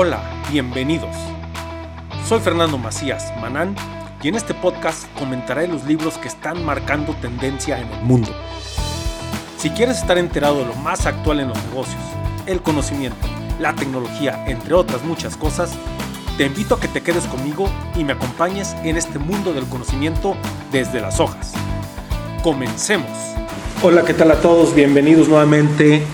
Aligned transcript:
Hola, 0.00 0.22
bienvenidos. 0.52 1.16
Soy 2.28 2.38
Fernando 2.38 2.78
Macías 2.78 3.32
Manán 3.40 3.74
y 4.22 4.28
en 4.28 4.36
este 4.36 4.54
podcast 4.54 5.08
comentaré 5.18 5.66
los 5.66 5.86
libros 5.86 6.18
que 6.18 6.28
están 6.28 6.64
marcando 6.64 7.14
tendencia 7.14 7.80
en 7.80 7.88
el 7.88 8.02
mundo. 8.02 8.30
Si 9.56 9.70
quieres 9.70 9.98
estar 9.98 10.16
enterado 10.16 10.60
de 10.60 10.66
lo 10.66 10.74
más 10.76 11.04
actual 11.06 11.40
en 11.40 11.48
los 11.48 11.60
negocios, 11.64 12.00
el 12.46 12.62
conocimiento, 12.62 13.26
la 13.58 13.74
tecnología, 13.74 14.44
entre 14.46 14.72
otras 14.74 15.02
muchas 15.02 15.36
cosas, 15.36 15.72
te 16.36 16.46
invito 16.46 16.76
a 16.76 16.80
que 16.80 16.86
te 16.86 17.02
quedes 17.02 17.24
conmigo 17.24 17.68
y 17.96 18.04
me 18.04 18.12
acompañes 18.12 18.76
en 18.84 18.96
este 18.96 19.18
mundo 19.18 19.52
del 19.52 19.64
conocimiento 19.64 20.36
desde 20.70 21.00
las 21.00 21.18
hojas. 21.18 21.54
Comencemos. 22.44 23.10
Hola, 23.82 24.04
¿qué 24.04 24.14
tal 24.14 24.30
a 24.30 24.40
todos? 24.40 24.76
Bienvenidos 24.76 25.26
nuevamente 25.26 26.06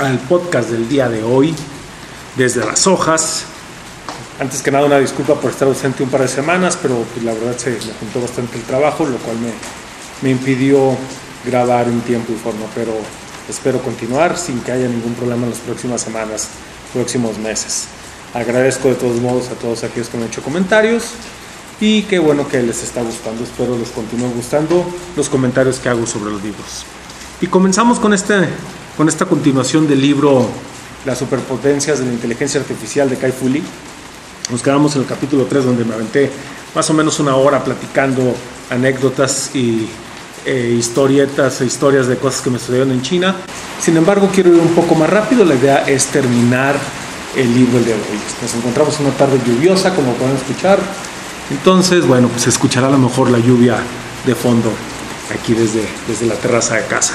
al 0.00 0.18
podcast 0.18 0.70
del 0.70 0.88
día 0.88 1.08
de 1.08 1.22
hoy 1.22 1.54
desde 2.38 2.64
las 2.64 2.86
hojas. 2.86 3.44
Antes 4.40 4.62
que 4.62 4.70
nada, 4.70 4.86
una 4.86 4.98
disculpa 4.98 5.34
por 5.34 5.50
estar 5.50 5.66
ausente 5.66 6.04
un 6.04 6.08
par 6.08 6.22
de 6.22 6.28
semanas, 6.28 6.78
pero 6.80 7.04
pues, 7.12 7.24
la 7.24 7.34
verdad 7.34 7.58
se 7.58 7.70
me 7.70 7.92
juntó 7.98 8.20
bastante 8.20 8.56
el 8.56 8.62
trabajo, 8.62 9.04
lo 9.04 9.18
cual 9.18 9.36
me, 9.38 9.50
me 10.22 10.30
impidió 10.30 10.96
grabar 11.44 11.88
en 11.88 12.00
tiempo 12.02 12.32
y 12.32 12.36
forma, 12.36 12.66
pero 12.74 12.92
espero 13.48 13.82
continuar 13.82 14.38
sin 14.38 14.60
que 14.60 14.70
haya 14.70 14.86
ningún 14.86 15.14
problema 15.14 15.44
en 15.44 15.50
las 15.50 15.58
próximas 15.58 16.00
semanas, 16.00 16.48
próximos 16.94 17.36
meses. 17.38 17.88
Agradezco 18.32 18.88
de 18.88 18.94
todos 18.94 19.20
modos 19.20 19.48
a 19.48 19.54
todos 19.54 19.82
aquellos 19.82 20.08
que 20.08 20.16
me 20.16 20.24
han 20.24 20.28
hecho 20.28 20.42
comentarios 20.42 21.04
y 21.80 22.02
qué 22.02 22.20
bueno 22.20 22.46
que 22.46 22.62
les 22.62 22.84
está 22.84 23.02
gustando. 23.02 23.42
Espero 23.42 23.76
les 23.76 23.88
continúen 23.88 24.32
gustando 24.34 24.84
los 25.16 25.28
comentarios 25.28 25.78
que 25.78 25.88
hago 25.88 26.06
sobre 26.06 26.30
los 26.30 26.42
libros. 26.44 26.84
Y 27.40 27.48
comenzamos 27.48 27.98
con, 27.98 28.14
este, 28.14 28.48
con 28.96 29.08
esta 29.08 29.26
continuación 29.26 29.88
del 29.88 30.00
libro 30.00 30.48
las 31.04 31.18
superpotencias 31.18 31.98
de 31.98 32.06
la 32.06 32.12
inteligencia 32.12 32.60
artificial 32.60 33.08
de 33.08 33.16
Kai 33.16 33.32
Fu 33.32 33.48
Lee. 33.48 33.62
Nos 34.50 34.62
quedamos 34.62 34.94
en 34.96 35.02
el 35.02 35.08
capítulo 35.08 35.44
3 35.44 35.64
donde 35.64 35.84
me 35.84 35.94
aventé 35.94 36.30
más 36.74 36.88
o 36.90 36.94
menos 36.94 37.20
una 37.20 37.36
hora 37.36 37.62
platicando 37.62 38.34
anécdotas 38.70 39.50
y 39.54 39.88
eh, 40.44 40.74
historietas 40.78 41.60
e 41.60 41.66
historias 41.66 42.06
de 42.06 42.16
cosas 42.16 42.40
que 42.42 42.50
me 42.50 42.58
sucedieron 42.58 42.90
en 42.92 43.02
China. 43.02 43.36
Sin 43.80 43.96
embargo, 43.96 44.30
quiero 44.32 44.54
ir 44.54 44.60
un 44.60 44.74
poco 44.74 44.94
más 44.94 45.10
rápido. 45.10 45.44
La 45.44 45.54
idea 45.54 45.84
es 45.86 46.06
terminar 46.06 46.76
el 47.36 47.54
libro 47.54 47.78
de 47.80 47.92
hoy. 47.92 48.18
Nos 48.42 48.54
encontramos 48.54 48.98
una 49.00 49.10
tarde 49.10 49.38
lluviosa, 49.46 49.94
como 49.94 50.12
pueden 50.14 50.36
escuchar. 50.36 50.78
Entonces, 51.50 52.06
bueno, 52.06 52.28
pues 52.28 52.42
se 52.42 52.50
escuchará 52.50 52.88
a 52.88 52.90
lo 52.90 52.98
mejor 52.98 53.30
la 53.30 53.38
lluvia 53.38 53.76
de 54.24 54.34
fondo 54.34 54.70
aquí 55.34 55.54
desde, 55.54 55.82
desde 56.06 56.26
la 56.26 56.34
terraza 56.34 56.76
de 56.76 56.86
casa. 56.86 57.14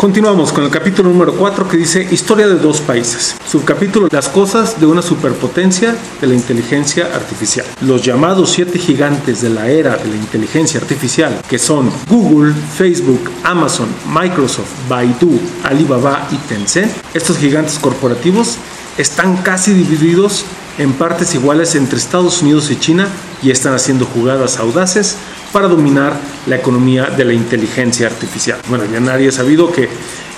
Continuamos 0.00 0.50
con 0.50 0.64
el 0.64 0.70
capítulo 0.70 1.10
número 1.10 1.34
4 1.36 1.68
que 1.68 1.76
dice 1.76 2.08
Historia 2.10 2.48
de 2.48 2.54
dos 2.54 2.80
países. 2.80 3.36
Subcapítulo 3.46 4.08
Las 4.10 4.30
cosas 4.30 4.80
de 4.80 4.86
una 4.86 5.02
superpotencia 5.02 5.94
de 6.22 6.26
la 6.26 6.32
inteligencia 6.32 7.14
artificial. 7.14 7.66
Los 7.82 8.02
llamados 8.02 8.48
siete 8.48 8.78
gigantes 8.78 9.42
de 9.42 9.50
la 9.50 9.68
era 9.68 9.98
de 9.98 10.08
la 10.08 10.16
inteligencia 10.16 10.80
artificial, 10.80 11.42
que 11.46 11.58
son 11.58 11.92
Google, 12.08 12.54
Facebook, 12.54 13.30
Amazon, 13.44 13.88
Microsoft, 14.08 14.70
Baidu, 14.88 15.38
Alibaba 15.64 16.26
y 16.30 16.36
Tencent, 16.48 16.90
estos 17.12 17.36
gigantes 17.36 17.78
corporativos 17.78 18.56
están 18.96 19.36
casi 19.42 19.74
divididos 19.74 20.46
en 20.78 20.94
partes 20.94 21.34
iguales 21.34 21.74
entre 21.74 21.98
Estados 21.98 22.40
Unidos 22.40 22.70
y 22.70 22.76
China 22.76 23.06
y 23.42 23.50
están 23.50 23.74
haciendo 23.74 24.06
jugadas 24.06 24.58
audaces 24.58 25.16
para 25.52 25.68
dominar 25.68 26.14
la 26.46 26.56
economía 26.56 27.06
de 27.06 27.24
la 27.24 27.32
inteligencia 27.32 28.06
artificial. 28.06 28.58
Bueno, 28.68 28.84
ya 28.90 29.00
nadie 29.00 29.28
ha 29.28 29.32
sabido 29.32 29.72
que, 29.72 29.88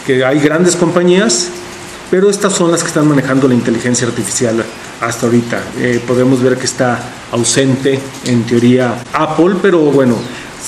que 0.07 0.25
hay 0.25 0.41
grandes 0.41 0.77
compañías, 0.77 1.51
pero 2.11 2.31
estas 2.31 2.53
son 2.53 2.71
las 2.71 2.83
que 2.83 2.89
están 2.89 3.09
manejando 3.09 3.49
la 3.49 3.55
inteligencia 3.55 4.07
artificial 4.07 4.65
hasta 5.01 5.27
ahorita. 5.27 5.63
Eh, 5.79 6.01
podemos 6.07 6.43
ver 6.43 6.57
que 6.57 6.67
está 6.67 7.01
ausente 7.33 7.99
en 8.25 8.45
teoría 8.45 9.03
Apple, 9.13 9.57
pero 9.61 9.81
bueno, 9.81 10.17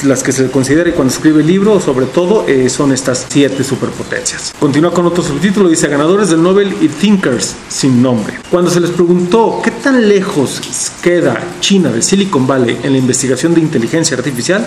las 0.02 0.22
que 0.22 0.32
se 0.32 0.50
considera 0.50 0.88
y 0.88 0.92
cuando 0.92 1.12
escribe 1.12 1.40
el 1.40 1.46
libro, 1.46 1.78
sobre 1.80 2.06
todo, 2.06 2.46
eh, 2.48 2.68
son 2.68 2.92
estas 2.92 3.26
siete 3.28 3.62
superpotencias. 3.62 4.52
Continúa 4.58 4.92
con 4.92 5.06
otro 5.06 5.22
subtítulo, 5.22 5.68
dice 5.68 5.86
ganadores 5.88 6.30
del 6.30 6.42
Nobel 6.42 6.74
y 6.80 6.88
Thinkers 6.88 7.54
sin 7.68 8.02
nombre. 8.02 8.34
Cuando 8.50 8.70
se 8.70 8.80
les 8.80 8.90
preguntó 8.90 9.60
qué 9.62 9.70
tan 9.70 10.08
lejos 10.08 10.60
queda 11.02 11.40
China 11.60 11.90
de 11.90 12.02
Silicon 12.02 12.46
Valley 12.46 12.80
en 12.82 12.92
la 12.92 12.98
investigación 12.98 13.54
de 13.54 13.60
inteligencia 13.60 14.16
artificial, 14.16 14.66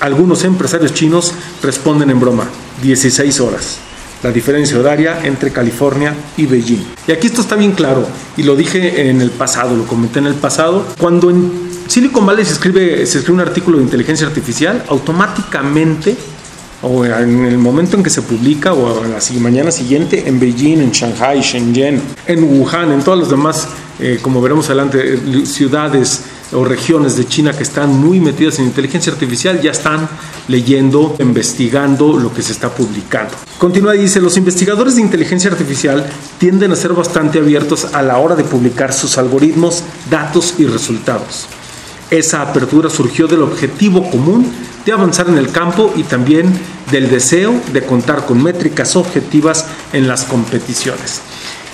algunos 0.00 0.44
empresarios 0.44 0.94
chinos 0.94 1.34
responden 1.62 2.10
en 2.10 2.20
broma, 2.20 2.44
16 2.82 3.40
horas 3.40 3.78
la 4.22 4.30
diferencia 4.30 4.78
horaria 4.78 5.20
entre 5.24 5.50
California 5.50 6.14
y 6.36 6.46
Beijing. 6.46 6.84
Y 7.06 7.12
aquí 7.12 7.26
esto 7.28 7.40
está 7.40 7.56
bien 7.56 7.72
claro, 7.72 8.06
y 8.36 8.42
lo 8.42 8.56
dije 8.56 9.08
en 9.08 9.20
el 9.20 9.30
pasado, 9.30 9.76
lo 9.76 9.86
comenté 9.86 10.18
en 10.18 10.26
el 10.26 10.34
pasado, 10.34 10.84
cuando 10.98 11.30
en 11.30 11.69
Silicon 11.90 12.24
Valley 12.24 12.44
se 12.44 12.52
escribe, 12.52 13.04
se 13.04 13.18
escribe 13.18 13.42
un 13.42 13.48
artículo 13.48 13.78
de 13.78 13.82
inteligencia 13.82 14.24
artificial, 14.24 14.84
automáticamente, 14.86 16.16
o 16.82 17.04
en 17.04 17.44
el 17.44 17.58
momento 17.58 17.96
en 17.96 18.04
que 18.04 18.10
se 18.10 18.22
publica, 18.22 18.74
o 18.74 19.02
la 19.04 19.18
mañana 19.40 19.72
siguiente, 19.72 20.28
en 20.28 20.38
Beijing, 20.38 20.82
en 20.82 20.92
Shanghai, 20.92 21.40
Shenzhen, 21.40 22.00
en 22.28 22.44
Wuhan, 22.44 22.92
en 22.92 23.02
todas 23.02 23.18
las 23.18 23.30
demás, 23.30 23.66
eh, 23.98 24.20
como 24.22 24.40
veremos 24.40 24.66
adelante, 24.66 25.14
eh, 25.14 25.44
ciudades 25.44 26.26
o 26.52 26.64
regiones 26.64 27.16
de 27.16 27.26
China 27.26 27.52
que 27.52 27.64
están 27.64 27.90
muy 27.90 28.20
metidas 28.20 28.60
en 28.60 28.66
inteligencia 28.66 29.12
artificial 29.12 29.60
ya 29.60 29.72
están 29.72 30.08
leyendo, 30.46 31.16
investigando 31.18 32.16
lo 32.16 32.32
que 32.32 32.42
se 32.42 32.52
está 32.52 32.68
publicando. 32.72 33.34
Continúa 33.58 33.96
y 33.96 34.02
dice, 34.02 34.20
los 34.20 34.36
investigadores 34.36 34.94
de 34.94 35.02
inteligencia 35.02 35.50
artificial 35.50 36.08
tienden 36.38 36.70
a 36.70 36.76
ser 36.76 36.92
bastante 36.92 37.40
abiertos 37.40 37.94
a 37.94 38.02
la 38.02 38.18
hora 38.18 38.36
de 38.36 38.44
publicar 38.44 38.92
sus 38.92 39.18
algoritmos, 39.18 39.82
datos 40.08 40.54
y 40.58 40.66
resultados. 40.66 41.48
Esa 42.10 42.42
apertura 42.42 42.90
surgió 42.90 43.28
del 43.28 43.42
objetivo 43.42 44.10
común 44.10 44.50
de 44.84 44.92
avanzar 44.92 45.28
en 45.28 45.38
el 45.38 45.50
campo 45.50 45.92
y 45.96 46.02
también 46.02 46.52
del 46.90 47.08
deseo 47.08 47.54
de 47.72 47.82
contar 47.82 48.26
con 48.26 48.42
métricas 48.42 48.96
objetivas 48.96 49.66
en 49.92 50.08
las 50.08 50.24
competiciones. 50.24 51.20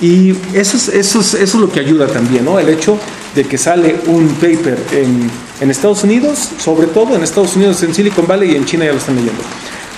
Y 0.01 0.33
eso 0.53 0.77
es, 0.77 0.89
eso 0.89 1.21
es, 1.21 1.35
eso 1.35 1.43
es 1.43 1.55
lo 1.55 1.71
que 1.71 1.81
ayuda 1.81 2.07
también, 2.07 2.45
¿no? 2.45 2.59
El 2.59 2.69
hecho 2.69 2.99
de 3.35 3.45
que 3.45 3.57
sale 3.57 3.99
un 4.07 4.29
paper 4.29 4.79
en, 4.93 5.31
en 5.61 5.71
Estados 5.71 6.05
Unidos, 6.05 6.51
sobre 6.59 6.87
todo 6.87 7.17
en 7.17 7.23
Estados 7.23 7.57
Unidos, 7.57 7.83
en 7.83 7.95
Silicon 7.95 8.27
Valley 8.27 8.53
y 8.53 8.57
en 8.57 8.67
China 8.67 8.85
ya 8.85 8.93
lo 8.93 8.99
están 8.99 9.17
leyendo. 9.17 9.43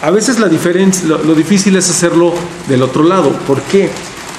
A 0.03 0.11
veces 0.11 0.39
la 0.39 0.49
diferencia, 0.49 1.05
lo, 1.09 1.19
lo 1.19 1.35
difícil 1.35 1.75
es 1.77 1.91
hacerlo 1.91 2.33
del 2.69 2.83
otro 2.83 3.03
lado. 3.03 3.31
¿Por 3.47 3.61
qué? 3.63 3.91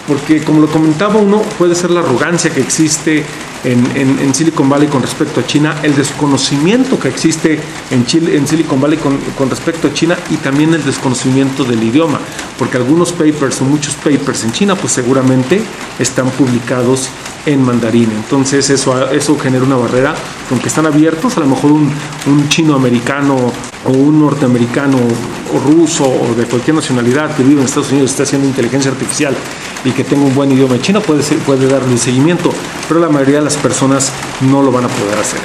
Porque 0.08 0.42
como 0.44 0.62
lo 0.62 0.68
comentaba 0.68 1.18
uno, 1.18 1.42
puede 1.58 1.76
ser 1.76 1.92
la 1.92 2.00
arrogancia 2.00 2.50
que 2.50 2.62
existe 2.62 3.26
en, 3.64 4.34
Silicon 4.34 4.70
Valley 4.70 4.88
con 4.88 5.02
respecto 5.02 5.40
a 5.42 5.46
China, 5.46 5.76
el 5.84 5.96
desconocimiento 5.96 7.00
que 7.00 7.10
existe 7.10 7.60
en, 7.92 8.06
Chile, 8.06 8.38
en 8.38 8.48
Silicon 8.48 8.80
Valley 8.80 8.98
con, 8.98 9.18
con, 9.38 9.50
respecto 9.50 9.88
a 9.88 9.94
China 9.94 10.18
y 10.30 10.38
también 10.38 10.74
el 10.74 10.84
desconocimiento 10.84 11.64
del 11.64 11.84
idioma, 11.84 12.20
porque 12.58 12.78
algunos 12.78 13.12
papers 13.12 13.62
o 13.62 13.66
muchos 13.66 13.96
papers 13.96 14.44
en 14.44 14.52
China 14.52 14.76
pues 14.76 14.94
seguramente 14.94 15.62
están 16.00 16.30
publicados 16.32 17.10
en 17.46 17.64
mandarín. 17.64 18.12
Entonces 18.12 18.70
eso, 18.70 19.10
eso 19.12 19.38
genera 19.38 19.64
una 19.64 19.76
barrera, 19.76 20.16
aunque 20.52 20.68
están 20.68 20.86
abiertos, 20.86 21.38
a 21.38 21.42
lo 21.42 21.48
mejor 21.48 21.72
un, 21.72 21.92
un 22.28 22.50
chino 22.50 22.76
americano 22.76 23.52
o 23.86 23.92
un 23.92 24.20
norteamericano 24.20 24.98
o 24.98 25.60
ruso 25.60 26.04
o 26.04 26.36
de 26.36 26.46
cualquier 26.46 26.76
nacionalidad 26.76 27.36
que 27.36 27.44
vive 27.44 27.62
en 27.62 27.66
Estados 27.66 27.92
Unidos 27.92 28.12
está 28.12 28.24
haciendo 28.24 28.48
inteligencia 28.48 28.92
artificial 28.92 29.36
y 29.84 29.92
que 29.92 30.04
tenga 30.04 30.26
un 30.26 30.36
buen 30.36 30.52
idioma 30.52 30.82
chino 30.82 31.02
puede, 31.02 31.24
puede 31.46 31.68
darle 31.68 31.98
seguimiento, 31.98 32.52
pero 32.88 33.00
la 33.00 33.10
mayoría 33.10 33.40
de 33.40 33.46
las 33.46 33.58
personas 33.58 34.12
no 34.42 34.62
lo 34.62 34.72
van 34.72 34.86
a 34.86 34.90
poder 34.90 35.18
hacer. 35.20 35.40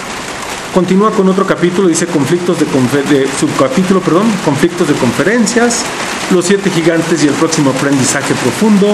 Continúa 0.75 1.12
con 1.12 1.28
otro 1.28 1.47
capítulo, 1.47 1.87
dice 1.87 2.09
conflictos 2.09 2.59
de, 2.59 3.28
subcapítulo, 3.39 4.00
perdón, 4.00 4.27
conflictos 4.45 4.89
de 4.89 4.95
conferencias, 4.95 5.84
los 6.33 6.47
siete 6.47 6.69
gigantes 6.69 7.22
y 7.22 7.28
el 7.28 7.34
próximo 7.34 7.71
aprendizaje 7.71 8.34
profundo, 8.34 8.89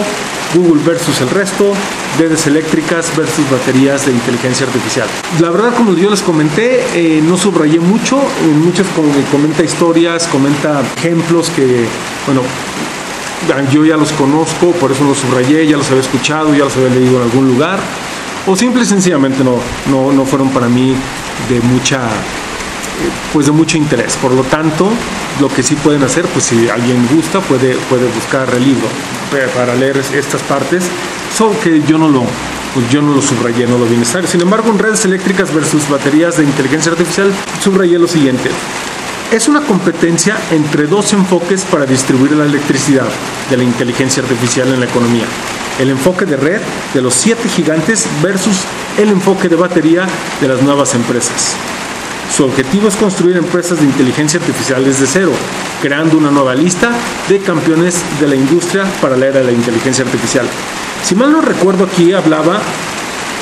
Google 0.55 0.83
versus 0.85 1.23
el 1.23 1.31
resto, 1.31 1.73
redes 2.19 2.47
eléctricas 2.47 3.17
versus 3.17 3.51
baterías 3.51 4.05
de 4.05 4.13
inteligencia 4.13 4.67
artificial. 4.67 5.09
La 5.41 5.49
verdad, 5.49 5.75
como 5.75 5.95
yo 5.95 6.11
les 6.11 6.21
comenté, 6.21 6.83
eh, 6.95 7.23
no 7.23 7.39
subrayé 7.39 7.81
mucho, 7.81 8.21
muchos 8.63 8.87
comenta 9.33 9.65
historias, 9.65 10.27
comenta 10.27 10.83
ejemplos 10.99 11.49
que, 11.49 11.87
bueno, 12.27 12.43
yo 13.73 13.85
ya 13.85 13.97
los 13.97 14.13
conozco, 14.13 14.73
por 14.73 14.93
eso 14.93 15.05
los 15.05 15.19
subrayé, 15.19 15.67
ya 15.67 15.77
los 15.77 15.89
había 15.89 16.03
escuchado, 16.03 16.55
ya 16.55 16.65
los 16.65 16.77
había 16.77 16.91
leído 16.91 17.17
en 17.17 17.23
algún 17.23 17.49
lugar, 17.49 17.79
o 18.47 18.57
simple 18.57 18.83
y 18.83 18.87
sencillamente 18.87 19.45
no, 19.45 19.59
no, 19.91 20.13
no 20.13 20.25
fueron 20.25 20.51
para 20.51 20.69
mí 20.69 20.95
de 21.49 21.61
mucha 21.61 22.01
pues 23.33 23.47
de 23.47 23.53
mucho 23.53 23.79
interés. 23.79 24.17
Por 24.17 24.33
lo 24.33 24.43
tanto, 24.43 24.91
lo 25.41 25.49
que 25.49 25.63
sí 25.63 25.75
pueden 25.77 26.03
hacer, 26.03 26.27
pues 26.27 26.45
si 26.45 26.69
alguien 26.69 27.09
gusta, 27.15 27.41
puede, 27.41 27.75
puede 27.89 28.07
buscar 28.09 28.53
el 28.55 28.65
libro 28.65 28.87
para 29.55 29.75
leer 29.75 29.97
estas 29.97 30.43
partes, 30.43 30.85
solo 31.37 31.59
que 31.61 31.83
yo 31.87 31.99
no 31.99 32.09
lo, 32.09 32.25
pues 32.75 32.91
yo 32.91 33.01
no 33.01 33.15
lo 33.15 33.23
subrayé, 33.23 33.67
no 33.67 33.79
lo 33.79 33.87
vi 33.87 33.97
necesario. 33.97 34.29
Sin 34.29 34.41
embargo, 34.41 34.71
en 34.71 34.79
redes 34.79 35.05
eléctricas 35.05 35.55
versus 35.55 35.89
baterías 35.89 36.37
de 36.37 36.45
inteligencia 36.45 36.93
artificial, 36.93 37.33
subrayé 37.63 37.99
lo 37.99 38.09
siguiente. 38.09 38.51
Es 39.33 39.47
una 39.47 39.61
competencia 39.61 40.37
entre 40.51 40.89
dos 40.89 41.13
enfoques 41.13 41.63
para 41.63 41.87
distribuir 41.87 42.33
la 42.33 42.47
electricidad 42.47 43.07
de 43.49 43.57
la 43.57 43.63
inteligencia 43.63 44.25
artificial 44.25 44.67
en 44.75 44.81
la 44.81 44.87
economía. 44.87 45.25
El 45.79 45.91
enfoque 45.91 46.27
de 46.27 46.37
red 46.37 46.61
de 46.93 47.01
los 47.01 47.15
siete 47.15 47.49
gigantes 47.49 48.09
versus 48.23 48.57
el 48.99 49.09
enfoque 49.09 49.49
de 49.49 49.55
batería 49.55 50.09
de 50.41 50.49
las 50.49 50.61
nuevas 50.63 50.97
empresas. 50.97 51.55
Su 52.37 52.45
objetivo 52.45 52.89
es 52.89 52.97
construir 52.97 53.37
empresas 53.37 53.79
de 53.79 53.87
inteligencia 53.87 54.41
artificial 54.41 54.85
desde 54.85 55.07
cero, 55.07 55.31
creando 55.81 56.17
una 56.19 56.33
nueva 56.33 56.57
lista 56.57 56.91
de 57.29 57.39
campeones 57.39 58.03
de 58.21 58.27
la 58.27 58.35
industria 58.35 58.85
para 59.01 59.17
la 59.17 59.27
era 59.27 59.39
de 59.39 59.47
la 59.47 59.53
inteligencia 59.53 60.05
artificial. 60.05 60.47
Si 61.05 61.15
mal 61.15 61.31
no 61.31 61.41
recuerdo 61.41 61.85
aquí 61.85 62.13
hablaba 62.13 62.61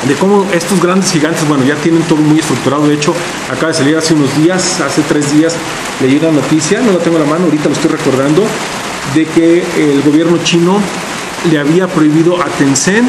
de 0.07 0.15
cómo 0.15 0.47
estos 0.53 0.81
grandes 0.81 1.11
gigantes, 1.11 1.47
bueno, 1.49 1.65
ya 1.65 1.75
tienen 1.77 2.03
todo 2.03 2.19
muy 2.19 2.39
estructurado. 2.39 2.87
De 2.87 2.95
hecho, 2.95 3.15
acaba 3.51 3.69
de 3.69 3.79
salir 3.79 3.97
hace 3.97 4.15
unos 4.15 4.37
días, 4.37 4.81
hace 4.81 5.03
tres 5.03 5.33
días, 5.33 5.55
leí 6.01 6.17
una 6.17 6.31
noticia, 6.31 6.81
no 6.81 6.93
la 6.93 6.99
tengo 6.99 7.17
en 7.17 7.25
la 7.25 7.31
mano, 7.31 7.47
ahorita 7.47 7.69
lo 7.69 7.75
estoy 7.75 7.91
recordando, 7.91 8.45
de 9.15 9.27
que 9.27 9.65
el 9.77 10.03
gobierno 10.03 10.39
chino 10.45 10.79
le 11.51 11.59
había 11.59 11.87
prohibido 11.87 12.41
a 12.41 12.47
Tencent 12.47 13.09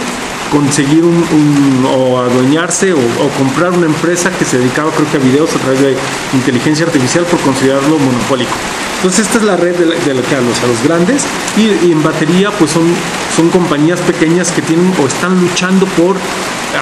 conseguir 0.51 1.03
un, 1.03 1.85
o 1.85 2.19
adueñarse 2.19 2.93
o, 2.93 2.99
comprar 3.37 3.71
una 3.71 3.85
empresa 3.85 4.31
que 4.31 4.45
se 4.45 4.57
dedicaba 4.57 4.91
creo 4.91 5.09
que 5.11 5.17
a 5.17 5.19
videos 5.19 5.55
a 5.55 5.59
través 5.59 5.79
de 5.79 5.95
inteligencia 6.33 6.85
artificial 6.85 7.23
por 7.25 7.39
considerarlo 7.41 7.97
monopólico. 7.99 8.51
Entonces 8.97 9.27
esta 9.27 9.37
es 9.37 9.43
la 9.43 9.55
red 9.55 9.75
de, 9.75 9.85
lo 9.85 10.23
que 10.23 10.35
a 10.35 10.41
los, 10.41 10.59
a 10.63 10.67
los 10.67 10.83
grandes 10.83 11.23
y, 11.57 11.91
en 11.91 12.03
batería 12.03 12.51
pues 12.51 12.71
son, 12.71 12.87
son 13.35 13.49
compañías 13.49 13.99
pequeñas 14.01 14.51
que 14.51 14.61
tienen 14.61 14.91
o 15.01 15.07
están 15.07 15.39
luchando 15.39 15.85
por 15.85 16.15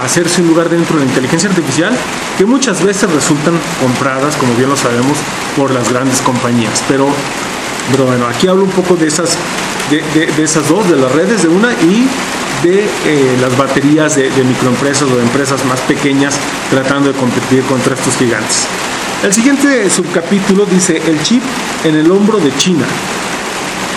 hacerse 0.02 0.42
un 0.42 0.48
lugar 0.50 0.70
dentro 0.70 0.98
de 0.98 1.06
la 1.06 1.10
inteligencia 1.10 1.50
artificial 1.50 1.96
que 2.38 2.46
muchas 2.46 2.84
veces 2.84 3.12
resultan 3.12 3.60
compradas, 3.82 4.36
como 4.36 4.54
bien 4.56 4.70
lo 4.70 4.78
sabemos, 4.78 5.18
por 5.56 5.72
las 5.72 5.92
grandes 5.92 6.22
compañías. 6.22 6.84
Pero, 6.88 7.08
pero 7.92 8.06
bueno, 8.06 8.28
aquí 8.28 8.48
hablo 8.48 8.64
un 8.64 8.72
poco 8.72 8.96
de 8.96 9.08
esas, 9.08 9.38
de, 9.90 10.44
esas 10.44 10.68
dos, 10.68 10.90
de 10.90 10.98
las 10.98 11.12
redes 11.12 11.44
de 11.44 11.50
una 11.50 11.72
y 11.74 12.08
de 12.64 12.86
eh, 13.06 13.38
las 13.40 13.56
baterías 13.58 14.16
de, 14.16 14.30
de 14.30 14.44
microempresas 14.44 15.04
o 15.04 15.16
de 15.16 15.24
empresas 15.24 15.64
más 15.66 15.80
pequeñas 15.82 16.36
tratando 16.70 17.12
de 17.12 17.18
competir 17.18 17.62
contra 17.64 17.94
estos 17.94 18.16
gigantes. 18.18 18.68
El 19.24 19.34
siguiente 19.34 19.90
subcapítulo 19.90 20.66
dice 20.66 21.02
el 21.08 21.22
chip 21.24 21.42
en 21.84 21.96
el 21.96 22.12
hombro 22.12 22.38
de 22.38 22.56
China. 22.58 22.86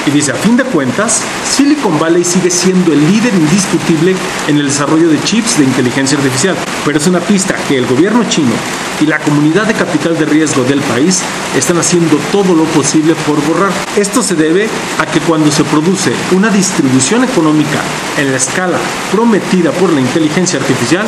Y 0.06 0.11
dice, 0.11 0.32
a 0.32 0.35
fin 0.35 0.56
de 0.56 0.64
cuentas, 0.64 1.23
Silicon 1.49 1.99
Valley 1.99 2.25
sigue 2.25 2.50
siendo 2.50 2.93
el 2.93 3.00
líder 3.11 3.35
indiscutible 3.35 4.14
en 4.49 4.56
el 4.56 4.67
desarrollo 4.67 5.08
de 5.08 5.23
chips 5.25 5.58
de 5.58 5.64
inteligencia 5.64 6.17
artificial, 6.17 6.56
pero 6.85 6.99
es 6.99 7.06
una 7.06 7.20
pista 7.20 7.55
que 7.69 7.76
el 7.76 7.87
gobierno 7.87 8.25
chino 8.29 8.52
y 9.00 9.06
la 9.06 9.19
comunidad 9.19 9.67
de 9.67 9.75
capital 9.75 10.19
de 10.19 10.25
riesgo 10.25 10.64
del 10.64 10.81
país 10.81 11.23
están 11.56 11.79
haciendo 11.79 12.19
todo 12.32 12.55
lo 12.55 12.64
posible 12.64 13.14
por 13.26 13.44
borrar. 13.47 13.73
Esto 13.97 14.23
se 14.23 14.35
debe 14.35 14.69
a 14.99 15.06
que 15.06 15.20
cuando 15.20 15.50
se 15.50 15.64
produce 15.64 16.12
una 16.32 16.49
distribución 16.49 17.25
económica 17.25 17.81
en 18.19 18.31
la 18.31 18.38
escala 18.38 18.79
prometida 19.12 19.70
por 19.73 19.93
la 19.93 20.00
inteligencia 20.00 20.58
artificial, 20.58 21.06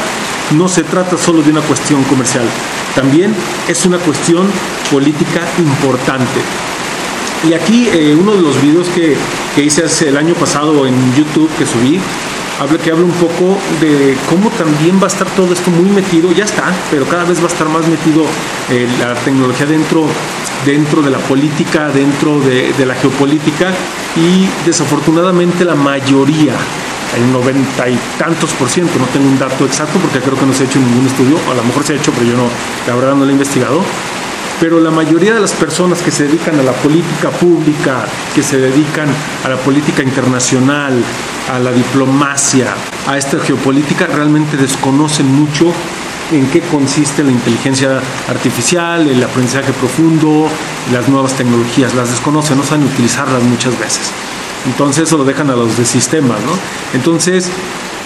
no 0.52 0.68
se 0.68 0.84
trata 0.84 1.16
solo 1.16 1.42
de 1.42 1.50
una 1.50 1.62
cuestión 1.62 2.02
comercial, 2.04 2.44
también 2.94 3.34
es 3.68 3.86
una 3.86 3.98
cuestión 3.98 4.50
política 4.90 5.48
importante. 5.58 6.40
Y 7.48 7.54
aquí 7.54 7.88
eh, 7.92 8.16
uno 8.18 8.36
de 8.36 8.42
los 8.42 8.60
videos 8.62 8.86
que, 8.88 9.16
hice 9.60 9.84
hace 9.84 10.08
el 10.08 10.16
año 10.16 10.34
pasado 10.34 10.86
en 10.86 10.94
YouTube 11.14 11.50
que 11.58 11.66
subí, 11.66 11.98
habla, 12.60 12.78
que 12.78 12.92
habla 12.92 13.04
un 13.04 13.12
poco 13.12 13.58
de 13.80 14.16
cómo 14.30 14.48
también 14.50 15.00
va 15.00 15.04
a 15.04 15.08
estar 15.08 15.26
todo 15.30 15.52
esto 15.52 15.70
muy 15.70 15.90
metido, 15.90 16.30
ya 16.30 16.44
está, 16.44 16.72
pero 16.90 17.04
cada 17.04 17.24
vez 17.24 17.40
va 17.40 17.44
a 17.44 17.48
estar 17.48 17.68
más 17.68 17.86
metido 17.88 18.24
eh, 18.70 18.86
la 19.00 19.14
tecnología 19.14 19.66
dentro, 19.66 20.06
dentro 20.64 21.02
de 21.02 21.10
la 21.10 21.18
política, 21.18 21.88
dentro 21.88 22.38
de, 22.40 22.72
de 22.72 22.86
la 22.86 22.94
geopolítica. 22.94 23.72
Y 24.14 24.48
desafortunadamente 24.64 25.64
la 25.64 25.74
mayoría 25.74 26.54
un 27.20 27.32
noventa 27.32 27.88
y 27.88 27.98
tantos 28.18 28.52
por 28.52 28.68
ciento, 28.70 28.98
no 28.98 29.04
tengo 29.06 29.28
un 29.28 29.38
dato 29.38 29.66
exacto 29.66 29.98
porque 29.98 30.20
creo 30.20 30.38
que 30.38 30.46
no 30.46 30.54
se 30.54 30.64
ha 30.64 30.66
hecho 30.66 30.78
ningún 30.78 31.06
estudio, 31.06 31.36
a 31.50 31.54
lo 31.54 31.62
mejor 31.64 31.84
se 31.84 31.92
ha 31.92 31.96
hecho, 31.96 32.12
pero 32.12 32.24
yo 32.24 32.36
no, 32.36 32.48
la 32.86 32.94
verdad 32.94 33.14
no 33.14 33.24
lo 33.24 33.28
he 33.28 33.32
investigado, 33.32 33.84
pero 34.62 34.78
la 34.78 34.92
mayoría 34.92 35.34
de 35.34 35.40
las 35.40 35.50
personas 35.50 36.02
que 36.02 36.12
se 36.12 36.28
dedican 36.28 36.56
a 36.60 36.62
la 36.62 36.70
política 36.70 37.30
pública, 37.30 38.04
que 38.32 38.44
se 38.44 38.58
dedican 38.58 39.08
a 39.44 39.48
la 39.48 39.56
política 39.56 40.04
internacional, 40.04 41.02
a 41.52 41.58
la 41.58 41.72
diplomacia, 41.72 42.72
a 43.08 43.18
esta 43.18 43.40
geopolítica, 43.40 44.06
realmente 44.06 44.56
desconocen 44.56 45.26
mucho 45.26 45.72
en 46.30 46.46
qué 46.46 46.60
consiste 46.60 47.24
la 47.24 47.32
inteligencia 47.32 48.00
artificial, 48.28 49.08
el 49.08 49.24
aprendizaje 49.24 49.72
profundo, 49.72 50.48
las 50.92 51.08
nuevas 51.08 51.32
tecnologías, 51.32 51.92
las 51.96 52.10
desconocen, 52.10 52.56
no 52.56 52.62
saben 52.62 52.84
utilizarlas 52.84 53.42
muchas 53.42 53.76
veces. 53.80 54.12
Entonces 54.66 55.08
eso 55.08 55.18
lo 55.18 55.24
dejan 55.24 55.50
a 55.50 55.56
los 55.56 55.76
de 55.76 55.84
sistemas, 55.84 56.38
¿no? 56.42 56.52
Entonces, 56.94 57.50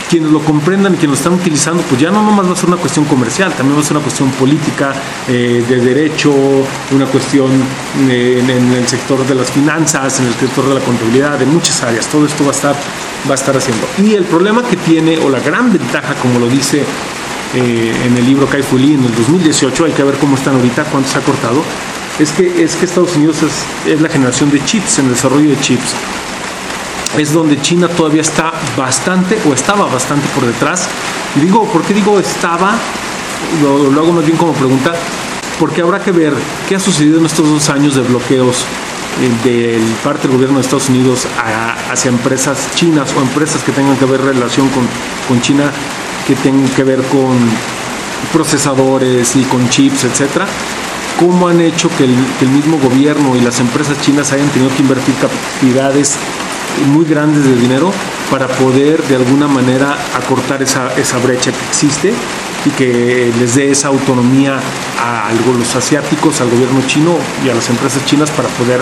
quienes 0.08 0.30
lo 0.30 0.40
comprendan 0.40 0.94
y 0.94 0.96
quienes 0.96 1.18
lo 1.18 1.22
están 1.22 1.32
utilizando, 1.34 1.82
pues 1.82 2.00
ya 2.00 2.10
no 2.10 2.22
nomás 2.22 2.46
va 2.46 2.52
a 2.52 2.56
ser 2.56 2.68
una 2.68 2.76
cuestión 2.76 3.04
comercial, 3.06 3.52
también 3.52 3.76
va 3.76 3.82
a 3.82 3.84
ser 3.84 3.96
una 3.96 4.04
cuestión 4.04 4.30
política, 4.30 4.92
eh, 5.28 5.64
de 5.68 5.80
derecho, 5.80 6.32
una 6.92 7.06
cuestión 7.06 7.50
eh, 8.08 8.42
en, 8.46 8.72
el 8.72 8.86
sector 8.86 9.26
de 9.26 9.34
las 9.34 9.50
finanzas, 9.50 10.20
en 10.20 10.26
el 10.26 10.34
sector 10.34 10.68
de 10.68 10.74
la 10.74 10.80
contabilidad, 10.80 11.38
de 11.38 11.46
muchas 11.46 11.82
áreas. 11.82 12.06
Todo 12.06 12.26
esto 12.26 12.44
va 12.44 12.50
a 12.50 12.54
estar, 12.54 12.74
va 13.28 13.32
a 13.32 13.34
estar 13.34 13.56
haciendo. 13.56 13.86
Y 13.98 14.14
el 14.14 14.24
problema 14.24 14.62
que 14.62 14.76
tiene, 14.76 15.18
o 15.18 15.28
la 15.28 15.40
gran 15.40 15.72
ventaja, 15.72 16.14
como 16.14 16.38
lo 16.38 16.48
dice 16.48 16.84
eh, 17.54 17.94
en 18.04 18.16
el 18.16 18.24
libro 18.24 18.46
Kai 18.46 18.62
Fu 18.62 18.76
en 18.78 19.04
el 19.04 19.14
2018, 19.14 19.84
hay 19.84 19.92
que 19.92 20.04
ver 20.04 20.14
cómo 20.16 20.36
están 20.36 20.56
ahorita, 20.56 20.84
cuánto 20.84 21.08
se 21.08 21.18
ha 21.18 21.22
cortado, 21.22 21.62
es 22.18 22.30
que, 22.30 22.62
es 22.62 22.76
que 22.76 22.86
Estados 22.86 23.14
Unidos 23.16 23.36
es, 23.42 23.92
es 23.92 24.00
la 24.00 24.08
generación 24.08 24.50
de 24.50 24.64
chips, 24.64 25.00
en 25.00 25.06
el 25.06 25.12
desarrollo 25.12 25.50
de 25.50 25.60
chips 25.60 25.94
es 27.18 27.32
donde 27.32 27.60
China 27.60 27.88
todavía 27.88 28.20
está 28.20 28.52
bastante 28.76 29.38
o 29.48 29.54
estaba 29.54 29.86
bastante 29.86 30.26
por 30.34 30.44
detrás. 30.44 30.88
Y 31.36 31.40
digo, 31.40 31.64
¿por 31.68 31.82
qué 31.82 31.94
digo 31.94 32.18
estaba? 32.18 32.74
Lo, 33.62 34.00
hago 34.00 34.12
más 34.12 34.24
bien 34.24 34.36
como 34.36 34.52
pregunta, 34.52 34.94
porque 35.58 35.82
habrá 35.82 36.00
que 36.00 36.12
ver 36.12 36.32
qué 36.68 36.76
ha 36.76 36.80
sucedido 36.80 37.18
en 37.18 37.26
estos 37.26 37.48
dos 37.48 37.68
años 37.68 37.94
de 37.94 38.02
bloqueos 38.02 38.64
eh, 39.20 39.48
de 39.48 39.80
parte 40.04 40.22
del 40.22 40.36
gobierno 40.36 40.56
de 40.58 40.62
Estados 40.62 40.88
Unidos 40.88 41.26
hacia 41.90 42.10
empresas 42.10 42.74
chinas 42.74 43.12
o 43.16 43.20
empresas 43.20 43.62
que 43.62 43.72
tengan 43.72 43.96
que 43.96 44.04
ver 44.04 44.20
relación 44.20 44.68
con, 44.70 44.86
con 45.28 45.40
China, 45.40 45.70
que 46.26 46.34
tengan 46.34 46.68
que 46.70 46.84
ver 46.84 47.02
con 47.04 47.38
procesadores 48.32 49.36
y 49.36 49.42
con 49.44 49.68
chips, 49.70 50.04
etcétera 50.04 50.46
cómo 51.18 51.48
han 51.48 51.62
hecho 51.62 51.88
que 51.96 52.04
el, 52.04 52.14
que 52.38 52.44
el, 52.44 52.50
mismo 52.50 52.78
gobierno 52.78 53.34
y 53.36 53.40
las 53.40 53.58
empresas 53.60 53.98
chinas 54.02 54.32
hayan 54.32 54.48
tenido 54.50 54.74
que 54.74 54.82
invertir 54.82 55.14
cantidades 55.14 56.18
muy 56.86 57.04
grandes 57.04 57.44
de 57.44 57.56
dinero 57.56 57.92
para 58.30 58.48
poder 58.48 59.02
de 59.04 59.16
alguna 59.16 59.48
manera 59.48 59.96
acortar 60.14 60.62
esa, 60.62 60.92
esa 60.96 61.18
brecha 61.18 61.52
que 61.52 61.64
existe 61.68 62.12
y 62.64 62.70
que 62.70 63.32
les 63.38 63.54
dé 63.54 63.70
esa 63.70 63.88
autonomía 63.88 64.60
a 65.00 65.30
los 65.58 65.76
asiáticos, 65.76 66.40
al 66.40 66.50
gobierno 66.50 66.80
chino 66.86 67.16
y 67.44 67.48
a 67.48 67.54
las 67.54 67.68
empresas 67.70 68.04
chinas 68.04 68.30
para 68.30 68.48
poder 68.48 68.80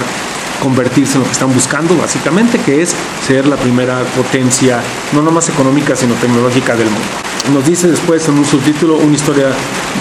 convertirse 0.62 1.14
en 1.14 1.20
lo 1.20 1.26
que 1.26 1.32
están 1.32 1.52
buscando 1.52 1.96
básicamente, 1.96 2.58
que 2.58 2.82
es 2.82 2.94
ser 3.26 3.46
la 3.46 3.56
primera 3.56 4.02
potencia, 4.16 4.80
no 5.12 5.22
nomás 5.22 5.48
económica, 5.48 5.94
sino 5.94 6.14
tecnológica 6.14 6.74
del 6.76 6.86
mundo. 6.86 7.06
Nos 7.52 7.66
dice 7.66 7.88
después 7.88 8.26
en 8.28 8.38
un 8.38 8.44
subtítulo 8.46 8.96
una 8.96 9.14
historia 9.14 9.48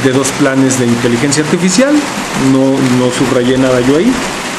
de 0.03 0.11
dos 0.11 0.31
planes 0.39 0.79
de 0.79 0.85
inteligencia 0.85 1.43
artificial, 1.43 1.93
no, 2.53 2.71
no 2.97 3.11
subrayé 3.11 3.57
nada 3.57 3.81
yo 3.81 3.97
ahí, 3.97 4.11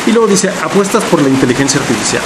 y 0.07 0.13
luego 0.13 0.29
dice 0.29 0.51
apuestas 0.63 1.03
por 1.05 1.23
la 1.23 1.29
inteligencia 1.31 1.81
artificial. 1.81 2.23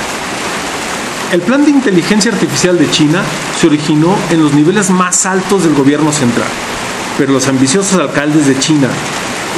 El 1.30 1.42
plan 1.42 1.62
de 1.62 1.70
inteligencia 1.70 2.32
artificial 2.32 2.78
de 2.78 2.90
China 2.90 3.22
se 3.60 3.66
originó 3.66 4.16
en 4.30 4.42
los 4.42 4.54
niveles 4.54 4.88
más 4.88 5.26
altos 5.26 5.62
del 5.62 5.74
gobierno 5.74 6.10
central, 6.10 6.48
pero 7.18 7.34
los 7.34 7.46
ambiciosos 7.48 8.00
alcaldes 8.00 8.46
de 8.46 8.58
China 8.58 8.88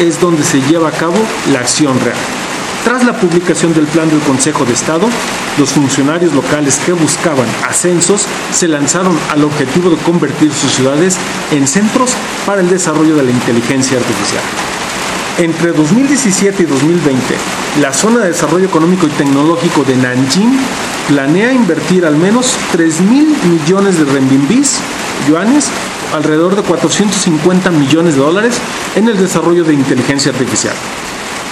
es 0.01 0.21
donde 0.21 0.43
se 0.43 0.61
lleva 0.63 0.89
a 0.89 0.93
cabo 0.93 1.15
la 1.53 1.61
acción 1.61 2.01
real. 2.01 2.17
Tras 2.83 3.05
la 3.05 3.13
publicación 3.13 3.73
del 3.73 3.87
plan 3.87 4.09
del 4.09 4.19
Consejo 4.19 4.65
de 4.65 4.73
Estado, 4.73 5.07
los 5.59 5.71
funcionarios 5.71 6.35
locales 6.35 6.77
que 6.85 6.93
buscaban 6.93 7.47
ascensos 7.69 8.27
se 8.53 8.67
lanzaron 8.67 9.17
al 9.31 9.45
objetivo 9.45 9.91
de 9.91 9.97
convertir 9.99 10.53
sus 10.53 10.73
ciudades 10.73 11.19
en 11.53 11.69
centros 11.69 12.15
para 12.47 12.63
el 12.63 12.69
desarrollo 12.69 13.15
de 13.15 13.23
la 13.23 13.31
inteligencia 13.31 13.97
artificial. 13.97 14.43
Entre 15.41 15.73
2017 15.73 16.65
y 16.65 16.67
2020, 16.67 17.19
la 17.81 17.95
Zona 17.95 18.21
de 18.21 18.29
Desarrollo 18.29 18.67
Económico 18.67 19.07
y 19.07 19.11
Tecnológico 19.11 19.85
de 19.85 19.97
Nanjing 19.97 20.53
planea 21.09 21.51
invertir 21.51 22.05
al 22.05 22.15
menos 22.17 22.59
3 22.73 23.01
mil 23.01 23.35
millones 23.49 23.99
de 23.99 24.05
renminbis, 24.05 24.81
yuanes, 25.27 25.71
alrededor 26.13 26.57
de 26.57 26.63
450 26.63 27.71
millones 27.71 28.17
de 28.17 28.21
dólares, 28.21 28.61
en 28.95 29.09
el 29.09 29.17
desarrollo 29.17 29.65
de 29.65 29.73
inteligencia 29.73 30.31
artificial. 30.31 30.75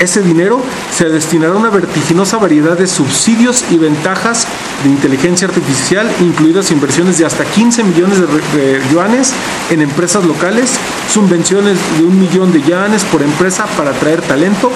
Ese 0.01 0.23
dinero 0.23 0.63
se 0.97 1.09
destinará 1.09 1.55
a 1.55 1.57
una 1.57 1.71
vertiginosa 1.71 2.37
variedad 2.37 2.79
de 2.79 2.87
subsidios 2.87 3.65
y 3.69 3.79
ventajas 3.79 4.47
de 4.85 4.91
inteligencia 4.91 5.49
artificial, 5.49 6.09
incluidas 6.21 6.71
inversiones 6.71 7.19
de 7.19 7.27
hasta 7.27 7.45
15 7.45 7.83
millones 7.83 8.21
de, 8.21 8.81
yuanes 8.93 9.33
en 9.71 9.83
empresas 9.83 10.25
locales, 10.25 10.79
subvenciones 11.13 11.79
de 11.99 12.05
un 12.05 12.21
millón 12.21 12.53
de 12.53 12.63
yuanes 12.63 13.03
por 13.03 13.23
empresa 13.23 13.67
para 13.77 13.91
atraer 13.91 14.23
talento, 14.23 14.71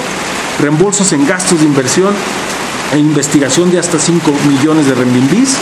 reembolsos 0.60 1.12
en 1.12 1.24
gastos 1.24 1.60
de 1.60 1.66
inversión 1.66 2.12
e 2.92 2.98
investigación 2.98 3.70
de 3.70 3.78
hasta 3.78 4.00
5 4.00 4.32
millones 4.48 4.86
de 4.86 4.94
renminbis, 4.94 5.56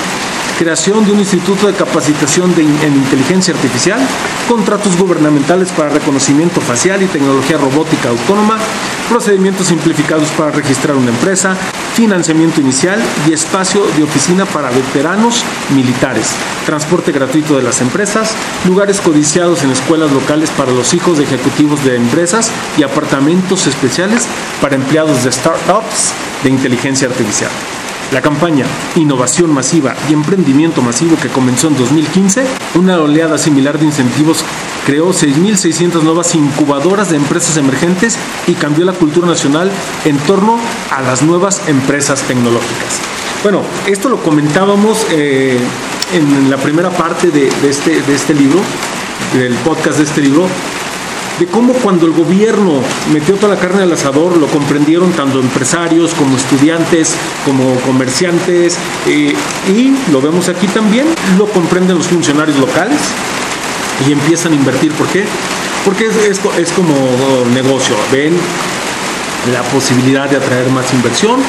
creación 0.60 1.06
de 1.06 1.12
un 1.12 1.18
instituto 1.20 1.68
de 1.68 1.72
capacitación 1.72 2.52
en 2.58 2.94
inteligencia 2.94 3.54
artificial, 3.54 3.98
contratos 4.46 4.94
gubernamentales 4.98 5.70
para 5.70 5.88
reconocimiento 5.88 6.60
facial 6.60 7.02
y 7.02 7.06
tecnología 7.06 7.56
robótica 7.56 8.10
autónoma, 8.10 8.58
procedimientos 9.08 9.68
simplificados 9.68 10.28
para 10.32 10.50
registrar 10.50 10.98
una 10.98 11.08
empresa, 11.08 11.56
financiamiento 11.94 12.60
inicial 12.60 13.00
y 13.26 13.32
espacio 13.32 13.86
de 13.96 14.02
oficina 14.02 14.44
para 14.44 14.68
veteranos 14.68 15.42
militares, 15.74 16.28
transporte 16.66 17.10
gratuito 17.10 17.56
de 17.56 17.62
las 17.62 17.80
empresas, 17.80 18.32
lugares 18.66 19.00
codiciados 19.00 19.64
en 19.64 19.70
escuelas 19.70 20.12
locales 20.12 20.50
para 20.50 20.72
los 20.72 20.92
hijos 20.92 21.16
de 21.16 21.24
ejecutivos 21.24 21.82
de 21.86 21.96
empresas 21.96 22.50
y 22.76 22.82
apartamentos 22.82 23.66
especiales 23.66 24.26
para 24.60 24.76
empleados 24.76 25.24
de 25.24 25.32
startups 25.32 26.12
de 26.44 26.50
inteligencia 26.50 27.08
artificial. 27.08 27.50
La 28.12 28.20
campaña 28.20 28.66
Innovación 28.96 29.52
Masiva 29.52 29.94
y 30.08 30.12
Emprendimiento 30.12 30.82
Masivo 30.82 31.16
que 31.16 31.28
comenzó 31.28 31.68
en 31.68 31.76
2015, 31.76 32.44
una 32.74 32.98
oleada 32.98 33.38
similar 33.38 33.78
de 33.78 33.86
incentivos 33.86 34.44
creó 34.84 35.10
6.600 35.10 36.02
nuevas 36.02 36.34
incubadoras 36.34 37.10
de 37.10 37.16
empresas 37.16 37.56
emergentes 37.56 38.18
y 38.48 38.54
cambió 38.54 38.84
la 38.84 38.94
cultura 38.94 39.28
nacional 39.28 39.70
en 40.04 40.16
torno 40.18 40.58
a 40.90 41.02
las 41.02 41.22
nuevas 41.22 41.62
empresas 41.68 42.22
tecnológicas. 42.22 43.00
Bueno, 43.44 43.62
esto 43.86 44.08
lo 44.08 44.20
comentábamos 44.22 45.06
eh, 45.12 45.60
en 46.12 46.50
la 46.50 46.56
primera 46.56 46.90
parte 46.90 47.30
de, 47.30 47.48
este, 47.62 48.02
de 48.02 48.14
este 48.14 48.34
libro, 48.34 48.60
del 49.34 49.54
podcast 49.54 49.98
de 49.98 50.04
este 50.04 50.20
libro, 50.20 50.48
de 51.40 51.46
cómo 51.46 51.72
cuando 51.72 52.04
el 52.04 52.12
gobierno 52.12 52.82
metió 53.12 53.34
toda 53.36 53.54
la 53.54 53.60
carne 53.60 53.82
al 53.82 53.92
asador 53.92 54.36
lo 54.36 54.46
comprendieron 54.46 55.10
tanto 55.12 55.40
empresarios 55.40 56.12
como 56.12 56.36
estudiantes, 56.36 57.16
como 57.46 57.74
comerciantes, 57.86 58.76
eh, 59.06 59.34
y 59.66 60.12
lo 60.12 60.20
vemos 60.20 60.50
aquí 60.50 60.66
también, 60.66 61.06
lo 61.38 61.46
comprenden 61.46 61.96
los 61.96 62.08
funcionarios 62.08 62.58
locales 62.58 63.00
y 64.06 64.12
empiezan 64.12 64.52
a 64.52 64.56
invertir. 64.56 64.92
¿Por 64.92 65.06
qué? 65.08 65.24
Porque 65.84 66.08
es, 66.08 66.40
es 66.58 66.72
como 66.72 66.94
negocio, 67.54 67.96
ven 68.12 68.36
la 69.50 69.62
posibilidad 69.62 70.28
de 70.28 70.36
atraer 70.36 70.68
más 70.68 70.92
inversión, 70.92 71.40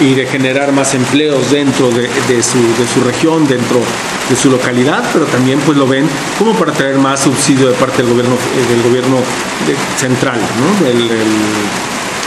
y 0.00 0.14
de 0.14 0.26
generar 0.26 0.72
más 0.72 0.94
empleos 0.94 1.50
dentro 1.50 1.90
de, 1.90 2.08
su, 2.42 2.58
de, 2.58 2.86
su, 2.92 3.00
región, 3.04 3.46
dentro 3.46 3.80
de 4.28 4.36
su 4.36 4.50
localidad, 4.50 5.02
pero 5.12 5.24
también 5.26 5.58
pues 5.60 5.78
lo 5.78 5.86
ven 5.86 6.06
como 6.38 6.52
para 6.54 6.72
traer 6.72 6.96
más 6.98 7.20
subsidio 7.20 7.68
de 7.68 7.74
parte 7.74 8.02
del 8.02 8.10
gobierno, 8.10 8.34
eh, 8.34 8.74
del 8.74 8.82
gobierno 8.82 9.16
central, 9.96 10.38
del, 10.82 11.08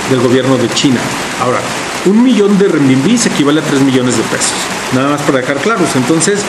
del, 0.09 0.19
gobierno 0.19 0.57
de 0.57 0.67
China. 0.69 0.99
Ahora, 1.41 1.59
un 2.05 2.23
millón 2.23 2.57
de 2.57 2.67
renminbi 2.67 3.19
equivale 3.23 3.61
a 3.61 3.63
3 3.63 3.81
millones 3.81 4.17
de 4.17 4.23
pesos, 4.23 4.53
nada 4.95 5.09
más 5.09 5.21
para 5.21 5.39
dejar 5.39 5.57
claros. 5.57 5.89
Entonces, 5.95 6.39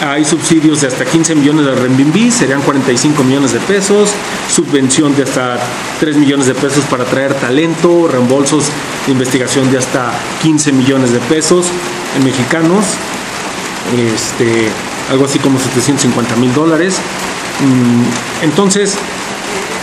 hay 0.00 0.24
subsidios 0.24 0.80
de 0.80 0.88
hasta 0.88 1.04
15 1.04 1.34
millones 1.34 1.66
de 1.66 1.74
renminbi, 1.74 2.30
serían 2.30 2.60
45 2.62 3.24
millones 3.24 3.52
de 3.52 3.60
pesos, 3.60 4.10
subvención 4.52 5.14
de 5.16 5.24
hasta 5.24 5.58
3 6.00 6.16
millones 6.16 6.46
de 6.46 6.54
pesos 6.54 6.84
para 6.84 7.04
traer 7.04 7.34
talento, 7.34 8.08
reembolsos 8.08 8.64
investigación 9.08 9.70
de 9.70 9.78
hasta 9.78 10.12
15 10.42 10.72
millones 10.72 11.12
de 11.12 11.18
pesos 11.20 11.66
en 12.16 12.24
mexicanos, 12.24 12.84
este, 13.96 14.68
algo 15.10 15.24
así 15.24 15.38
como 15.38 15.58
750 15.58 16.36
mil 16.36 16.52
dólares. 16.54 16.96
Mm, 17.60 18.44
entonces, 18.44 18.96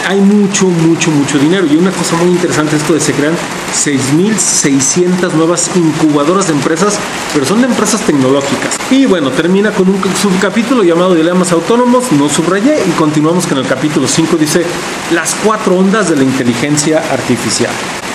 hay 0.08 0.20
mucho, 0.20 0.66
mucho, 0.66 1.12
mucho 1.12 1.38
dinero. 1.38 1.68
Y 1.70 1.76
una 1.76 1.92
cosa 1.92 2.16
muy 2.18 2.30
interesante 2.30 2.76
esto 2.76 2.94
de 2.94 3.00
se 3.00 3.14
crean 3.14 3.36
6.600 3.74 5.34
nuevas 5.34 5.70
incubadoras 5.76 6.48
de 6.48 6.54
empresas, 6.54 6.98
pero 7.34 7.46
son 7.46 7.62
de 7.62 7.68
empresas 7.68 8.02
tecnológicas. 8.02 8.78
Y 8.92 9.06
bueno, 9.06 9.32
termina 9.32 9.72
con 9.72 9.90
un 9.90 10.02
subcapítulo 10.16 10.84
llamado 10.84 11.16
Dilemas 11.16 11.52
Autónomos, 11.52 12.12
no 12.12 12.30
subrayé, 12.30 12.84
y 12.88 12.92
continuamos 12.92 13.48
con 13.48 13.58
el 13.58 13.68
capítulo 13.68 14.08
5, 14.08 14.38
dice 14.38 14.66
las 15.14 15.36
cuatro 15.36 15.76
ondas 15.78 16.10
de 16.10 16.16
la 16.16 16.24
inteligencia 16.24 17.04
artificial. 17.12 17.72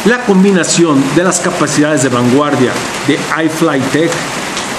La 0.07 0.25
combinación 0.25 1.03
de 1.17 1.25
las 1.25 1.41
capacidades 1.41 2.03
de 2.03 2.11
vanguardia 2.11 2.73
de 3.07 3.19
iFlyTech 3.45 4.11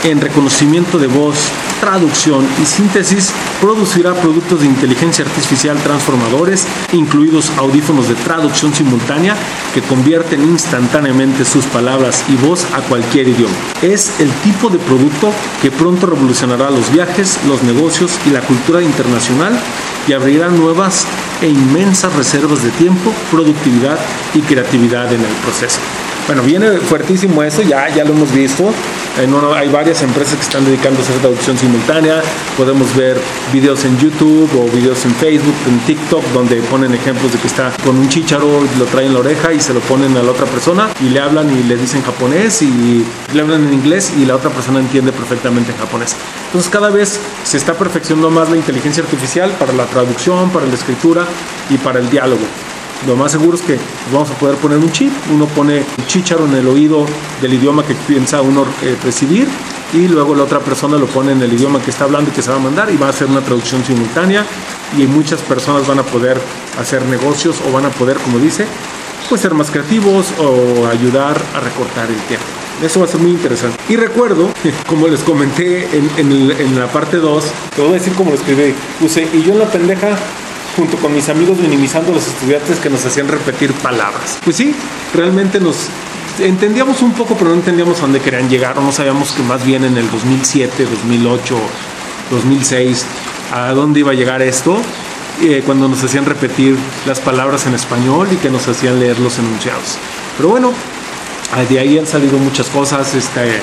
en 0.06 0.22
reconocimiento 0.22 1.00
de 1.00 1.08
voz, 1.08 1.36
traducción 1.82 2.48
y 2.62 2.66
síntesis 2.66 3.32
producirá 3.60 4.14
productos 4.14 4.62
de 4.62 4.68
inteligencia 4.68 5.26
artificial 5.26 5.78
transformadores, 5.80 6.66
incluidos 6.94 7.52
audífonos 7.58 8.08
de 8.08 8.14
traducción 8.16 8.74
simultánea 8.74 9.36
que 9.74 9.82
convierten 9.82 10.44
instantáneamente 10.44 11.44
sus 11.44 11.66
palabras 11.66 12.24
y 12.30 12.36
voz 12.36 12.66
a 12.74 12.82
cualquier 12.82 13.30
idioma. 13.30 13.56
Es 13.82 14.20
el 14.20 14.30
tipo 14.44 14.70
de 14.70 14.78
producto 14.78 15.32
que 15.62 15.72
pronto 15.72 16.06
revolucionará 16.06 16.70
los 16.70 16.92
viajes, 16.92 17.40
los 17.48 17.64
negocios 17.64 18.12
y 18.28 18.30
la 18.30 18.42
cultura 18.42 18.84
internacional 18.84 19.60
y 20.08 20.14
abrirá 20.14 20.50
nuevas 20.50 21.08
e 21.42 21.48
inmensas 21.48 22.14
reservas 22.14 22.64
de 22.64 22.70
tiempo, 22.72 23.12
productividad 23.32 23.98
y 24.36 24.42
creatividad 24.42 25.12
en 25.12 25.22
el 25.22 25.34
proceso. 25.44 25.80
Bueno, 26.28 26.42
viene 26.42 26.72
fuertísimo 26.80 27.44
eso, 27.44 27.62
ya, 27.62 27.88
ya 27.90 28.04
lo 28.04 28.14
hemos 28.14 28.34
visto. 28.34 28.72
hay 29.56 29.70
varias 29.70 30.02
empresas 30.02 30.34
que 30.34 30.42
están 30.42 30.66
dedicando 30.66 31.00
a 31.00 31.04
hacer 31.04 31.18
traducción 31.18 31.56
simultánea. 31.56 32.20
Podemos 32.58 32.96
ver 32.96 33.16
videos 33.54 33.86
en 33.86 33.96
YouTube 34.00 34.50
o 34.58 34.66
videos 34.76 35.06
en 35.06 35.14
Facebook, 35.14 35.54
en 35.68 35.78
TikTok, 35.82 36.24
donde 36.34 36.56
ponen 36.64 36.96
ejemplos 36.96 37.32
de 37.32 37.38
que 37.38 37.46
está 37.46 37.72
con 37.84 38.00
un 38.00 38.10
chicharo, 38.10 38.64
lo 38.80 38.86
traen 38.86 39.10
en 39.10 39.14
la 39.14 39.20
oreja 39.20 39.54
y 39.54 39.60
se 39.60 39.72
lo 39.72 39.82
ponen 39.82 40.18
a 40.18 40.24
la 40.24 40.32
otra 40.32 40.48
persona 40.48 40.90
y 41.00 41.10
le 41.10 41.20
hablan 41.20 41.48
y 41.56 41.62
le 41.62 41.78
dicen 41.78 42.02
japonés 42.02 42.60
y 42.64 43.06
le 43.32 43.42
hablan 43.42 43.68
en 43.68 43.74
inglés 43.74 44.12
y 44.18 44.26
la 44.26 44.36
otra 44.36 44.50
persona 44.50 44.80
entiende 44.80 45.12
perfectamente 45.12 45.74
en 45.74 45.78
japonés. 45.78 46.16
Entonces 46.48 46.72
cada 46.72 46.90
vez 46.90 47.20
se 47.44 47.58
está 47.58 47.76
perfeccionando 47.76 48.32
más 48.32 48.50
la 48.50 48.58
inteligencia 48.58 49.04
artificial 49.04 49.52
para 49.60 49.74
la 49.74 49.86
traducción, 49.86 50.50
para 50.50 50.66
la 50.66 50.74
escritura 50.74 51.28
y 51.70 51.78
para 51.78 52.00
el 52.00 52.10
diálogo 52.10 52.46
lo 53.08 53.16
más 53.16 53.32
seguro 53.32 53.56
es 53.56 53.62
que 53.62 53.78
vamos 54.12 54.30
a 54.32 54.34
poder 54.34 54.56
poner 54.58 54.78
un 54.78 54.92
chip, 54.92 55.12
uno 55.32 55.46
pone 55.48 55.84
un 55.98 56.06
chicharo 56.08 56.46
en 56.46 56.56
el 56.56 56.68
oído 56.68 57.06
del 57.42 57.54
idioma 57.54 57.86
que 57.86 57.94
piensa 57.94 58.42
uno 58.42 58.66
eh, 58.82 58.98
recibir 59.04 59.48
y 59.94 60.08
luego 60.08 60.34
la 60.34 60.44
otra 60.44 60.60
persona 60.60 60.98
lo 60.98 61.06
pone 61.06 61.32
en 61.32 61.42
el 61.42 61.54
idioma 61.54 61.82
que 61.82 61.92
está 61.92 62.06
hablando 62.06 62.32
y 62.32 62.34
que 62.34 62.42
se 62.42 62.50
va 62.50 62.58
a 62.58 62.60
mandar 62.60 62.90
y 62.92 62.98
va 62.98 63.08
a 63.08 63.10
hacer 63.10 63.28
una 63.28 63.42
traducción 63.42 63.84
simultánea 63.86 64.46
y 64.98 65.04
muchas 65.04 65.42
personas 65.42 65.88
van 65.88 66.00
a 66.00 66.04
poder 66.04 66.40
hacer 66.80 67.04
negocios 67.06 67.58
o 67.68 67.72
van 67.72 67.86
a 67.86 67.90
poder, 67.90 68.18
como 68.18 68.40
dice, 68.40 68.66
pues 69.30 69.42
ser 69.42 69.54
más 69.54 69.70
creativos 69.70 70.28
o 70.40 70.88
ayudar 70.88 71.40
a 71.54 71.60
recortar 71.60 72.10
el 72.10 72.20
tiempo. 72.28 72.46
Eso 72.84 73.00
va 73.00 73.06
a 73.06 73.10
ser 73.10 73.22
muy 73.22 73.32
interesante. 73.32 73.78
Y 73.88 73.96
recuerdo, 73.96 74.50
como 74.88 75.08
les 75.08 75.22
comenté 75.22 75.88
en, 75.96 76.12
en 76.20 76.80
la 76.80 76.88
parte 76.88 77.18
2, 77.18 77.46
te 77.76 77.82
voy 77.82 77.92
a 77.92 77.94
decir 77.94 78.14
cómo 78.14 78.32
lo 78.32 78.38
escribí, 78.38 78.74
puse, 79.00 79.28
y 79.34 79.44
yo 79.44 79.54
en 79.54 79.60
la 79.60 79.66
pendeja 79.66 80.18
junto 80.76 80.98
con 80.98 81.14
mis 81.14 81.30
amigos 81.30 81.58
minimizando 81.58 82.12
los 82.12 82.28
estudiantes 82.28 82.80
que 82.80 82.90
nos 82.90 83.06
hacían 83.06 83.28
repetir 83.28 83.72
palabras. 83.74 84.38
Pues 84.44 84.58
sí, 84.58 84.76
realmente 85.14 85.60
nos 85.60 85.88
entendíamos 86.40 87.02
un 87.02 87.14
poco, 87.14 87.36
pero 87.36 87.52
no 87.52 87.56
entendíamos 87.56 88.00
a 88.00 88.02
dónde 88.02 88.20
querían 88.20 88.50
llegar, 88.50 88.78
o 88.78 88.82
no 88.82 88.92
sabíamos 88.92 89.32
que 89.32 89.44
más 89.44 89.66
bien 89.66 89.84
en 89.84 89.98
el 89.98 90.10
2007, 90.12 90.86
2008, 90.86 91.56
2006, 92.32 93.06
a 93.54 93.72
dónde 93.72 94.02
iba 94.02 94.12
a 94.12 94.16
llegar 94.16 94.42
esto, 94.42 94.78
eh, 95.42 95.64
cuando 95.66 95.88
nos 95.88 96.04
hacían 96.04 96.26
repetir 96.26 96.78
las 97.06 97.20
palabras 97.20 97.66
en 97.68 97.74
español 97.74 98.28
y 98.32 98.36
que 98.38 98.50
nos 98.50 98.68
hacían 98.68 99.00
leer 99.00 99.20
los 99.20 99.38
enunciados. 99.40 99.98
Pero 100.38 100.50
bueno, 100.50 100.74
de 101.70 101.80
ahí 101.80 101.98
han 101.98 102.08
salido 102.08 102.38
muchas 102.38 102.68
cosas, 102.68 103.14
este, 103.16 103.56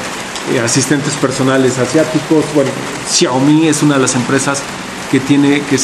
eh, 0.54 0.60
asistentes 0.60 1.14
personales 1.14 1.78
asiáticos, 1.78 2.44
bueno, 2.54 2.70
Xiaomi 3.10 3.68
es 3.68 3.82
una 3.82 3.94
de 3.96 4.00
las 4.00 4.14
empresas 4.14 4.62
que 5.10 5.20
tiene, 5.20 5.60
que 5.62 5.78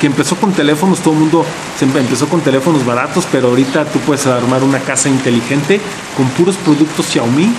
que 0.00 0.06
empezó 0.06 0.36
con 0.36 0.52
teléfonos, 0.52 1.00
todo 1.00 1.14
el 1.14 1.20
mundo 1.20 1.44
empezó 1.80 2.28
con 2.28 2.40
teléfonos 2.40 2.84
baratos, 2.84 3.26
pero 3.30 3.48
ahorita 3.48 3.84
tú 3.86 3.98
puedes 4.00 4.26
armar 4.26 4.62
una 4.62 4.78
casa 4.80 5.08
inteligente 5.08 5.80
con 6.16 6.28
puros 6.30 6.56
productos 6.56 7.06
Xiaomi 7.06 7.52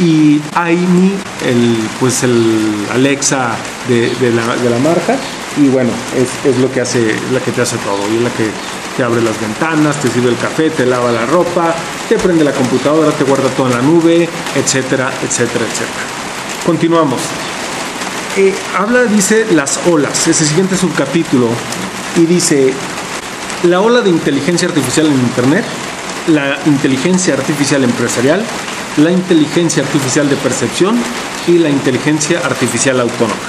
y 0.00 0.40
AIMI, 0.54 1.12
el, 1.46 1.76
pues 2.00 2.22
el 2.22 2.86
Alexa 2.92 3.50
de, 3.88 4.32
la, 4.32 4.78
marca, 4.78 5.16
y 5.56 5.68
bueno, 5.68 5.90
es, 6.16 6.58
lo 6.58 6.72
que 6.72 6.80
hace, 6.80 7.14
la 7.32 7.40
que 7.40 7.52
te 7.52 7.62
hace 7.62 7.76
todo, 7.78 8.00
y 8.12 8.16
es 8.16 8.22
la 8.22 8.30
que 8.30 8.48
te 8.96 9.02
abre 9.02 9.20
las 9.20 9.38
ventanas, 9.40 9.96
te 10.00 10.08
sirve 10.08 10.30
el 10.30 10.38
café, 10.38 10.70
te 10.70 10.86
lava 10.86 11.12
la 11.12 11.26
ropa, 11.26 11.74
te 12.08 12.16
prende 12.18 12.44
la 12.44 12.52
computadora, 12.52 13.10
te 13.12 13.24
guarda 13.24 13.48
todo 13.50 13.66
en 13.66 13.74
la 13.74 13.82
nube, 13.82 14.28
etcétera, 14.54 15.10
etcétera, 15.22 15.64
etcétera. 15.64 16.06
Continuamos. 16.64 17.20
Habla, 18.78 19.04
dice, 19.04 19.46
las 19.52 19.78
olas, 19.86 20.26
ese 20.26 20.46
siguiente 20.46 20.76
subcapítulo, 20.76 21.48
y 22.16 22.24
dice, 22.24 22.72
la 23.64 23.80
ola 23.80 24.00
de 24.00 24.08
inteligencia 24.08 24.68
artificial 24.68 25.06
en 25.06 25.12
Internet, 25.12 25.64
la 26.28 26.58
inteligencia 26.64 27.34
artificial 27.34 27.84
empresarial, 27.84 28.42
la 28.96 29.10
inteligencia 29.10 29.82
artificial 29.82 30.30
de 30.30 30.36
percepción 30.36 30.96
y 31.46 31.58
la 31.58 31.68
inteligencia 31.68 32.38
artificial 32.38 33.00
autónoma. 33.00 33.40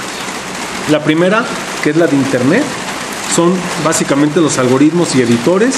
La 0.91 1.01
primera, 1.01 1.45
que 1.81 1.91
es 1.91 1.95
la 1.95 2.07
de 2.07 2.17
Internet, 2.17 2.63
son 3.33 3.53
básicamente 3.85 4.41
los 4.41 4.57
algoritmos 4.57 5.15
y 5.15 5.21
editores 5.21 5.75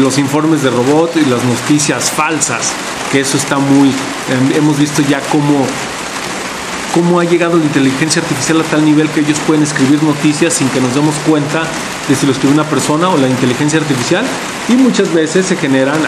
los 0.00 0.18
informes 0.18 0.62
de 0.62 0.70
robot 0.70 1.16
y 1.16 1.24
las 1.24 1.42
noticias 1.44 2.10
falsas, 2.10 2.72
que 3.10 3.20
eso 3.20 3.36
está 3.36 3.58
muy, 3.58 3.88
em, 3.88 4.52
hemos 4.56 4.78
visto 4.78 5.02
ya 5.02 5.20
cómo 5.32 5.66
cómo 6.96 7.20
ha 7.20 7.24
llegado 7.24 7.58
la 7.58 7.64
inteligencia 7.64 8.22
artificial 8.22 8.58
a 8.62 8.64
tal 8.64 8.82
nivel 8.82 9.10
que 9.10 9.20
ellos 9.20 9.38
pueden 9.46 9.62
escribir 9.62 10.02
noticias 10.02 10.54
sin 10.54 10.66
que 10.70 10.80
nos 10.80 10.94
demos 10.94 11.14
cuenta 11.26 11.64
de 12.08 12.14
si 12.14 12.24
lo 12.24 12.32
escribe 12.32 12.54
una 12.54 12.64
persona 12.64 13.10
o 13.10 13.18
la 13.18 13.28
inteligencia 13.28 13.78
artificial. 13.78 14.24
Y 14.70 14.76
muchas 14.76 15.12
veces 15.12 15.44
se 15.44 15.56
generan, 15.56 15.98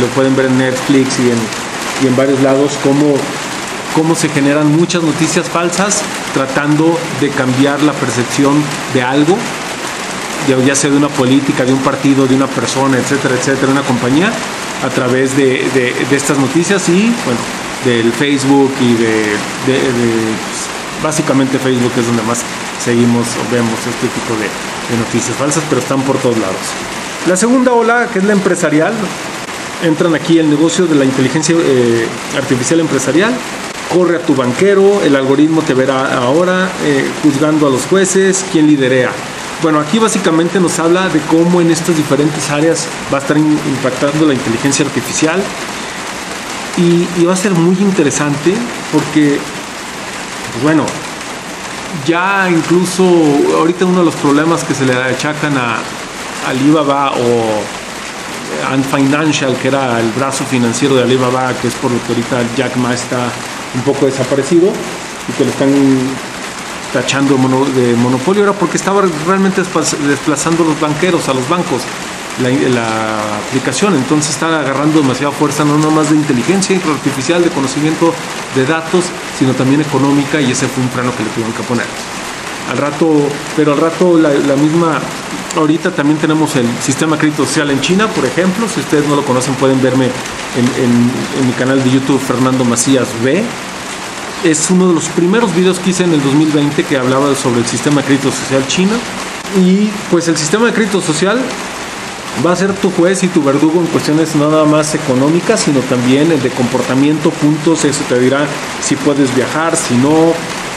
lo 0.00 0.06
pueden 0.14 0.36
ver 0.36 0.46
en 0.46 0.58
Netflix 0.58 1.18
y 1.18 1.30
en, 1.30 1.38
y 2.04 2.06
en 2.06 2.14
varios 2.14 2.40
lados, 2.42 2.78
cómo, 2.84 3.16
cómo 3.96 4.14
se 4.14 4.28
generan 4.28 4.70
muchas 4.76 5.02
noticias 5.02 5.48
falsas 5.48 6.02
tratando 6.32 6.96
de 7.20 7.30
cambiar 7.30 7.82
la 7.82 7.92
percepción 7.92 8.62
de 8.94 9.02
algo 9.02 9.36
ya 10.64 10.76
sea 10.76 10.90
de 10.90 10.96
una 10.96 11.08
política, 11.08 11.64
de 11.64 11.72
un 11.72 11.80
partido, 11.80 12.26
de 12.26 12.36
una 12.36 12.46
persona, 12.46 12.98
etcétera, 12.98 13.34
etcétera, 13.34 13.72
una 13.72 13.82
compañía, 13.82 14.30
a 14.84 14.90
través 14.90 15.36
de, 15.36 15.64
de 15.72 16.16
estas 16.16 16.38
noticias. 16.38 16.86
Y, 16.90 17.12
bueno, 17.24 17.40
del 17.84 18.12
Facebook 18.12 18.72
y 18.80 18.94
de, 18.94 19.36
pues, 19.66 20.68
básicamente 21.02 21.58
Facebook 21.58 21.92
es 21.96 22.06
donde 22.06 22.22
más 22.22 22.42
seguimos 22.82 23.26
o 23.26 23.54
vemos 23.54 23.78
este 23.78 24.08
tipo 24.08 24.34
de, 24.40 24.48
noticias 24.98 25.36
falsas, 25.36 25.64
pero 25.68 25.80
están 25.80 26.02
por 26.02 26.16
todos 26.18 26.36
lados. 26.38 26.56
La 27.26 27.36
segunda 27.36 27.72
ola, 27.72 28.08
que 28.12 28.18
es 28.18 28.24
la 28.24 28.34
empresarial, 28.34 28.92
entran 29.82 30.14
aquí 30.14 30.38
el 30.38 30.50
negocio 30.50 30.86
de 30.86 30.94
la 30.94 31.04
inteligencia 31.04 31.56
eh, 31.58 32.06
artificial 32.36 32.80
empresarial. 32.80 33.32
Corre 33.92 34.16
a 34.16 34.18
tu 34.20 34.34
banquero, 34.34 35.02
el 35.02 35.16
algoritmo 35.16 35.62
te 35.62 35.72
verá 35.72 36.18
ahora, 36.18 36.70
eh, 36.84 37.08
juzgando 37.22 37.66
a 37.66 37.70
los 37.70 37.86
jueces, 37.86 38.44
quién 38.52 38.66
liderea. 38.66 39.10
Bueno, 39.62 39.80
aquí 39.80 39.98
básicamente 39.98 40.60
nos 40.60 40.78
habla 40.78 41.08
de 41.08 41.20
cómo 41.20 41.60
en 41.62 41.70
estas 41.70 41.96
diferentes 41.96 42.50
áreas 42.50 42.86
va 43.12 43.18
a 43.18 43.20
estar 43.20 43.38
impactando 43.38 44.26
la 44.26 44.34
inteligencia 44.34 44.84
artificial 44.84 45.40
y, 46.76 47.24
va 47.24 47.32
a 47.32 47.36
ser 47.36 47.52
muy 47.52 47.76
interesante 47.76 48.54
porque, 48.92 49.38
pues 50.52 50.62
bueno, 50.62 50.84
ya 52.06 52.48
incluso 52.50 53.04
ahorita 53.56 53.86
uno 53.86 54.00
de 54.00 54.04
los 54.06 54.14
problemas 54.16 54.64
que 54.64 54.74
se 54.74 54.84
le 54.84 54.94
achacan 54.94 55.56
a 55.56 55.78
Alibaba 56.48 57.12
o 57.12 58.72
Ant 58.72 58.84
Financial, 58.84 59.56
que 59.56 59.68
era 59.68 60.00
el 60.00 60.10
brazo 60.12 60.44
financiero 60.44 60.96
de 60.96 61.04
Alibaba, 61.04 61.52
que 61.54 61.68
es 61.68 61.74
por 61.74 61.90
lo 61.90 61.98
que 62.02 62.08
ahorita 62.08 62.42
Jack 62.56 62.76
Ma 62.76 62.92
está 62.92 63.28
un 63.74 63.82
poco 63.82 64.06
desaparecido 64.06 64.72
y 65.28 65.32
que 65.32 65.44
le 65.44 65.50
están 65.50 65.72
tachando 66.92 67.36
de 67.74 67.94
monopolio, 67.94 68.44
era 68.44 68.52
porque 68.52 68.76
estaba 68.76 69.02
realmente 69.26 69.62
desplazando 69.62 70.62
a 70.64 70.66
los 70.66 70.80
banqueros, 70.80 71.28
a 71.28 71.34
los 71.34 71.48
bancos 71.48 71.82
la, 72.42 73.38
aplicación. 73.46 73.94
Entonces 73.94 74.34
está 74.34 74.60
agarrando 74.60 75.00
demasiada 75.00 75.32
fuerza, 75.32 75.64
no 75.64 75.78
más 75.90 76.10
de 76.10 76.16
inteligencia 76.16 76.76
artificial, 76.76 77.42
de 77.42 77.50
conocimiento 77.50 78.12
de 78.54 78.66
datos, 78.66 79.04
sino 79.38 79.52
también 79.52 79.80
económica 79.80 80.40
y 80.40 80.50
ese 80.50 80.66
fue 80.66 80.82
un 80.82 80.90
freno 80.90 81.14
que 81.16 81.22
le 81.22 81.30
tuvieron 81.30 81.52
que 81.54 81.62
poner. 81.62 81.86
Al 82.70 82.78
rato, 82.78 83.28
pero 83.56 83.72
al 83.72 83.78
rato 83.78 84.18
la, 84.18 84.56
misma, 84.56 84.98
ahorita 85.54 85.90
también 85.90 86.18
tenemos 86.18 86.56
el 86.56 86.66
sistema 86.82 87.18
crédito 87.18 87.44
social 87.44 87.70
en 87.70 87.80
China, 87.80 88.08
por 88.08 88.24
ejemplo, 88.24 88.66
si 88.68 88.80
ustedes 88.80 89.06
no 89.06 89.16
lo 89.16 89.24
conocen 89.24 89.54
pueden 89.54 89.82
verme 89.82 90.06
en, 90.56 91.46
mi 91.46 91.52
canal 91.52 91.82
de 91.84 91.90
YouTube 91.90 92.20
Fernando 92.20 92.64
Macías 92.64 93.08
B. 93.22 93.42
Es 94.44 94.70
uno 94.70 94.88
de 94.88 94.94
los 94.94 95.08
primeros 95.08 95.54
videos 95.54 95.78
que 95.78 95.90
hice 95.90 96.04
en 96.04 96.12
el 96.12 96.22
2020 96.22 96.84
que 96.84 96.98
hablaba 96.98 97.34
sobre 97.34 97.60
el 97.60 97.66
sistema 97.66 98.02
crédito 98.02 98.30
social 98.30 98.66
chino. 98.66 98.92
Y 99.64 99.90
pues 100.10 100.28
el 100.28 100.36
sistema 100.36 100.66
de 100.66 100.74
crédito 100.74 101.00
social 101.00 101.38
va 102.44 102.52
a 102.52 102.56
ser 102.56 102.72
tu 102.74 102.90
juez 102.90 103.22
y 103.22 103.28
tu 103.28 103.42
verdugo 103.42 103.80
en 103.80 103.86
cuestiones 103.86 104.34
nada 104.34 104.64
más 104.64 104.94
económicas, 104.94 105.60
sino 105.60 105.80
también 105.80 106.28
de 106.28 106.50
comportamiento, 106.50 107.30
puntos, 107.30 107.84
eso 107.84 108.02
te 108.08 108.18
dirá 108.18 108.46
si 108.82 108.96
puedes 108.96 109.34
viajar, 109.34 109.76
si 109.76 109.94
no, 109.96 110.32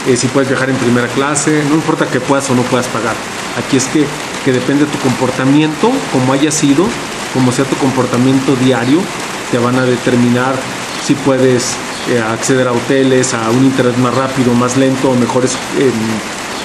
eh, 0.06 0.16
si 0.16 0.28
puedes 0.28 0.48
viajar 0.48 0.70
en 0.70 0.76
primera 0.76 1.08
clase, 1.08 1.62
no 1.68 1.74
importa 1.74 2.06
que 2.06 2.20
puedas 2.20 2.48
o 2.50 2.54
no 2.54 2.62
puedas 2.62 2.86
pagar. 2.86 3.14
Aquí 3.56 3.76
es 3.76 3.86
que, 3.86 4.04
que 4.44 4.52
depende 4.52 4.84
de 4.84 4.90
tu 4.90 4.98
comportamiento, 4.98 5.90
como 6.12 6.32
haya 6.32 6.50
sido, 6.50 6.86
como 7.34 7.50
sea 7.52 7.64
tu 7.64 7.76
comportamiento 7.76 8.54
diario, 8.56 9.00
te 9.50 9.58
van 9.58 9.76
a 9.78 9.82
determinar 9.82 10.54
si 11.04 11.14
puedes 11.14 11.74
eh, 12.08 12.20
acceder 12.20 12.68
a 12.68 12.72
hoteles, 12.72 13.34
a 13.34 13.50
un 13.50 13.64
internet 13.64 13.96
más 13.96 14.14
rápido, 14.14 14.52
más 14.54 14.76
lento, 14.76 15.12
mejores 15.14 15.56
em, 15.78 15.92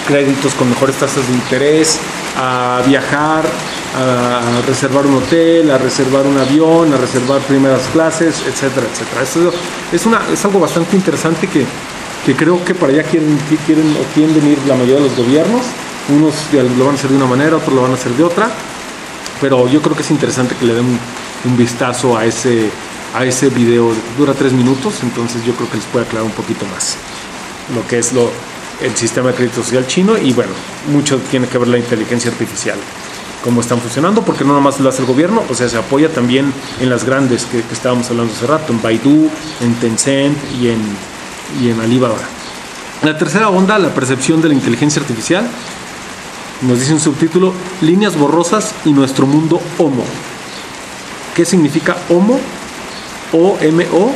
créditos 0.08 0.54
con 0.54 0.70
mejores 0.70 0.96
tasas 0.98 1.28
de 1.28 1.34
interés, 1.34 2.00
a 2.38 2.82
viajar, 2.86 3.44
a 3.96 4.62
reservar 4.66 5.06
un 5.06 5.16
hotel, 5.16 5.70
a 5.70 5.78
reservar 5.78 6.26
un 6.26 6.38
avión, 6.38 6.94
a 6.94 6.98
reservar 6.98 7.42
primeras 7.42 7.84
clases, 7.94 8.42
etcétera, 8.48 8.88
etcétera. 8.92 9.24
Es, 9.92 10.46
algo 10.46 10.60
bastante 10.60 10.96
interesante 10.96 11.48
que, 11.48 11.66
que 12.26 12.36
creo 12.36 12.64
que 12.66 12.74
para 12.74 12.92
allá 12.92 13.04
quieren, 13.04 13.38
quieren 13.66 13.96
o 13.96 14.14
quieren 14.14 14.34
venir 14.34 14.58
la 14.68 14.76
mayoría 14.76 14.96
de 14.96 15.10
los 15.10 15.16
gobiernos. 15.16 15.62
Unos 16.10 16.34
lo 16.78 16.86
van 16.86 16.96
a 16.96 16.98
hacer 16.98 17.12
de 17.12 17.18
una 17.18 17.28
manera, 17.28 17.58
otros 17.58 17.74
lo 17.74 17.82
van 17.82 17.92
a 17.92 17.96
hacer 17.96 18.12
de 18.14 18.24
otra. 18.24 18.50
Pero 19.40 19.68
yo 19.68 19.82
creo 19.82 19.96
que 19.96 20.02
es 20.02 20.12
interesante 20.12 20.56
que 20.56 20.66
le 20.66 20.74
den 20.74 21.00
un, 21.46 21.58
vistazo 21.58 22.18
a 22.18 22.26
ese, 22.26 22.70
a 23.14 23.26
ese 23.26 23.50
video. 23.50 23.92
Dura 24.18 24.34
tres 24.34 24.54
minutos, 24.54 24.96
entonces 25.04 25.46
yo 25.46 25.54
creo 25.54 25.70
que 25.70 25.78
les 25.78 25.86
puede 25.86 26.06
aclarar 26.06 26.26
un 26.26 26.34
poquito 26.34 26.66
más 26.66 26.98
lo 27.74 27.88
que 27.88 27.98
es 27.98 28.12
lo, 28.12 28.30
el 28.82 28.96
sistema 28.96 29.30
de 29.30 29.36
crédito 29.36 29.64
social 29.64 29.88
chino 29.88 30.18
y 30.18 30.34
bueno, 30.34 30.52
mucho 30.92 31.18
tiene 31.32 31.48
que 31.48 31.58
ver 31.58 31.70
la 31.70 31.78
inteligencia 31.78 32.30
artificial 32.30 32.78
cómo 33.44 33.62
están 33.62 33.80
funcionando, 33.80 34.24
porque 34.24 34.44
no 34.44 34.52
nada 34.52 34.62
más 34.62 34.80
lo 34.80 34.90
hace 34.90 35.02
el 35.02 35.08
gobierno, 35.08 35.44
o 35.50 35.54
sea, 35.54 35.68
se 35.68 35.78
apoya 35.78 36.10
también 36.10 36.52
en 36.80 36.90
las 36.90 37.04
grandes 37.04 37.46
que, 37.46 37.60
estábamos 37.72 38.10
hablando 38.10 38.34
hace 38.34 38.48
rato, 38.48 38.72
en 38.72 38.82
Baidu, 38.82 39.30
en 39.62 39.76
Tencent 39.76 40.38
y 40.60 40.70
en, 40.70 40.82
y 41.62 41.70
en 41.70 41.80
Alibaba. 41.82 42.16
La 43.04 43.18
tercera 43.18 43.50
onda, 43.50 43.78
la 43.78 43.94
percepción 43.94 44.42
de 44.42 44.48
la 44.48 44.54
inteligencia 44.54 45.02
artificial, 45.02 45.46
nos 46.62 46.80
dice 46.80 46.94
un 46.94 47.02
subtítulo, 47.02 47.54
líneas 47.82 48.18
borrosas 48.18 48.74
y 48.86 48.94
nuestro 48.94 49.28
mundo 49.28 49.62
homo. 49.78 50.06
¿Qué 51.36 51.44
significa 51.44 51.98
homo? 52.10 52.40
O-M-O. 53.34 54.14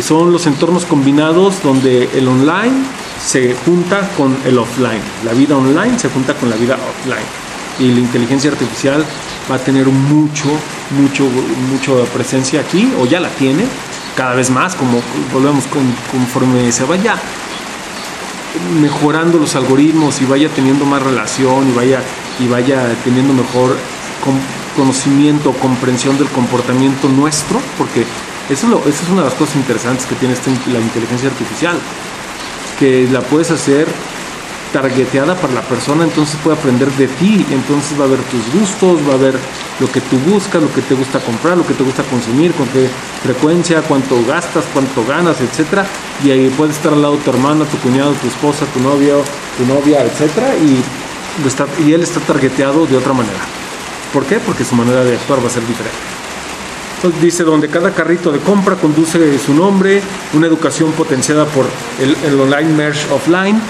Son 0.00 0.32
los 0.32 0.46
entornos 0.46 0.84
combinados 0.84 1.62
donde 1.62 2.08
el 2.14 2.28
online 2.28 2.84
se 3.22 3.54
junta 3.66 4.08
con 4.16 4.36
el 4.44 4.56
offline. 4.56 5.02
La 5.24 5.32
vida 5.32 5.56
online 5.56 5.98
se 5.98 6.08
junta 6.08 6.34
con 6.34 6.48
la 6.48 6.56
vida 6.56 6.74
offline 6.76 7.41
y 7.78 7.90
la 7.90 8.00
inteligencia 8.00 8.50
artificial 8.50 9.04
va 9.50 9.56
a 9.56 9.58
tener 9.58 9.86
mucho, 9.86 10.48
mucho, 10.90 11.24
mucho 11.70 12.04
presencia 12.12 12.60
aquí, 12.60 12.92
o 13.00 13.06
ya 13.06 13.20
la 13.20 13.28
tiene, 13.30 13.64
cada 14.16 14.34
vez 14.34 14.50
más, 14.50 14.74
como 14.74 15.00
volvemos 15.32 15.64
conforme 16.10 16.70
se 16.70 16.84
vaya 16.84 17.16
mejorando 18.80 19.38
los 19.38 19.56
algoritmos 19.56 20.20
y 20.20 20.26
vaya 20.26 20.48
teniendo 20.48 20.84
más 20.84 21.02
relación 21.02 21.68
y 21.68 21.72
vaya, 21.72 22.00
y 22.38 22.46
vaya 22.46 22.94
teniendo 23.04 23.32
mejor 23.32 23.76
conocimiento, 24.76 25.52
comprensión 25.52 26.18
del 26.18 26.28
comportamiento 26.28 27.08
nuestro, 27.08 27.60
porque 27.78 28.02
eso 28.50 28.66
es, 28.66 28.70
lo, 28.70 28.78
eso 28.80 29.02
es 29.04 29.08
una 29.08 29.22
de 29.22 29.28
las 29.28 29.34
cosas 29.34 29.56
interesantes 29.56 30.06
que 30.06 30.14
tiene 30.14 30.34
la 30.72 30.80
inteligencia 30.80 31.28
artificial, 31.28 31.78
que 32.78 33.08
la 33.10 33.20
puedes 33.20 33.50
hacer 33.50 33.86
targeteada 34.72 35.34
para 35.34 35.52
la 35.52 35.60
persona, 35.62 36.04
entonces 36.04 36.36
puede 36.42 36.56
aprender 36.56 36.90
de 36.92 37.06
ti, 37.06 37.46
entonces 37.50 37.98
va 38.00 38.04
a 38.04 38.08
ver 38.08 38.18
tus 38.20 38.60
gustos, 38.60 38.98
va 39.08 39.14
a 39.14 39.18
ver 39.18 39.34
lo 39.78 39.90
que 39.90 40.00
tú 40.00 40.18
buscas, 40.18 40.62
lo 40.62 40.72
que 40.72 40.82
te 40.82 40.94
gusta 40.94 41.20
comprar, 41.20 41.56
lo 41.56 41.66
que 41.66 41.74
te 41.74 41.84
gusta 41.84 42.02
consumir, 42.04 42.52
con 42.52 42.66
qué 42.68 42.88
frecuencia, 43.22 43.82
cuánto 43.82 44.24
gastas, 44.24 44.64
cuánto 44.72 45.04
ganas, 45.04 45.40
etcétera, 45.40 45.86
y 46.24 46.30
ahí 46.30 46.48
puede 46.56 46.72
estar 46.72 46.92
al 46.92 47.02
lado 47.02 47.16
tu 47.16 47.30
hermana, 47.30 47.64
tu 47.66 47.76
cuñado, 47.78 48.12
tu 48.14 48.26
esposa, 48.26 48.64
tu 48.72 48.80
novio, 48.80 49.22
tu 49.58 49.66
novia, 49.66 50.04
etcétera, 50.04 50.54
y, 50.56 50.82
y 51.86 51.92
él 51.92 52.02
está 52.02 52.20
targeteado 52.20 52.86
de 52.86 52.96
otra 52.96 53.12
manera. 53.12 53.40
¿Por 54.12 54.24
qué? 54.24 54.38
Porque 54.38 54.64
su 54.64 54.74
manera 54.74 55.04
de 55.04 55.14
actuar 55.14 55.42
va 55.42 55.46
a 55.46 55.50
ser 55.50 55.66
diferente. 55.66 55.98
Dice, 57.20 57.42
donde 57.42 57.68
cada 57.68 57.90
carrito 57.90 58.30
de 58.30 58.38
compra 58.38 58.76
conduce 58.76 59.36
su 59.40 59.54
nombre, 59.54 60.00
una 60.34 60.46
educación 60.46 60.92
potenciada 60.92 61.46
por 61.46 61.66
el, 61.98 62.16
el 62.24 62.40
online 62.40 62.72
merge 62.74 63.12
offline, 63.12 63.60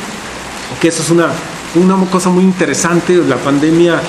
que 0.83 0.89
eso 0.89 1.01
es 1.01 1.11
una, 1.11 1.29
una 1.77 2.11
cosa 2.11 2.29
muy 2.29 2.43
interesante. 2.43 3.15
La 3.15 3.37
pandemia 3.37 4.03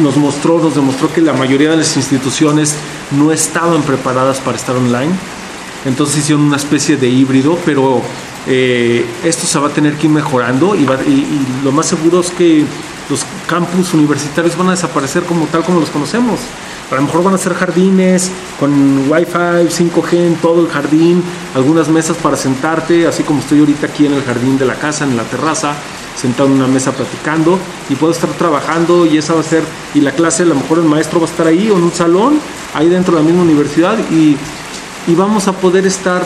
nos 0.00 0.16
mostró, 0.16 0.60
nos 0.60 0.76
demostró 0.76 1.12
que 1.12 1.20
la 1.20 1.32
mayoría 1.32 1.70
de 1.70 1.78
las 1.78 1.96
instituciones 1.96 2.76
no 3.10 3.32
estaban 3.32 3.82
preparadas 3.82 4.38
para 4.38 4.56
estar 4.56 4.76
online. 4.76 5.10
Entonces 5.84 6.18
hicieron 6.18 6.44
una 6.44 6.58
especie 6.58 6.96
de 6.96 7.08
híbrido, 7.08 7.58
pero 7.64 8.00
eh, 8.46 9.04
esto 9.24 9.48
se 9.48 9.58
va 9.58 9.66
a 9.66 9.70
tener 9.70 9.94
que 9.96 10.06
ir 10.06 10.12
mejorando 10.12 10.76
y, 10.76 10.82
y, 10.82 11.46
lo 11.64 11.72
más 11.72 11.86
seguro 11.86 12.20
es 12.20 12.30
que 12.30 12.64
los 13.10 13.26
campus 13.48 13.92
universitarios 13.92 14.56
van 14.56 14.68
a 14.68 14.70
desaparecer 14.70 15.24
como 15.24 15.46
tal 15.46 15.64
como 15.64 15.80
los 15.80 15.90
conocemos. 15.90 16.38
A 16.92 16.94
lo 16.94 17.02
mejor 17.02 17.24
van 17.24 17.34
a 17.34 17.38
ser 17.38 17.54
jardines 17.54 18.30
con 18.60 19.10
Wi-Fi, 19.10 19.66
5G 19.66 20.12
en 20.18 20.36
todo 20.36 20.60
el 20.60 20.68
jardín, 20.68 21.20
algunas 21.56 21.88
mesas 21.88 22.16
para 22.16 22.36
sentarte, 22.36 23.08
así 23.08 23.24
como 23.24 23.40
estoy 23.40 23.58
ahorita 23.58 23.88
aquí 23.88 24.06
en 24.06 24.12
el 24.12 24.22
jardín 24.22 24.56
de 24.56 24.66
la 24.66 24.74
casa, 24.74 25.02
en 25.04 25.16
la 25.16 25.24
terraza, 25.24 25.74
sentado 26.16 26.48
en 26.48 26.54
una 26.54 26.66
mesa 26.66 26.92
platicando 26.92 27.58
y 27.88 27.94
puedo 27.94 28.12
estar 28.12 28.30
trabajando 28.30 29.06
y 29.06 29.18
esa 29.18 29.34
va 29.34 29.40
a 29.40 29.44
ser, 29.44 29.62
y 29.94 30.00
la 30.00 30.12
clase, 30.12 30.42
a 30.42 30.46
lo 30.46 30.54
mejor 30.54 30.78
el 30.78 30.84
maestro 30.84 31.20
va 31.20 31.26
a 31.26 31.30
estar 31.30 31.46
ahí 31.46 31.70
o 31.70 31.76
en 31.76 31.84
un 31.84 31.92
salón, 31.92 32.38
ahí 32.74 32.88
dentro 32.88 33.14
de 33.14 33.22
la 33.22 33.26
misma 33.26 33.42
universidad 33.42 33.98
y, 34.10 34.36
y 35.06 35.14
vamos 35.14 35.48
a 35.48 35.52
poder 35.52 35.86
estar 35.86 36.22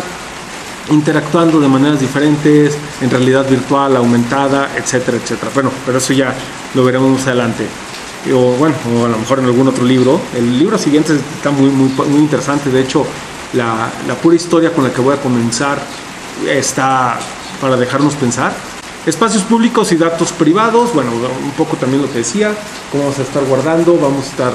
interactuando 0.91 1.61
de 1.61 1.69
maneras 1.69 2.01
diferentes, 2.01 2.77
en 3.01 3.11
realidad 3.11 3.49
virtual, 3.49 3.97
aumentada, 3.97 4.71
etcétera, 4.77 5.17
etcétera. 5.17 5.51
Bueno, 5.55 5.71
pero 5.85 5.99
eso 5.99 6.13
ya 6.13 6.35
lo 6.75 6.85
veremos 6.85 7.11
más 7.11 7.27
adelante. 7.27 7.67
O 8.33 8.53
bueno, 8.53 8.75
o 8.93 9.07
a 9.07 9.09
lo 9.09 9.19
mejor 9.19 9.39
en 9.39 9.47
algún 9.47 9.69
otro 9.69 9.85
libro. 9.85 10.21
El 10.35 10.59
libro 10.59 10.79
siguiente 10.79 11.15
está 11.15 11.51
muy, 11.51 11.71
muy, 11.71 11.89
muy 12.09 12.21
interesante. 12.21 12.71
De 12.71 12.81
hecho, 12.81 13.07
la, 13.53 13.91
la 14.07 14.15
pura 14.15 14.37
historia 14.37 14.73
con 14.73 14.85
la 14.85 14.93
que 14.93 15.01
voy 15.01 15.15
a 15.15 15.21
comenzar 15.21 15.81
está 16.49 17.19
para 17.61 17.77
dejarnos 17.77 18.15
pensar. 18.15 18.53
Espacios 19.07 19.45
públicos 19.45 19.93
y 19.93 19.97
datos 19.97 20.33
privados, 20.33 20.93
bueno, 20.93 21.13
un 21.13 21.53
poco 21.53 21.77
también 21.77 22.03
lo 22.03 22.11
que 22.11 22.19
decía, 22.19 22.53
cómo 22.91 23.05
vamos 23.05 23.19
a 23.21 23.23
estar 23.23 23.45
guardando, 23.45 23.97
vamos 23.97 24.27
a 24.27 24.29
estar 24.31 24.53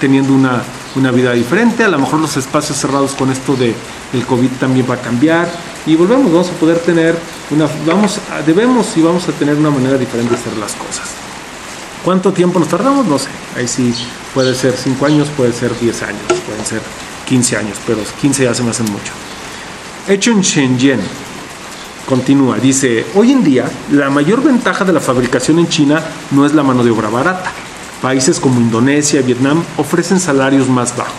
teniendo 0.00 0.32
una, 0.32 0.62
una 0.94 1.10
vida 1.10 1.32
diferente, 1.32 1.82
a 1.82 1.88
lo 1.88 1.98
mejor 1.98 2.20
los 2.20 2.36
espacios 2.36 2.78
cerrados 2.78 3.16
con 3.16 3.30
esto 3.30 3.56
de 3.56 3.74
el 4.12 4.24
COVID 4.24 4.50
también 4.60 4.86
va 4.88 4.94
a 4.94 5.00
cambiar 5.00 5.48
y 5.84 5.96
volvemos, 5.96 6.32
vamos 6.32 6.48
a 6.48 6.52
poder 6.52 6.78
tener 6.78 7.16
una, 7.50 7.68
vamos, 7.84 8.20
debemos 8.46 8.96
y 8.96 9.02
vamos 9.02 9.28
a 9.28 9.32
tener 9.32 9.56
una 9.56 9.70
manera 9.70 9.98
diferente 9.98 10.34
de 10.34 10.40
hacer 10.40 10.56
las 10.58 10.72
cosas. 10.74 11.10
¿Cuánto 12.04 12.32
tiempo 12.32 12.60
nos 12.60 12.68
tardamos? 12.68 13.06
No 13.06 13.18
sé, 13.18 13.30
ahí 13.56 13.66
sí 13.66 13.92
puede 14.32 14.54
ser 14.54 14.74
5 14.76 15.06
años, 15.06 15.28
puede 15.36 15.52
ser 15.52 15.76
10 15.76 16.02
años, 16.02 16.22
pueden 16.46 16.64
ser 16.64 16.80
15 17.26 17.56
años, 17.56 17.78
pero 17.84 17.98
15 18.20 18.44
ya 18.44 18.54
se 18.54 18.62
me 18.62 18.70
hacen 18.70 18.86
mucho. 18.86 19.12
Hecho 20.06 20.30
en 20.30 20.40
Shenzhen, 20.40 21.00
Continúa, 22.06 22.58
dice, 22.58 23.04
hoy 23.16 23.32
en 23.32 23.42
día 23.42 23.68
la 23.90 24.10
mayor 24.10 24.40
ventaja 24.40 24.84
de 24.84 24.92
la 24.92 25.00
fabricación 25.00 25.58
en 25.58 25.68
China 25.68 26.00
no 26.30 26.46
es 26.46 26.54
la 26.54 26.62
mano 26.62 26.84
de 26.84 26.92
obra 26.92 27.10
barata. 27.10 27.50
Países 28.00 28.38
como 28.38 28.60
Indonesia 28.60 29.18
y 29.18 29.24
Vietnam 29.24 29.64
ofrecen 29.76 30.20
salarios 30.20 30.68
más 30.68 30.96
bajos. 30.96 31.12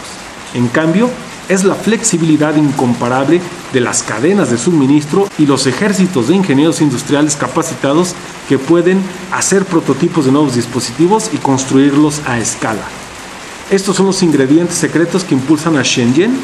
En 0.54 0.70
cambio, 0.70 1.10
es 1.50 1.66
la 1.66 1.76
flexibilidad 1.76 2.56
incomparable 2.56 3.42
de 3.74 3.82
las 3.82 4.02
cadenas 4.02 4.50
de 4.50 4.58
suministro 4.58 5.28
y 5.38 5.46
los 5.46 5.68
ejércitos 5.68 6.30
de 6.30 6.36
ingenieros 6.36 6.80
industriales 6.80 7.36
capacitados 7.36 8.14
que 8.48 8.58
pueden 8.58 9.02
hacer 9.34 9.66
prototipos 9.66 10.24
de 10.26 10.32
nuevos 10.32 10.56
dispositivos 10.56 11.32
y 11.34 11.38
construirlos 11.38 12.22
a 12.26 12.38
escala. 12.38 12.84
Estos 13.70 13.98
son 13.98 14.06
los 14.06 14.24
ingredientes 14.24 14.78
secretos 14.78 15.26
que 15.26 15.36
impulsan 15.36 15.76
a 15.76 15.84
Shenzhen 15.84 16.40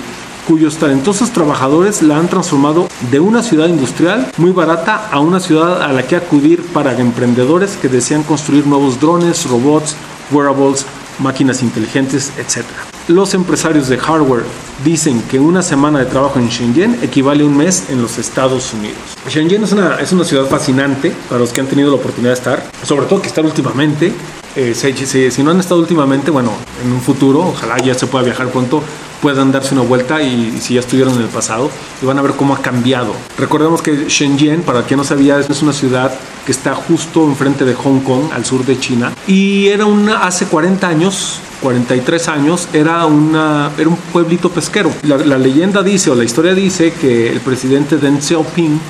cuyos 0.47 0.77
talentosos 0.77 1.32
trabajadores 1.32 2.01
la 2.01 2.17
han 2.17 2.27
transformado 2.27 2.88
de 3.12 3.19
una 3.19 3.41
ciudad 3.41 3.67
industrial 3.67 4.32
muy 4.38 4.51
barata 4.51 5.10
a 5.12 5.19
una 5.19 5.39
ciudad 5.39 5.82
a 5.82 5.93
la 5.93 6.03
que 6.03 6.15
acudir 6.15 6.62
para 6.73 6.97
emprendedores 6.99 7.77
que 7.77 7.89
desean 7.89 8.23
construir 8.23 8.67
nuevos 8.67 8.99
drones, 8.99 9.45
robots, 9.49 9.95
wearables, 10.32 10.86
máquinas 11.19 11.62
inteligentes, 11.62 12.32
etc. 12.38 12.65
Los 13.08 13.34
empresarios 13.34 13.89
de 13.89 13.97
hardware 13.97 14.45
dicen 14.84 15.21
que 15.29 15.39
una 15.39 15.62
semana 15.62 15.99
de 15.99 16.06
trabajo 16.06 16.39
en 16.39 16.49
Shenzhen 16.49 16.99
equivale 17.01 17.43
a 17.43 17.47
un 17.47 17.56
mes 17.56 17.86
en 17.89 18.01
los 18.01 18.17
Estados 18.17 18.73
Unidos. 18.73 18.97
Shenzhen 19.29 19.63
es 19.63 19.71
una, 19.71 19.99
es 19.99 20.12
una 20.12 20.23
ciudad 20.23 20.45
fascinante 20.45 21.13
para 21.29 21.39
los 21.39 21.51
que 21.51 21.62
han 21.62 21.67
tenido 21.67 21.89
la 21.89 21.97
oportunidad 21.97 22.32
de 22.32 22.39
estar, 22.39 22.71
sobre 22.84 23.06
todo 23.06 23.21
que 23.21 23.27
estar 23.27 23.45
últimamente. 23.45 24.13
Eh, 24.56 24.73
si, 24.75 25.32
si 25.32 25.43
no 25.43 25.51
han 25.51 25.60
estado 25.60 25.82
últimamente, 25.82 26.32
bueno, 26.32 26.51
en 26.84 26.91
un 26.91 27.01
futuro, 27.01 27.39
ojalá 27.39 27.77
ya 27.79 27.93
se 27.93 28.08
pueda 28.08 28.23
viajar 28.23 28.49
pronto, 28.49 28.84
puedan 29.23 29.53
darse 29.53 29.73
una 29.73 29.83
vuelta 29.83 30.21
y, 30.21 30.59
si 30.59 30.73
ya 30.73 30.81
estuvieron 30.81 31.15
en 31.15 31.21
el 31.21 31.29
pasado 31.29 31.71
y 32.01 32.05
van 32.05 32.19
a 32.19 32.21
ver 32.21 32.33
cómo 32.33 32.53
ha 32.53 32.62
cambiado. 32.62 33.15
Recordemos 33.39 33.81
que 33.81 34.09
Shenzhen, 34.09 34.63
para 34.63 34.83
quien 34.83 34.97
no 34.97 35.05
sabía, 35.05 35.39
es 35.39 35.62
una 35.62 35.71
ciudad 35.71 36.13
que 36.45 36.51
está 36.51 36.75
justo 36.75 37.23
enfrente 37.23 37.63
de 37.63 37.73
Hong 37.73 38.01
Kong, 38.01 38.25
al 38.33 38.43
sur 38.43 38.65
de 38.65 38.77
China, 38.77 39.13
y 39.25 39.67
era 39.67 39.86
una 39.86 40.25
hace 40.25 40.45
40 40.45 40.88
años 40.88 41.39
43 41.62 42.27
años, 42.27 42.67
era, 42.73 43.05
una, 43.05 43.71
era 43.77 43.88
un 43.88 43.95
pueblito 43.95 44.49
pesquero. 44.49 44.91
La, 45.03 45.15
la, 45.15 45.38
leyenda 45.38 45.81
dice, 45.81 46.12
o 46.12 46.15
la 46.15 46.25
historia 46.25 46.53
dice, 46.53 46.91
que 46.91 47.29
el 47.31 47.39
presidente 47.39 47.95
Deng 47.95 48.21
Xiaoping 48.21 48.81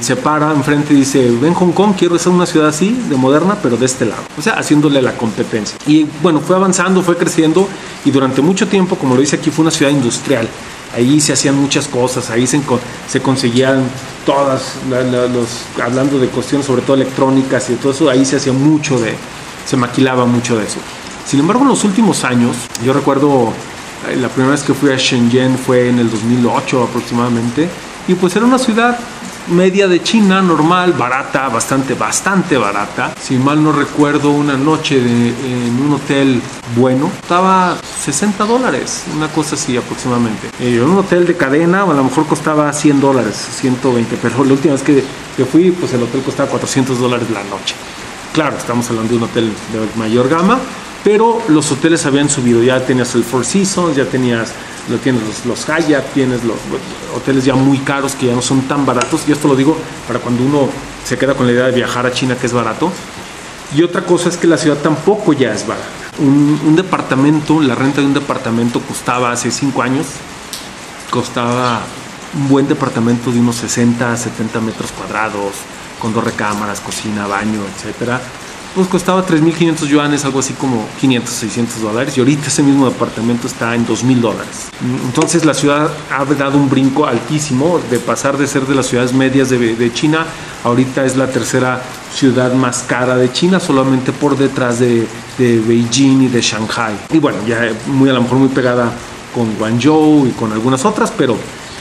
se 0.00 0.16
para 0.16 0.52
enfrente 0.52 0.94
y 0.94 0.98
dice, 0.98 1.30
ven 1.40 1.54
Hong 1.54 1.72
Kong, 1.72 1.94
quiero 1.98 2.14
hacer 2.14 2.32
una 2.32 2.46
ciudad 2.46 2.68
así, 2.68 2.92
de 3.08 3.16
moderna, 3.16 3.56
pero 3.62 3.76
de 3.76 3.86
este 3.86 4.04
lado. 4.04 4.22
O 4.38 4.42
sea, 4.42 4.54
haciéndole 4.54 5.02
la 5.02 5.16
competencia. 5.16 5.76
Y 5.86 6.06
bueno, 6.22 6.40
fue 6.40 6.56
avanzando, 6.56 7.02
fue 7.02 7.16
creciendo 7.16 7.68
y 8.04 8.10
durante 8.10 8.42
mucho 8.42 8.68
tiempo, 8.68 8.96
como 8.96 9.14
lo 9.14 9.20
dice 9.20 9.36
aquí, 9.36 9.50
fue 9.50 9.62
una 9.62 9.72
ciudad 9.72 9.90
industrial. 9.90 10.48
Ahí 10.94 11.20
se 11.20 11.32
hacían 11.32 11.60
muchas 11.60 11.88
cosas, 11.88 12.30
ahí 12.30 12.46
se, 12.46 12.60
se 13.08 13.20
conseguían 13.20 13.82
todas, 14.24 14.76
los, 14.88 15.82
hablando 15.82 16.18
de 16.18 16.28
cuestiones 16.28 16.66
sobre 16.66 16.82
todo 16.82 16.94
electrónicas 16.94 17.68
y 17.68 17.74
todo 17.74 17.92
eso, 17.92 18.08
ahí 18.08 18.24
se 18.24 18.36
hacía 18.36 18.52
mucho 18.52 18.98
de, 18.98 19.14
se 19.66 19.76
maquilaba 19.76 20.26
mucho 20.26 20.56
de 20.56 20.64
eso. 20.64 20.78
Sin 21.26 21.40
embargo, 21.40 21.64
en 21.64 21.68
los 21.68 21.82
últimos 21.82 22.22
años, 22.24 22.56
yo 22.84 22.92
recuerdo 22.92 23.52
eh, 24.08 24.16
la 24.16 24.28
primera 24.28 24.52
vez 24.52 24.62
que 24.62 24.74
fui 24.74 24.90
a 24.90 24.96
Shenzhen 24.96 25.58
fue 25.58 25.88
en 25.88 25.98
el 25.98 26.08
2008 26.08 26.84
aproximadamente, 26.84 27.68
y 28.08 28.14
pues 28.14 28.36
era 28.36 28.46
una 28.46 28.58
ciudad 28.58 28.96
media 29.48 29.88
de 29.88 30.02
China, 30.02 30.42
normal, 30.42 30.92
barata, 30.92 31.48
bastante, 31.48 31.94
bastante 31.94 32.56
barata. 32.56 33.14
Si 33.20 33.36
mal 33.36 33.62
no 33.62 33.72
recuerdo, 33.72 34.30
una 34.30 34.56
noche 34.56 34.98
en 34.98 35.80
un 35.80 35.94
hotel 35.94 36.40
bueno, 36.74 37.10
estaba 37.22 37.76
60 38.04 38.44
dólares, 38.44 39.04
una 39.14 39.28
cosa 39.28 39.54
así 39.54 39.76
aproximadamente. 39.76 40.50
en 40.58 40.82
un 40.82 40.98
hotel 40.98 41.26
de 41.26 41.36
cadena, 41.36 41.82
a 41.82 41.86
lo 41.86 42.04
mejor 42.04 42.26
costaba 42.26 42.72
100 42.72 43.00
dólares, 43.00 43.36
120, 43.60 44.16
pero 44.20 44.44
la 44.44 44.52
última 44.52 44.74
vez 44.74 44.82
que, 44.82 45.04
que 45.36 45.44
fui, 45.44 45.70
pues 45.70 45.92
el 45.92 46.02
hotel 46.02 46.22
costaba 46.22 46.48
400 46.50 46.98
dólares 46.98 47.28
la 47.30 47.44
noche. 47.44 47.74
Claro, 48.32 48.56
estamos 48.56 48.88
hablando 48.90 49.12
de 49.12 49.16
un 49.16 49.22
hotel 49.24 49.52
de 49.72 49.98
mayor 49.98 50.28
gama, 50.28 50.58
pero 51.06 51.40
los 51.46 51.70
hoteles 51.70 52.04
habían 52.04 52.28
subido, 52.28 52.64
ya 52.64 52.84
tenías 52.84 53.14
el 53.14 53.22
Four 53.22 53.44
Seasons, 53.44 53.94
ya 53.94 54.06
tenías 54.06 54.50
lo 54.90 54.96
tienes 54.98 55.22
los, 55.22 55.46
los 55.46 55.64
Hyatt, 55.64 56.12
tienes 56.12 56.42
los, 56.42 56.56
hoteles 57.14 57.44
ya 57.44 57.54
muy 57.54 57.78
caros 57.78 58.16
que 58.16 58.26
ya 58.26 58.34
no 58.34 58.42
son 58.42 58.62
tan 58.62 58.84
baratos. 58.84 59.20
Y 59.28 59.30
esto 59.30 59.46
lo 59.46 59.54
digo 59.54 59.76
para 60.08 60.18
cuando 60.18 60.42
uno 60.42 60.68
se 61.04 61.16
queda 61.16 61.34
con 61.34 61.46
la 61.46 61.52
idea 61.52 61.66
de 61.66 61.70
viajar 61.70 62.06
a 62.06 62.10
China, 62.10 62.34
que 62.34 62.48
es 62.48 62.52
barato. 62.52 62.90
Y 63.72 63.84
otra 63.84 64.02
cosa 64.02 64.28
es 64.28 64.36
que 64.36 64.48
la 64.48 64.58
ciudad 64.58 64.78
tampoco 64.78 65.32
ya 65.32 65.54
es 65.54 65.64
barata. 65.64 65.86
Un, 66.18 66.74
departamento, 66.74 67.60
la 67.60 67.76
renta 67.76 68.00
de 68.00 68.08
un 68.08 68.14
departamento 68.14 68.80
costaba 68.80 69.30
hace 69.30 69.52
cinco 69.52 69.82
años, 69.82 70.06
costaba 71.10 71.82
un 72.34 72.48
buen 72.48 72.66
departamento 72.66 73.30
de 73.30 73.38
unos 73.38 73.54
60, 73.54 74.16
70 74.16 74.60
metros 74.60 74.90
cuadrados, 74.90 75.52
con 76.00 76.12
dos 76.12 76.24
recámaras, 76.24 76.80
cocina, 76.80 77.28
baño, 77.28 77.60
etcétera 77.76 78.20
pues 78.76 78.88
costaba 78.88 79.26
3.500 79.26 79.86
yuanes, 79.86 80.26
algo 80.26 80.40
así 80.40 80.52
como 80.52 80.86
500, 81.00 81.32
600 81.32 81.80
dólares, 81.80 82.16
y 82.18 82.20
ahorita 82.20 82.48
ese 82.48 82.62
mismo 82.62 82.84
departamento 82.84 83.46
está 83.46 83.74
en 83.74 83.86
2.000 83.86 84.20
dólares. 84.20 84.68
Entonces 85.06 85.46
la 85.46 85.54
ciudad 85.54 85.90
ha 86.10 86.24
dado 86.26 86.58
un 86.58 86.68
brinco 86.68 87.06
altísimo 87.06 87.80
de 87.90 87.98
pasar 87.98 88.36
de 88.36 88.46
ser 88.46 88.66
de 88.66 88.74
las 88.74 88.86
ciudades 88.86 89.14
medias 89.14 89.48
de, 89.48 89.74
de 89.74 89.92
China, 89.94 90.26
ahorita 90.62 91.06
es 91.06 91.16
la 91.16 91.26
tercera 91.28 91.82
ciudad 92.14 92.52
más 92.52 92.84
cara 92.86 93.16
de 93.16 93.32
China, 93.32 93.60
solamente 93.60 94.12
por 94.12 94.36
detrás 94.36 94.78
de, 94.78 95.08
de 95.38 95.58
Beijing 95.58 96.24
y 96.24 96.28
de 96.28 96.42
Shanghai. 96.42 96.98
Y 97.14 97.18
bueno, 97.18 97.38
ya 97.46 97.72
muy 97.86 98.10
a 98.10 98.12
lo 98.12 98.20
mejor 98.20 98.36
muy 98.36 98.48
pegada 98.48 98.92
con 99.34 99.54
Guangzhou 99.56 100.26
y 100.26 100.32
con 100.32 100.52
algunas 100.52 100.84
otras, 100.84 101.10
pero 101.16 101.34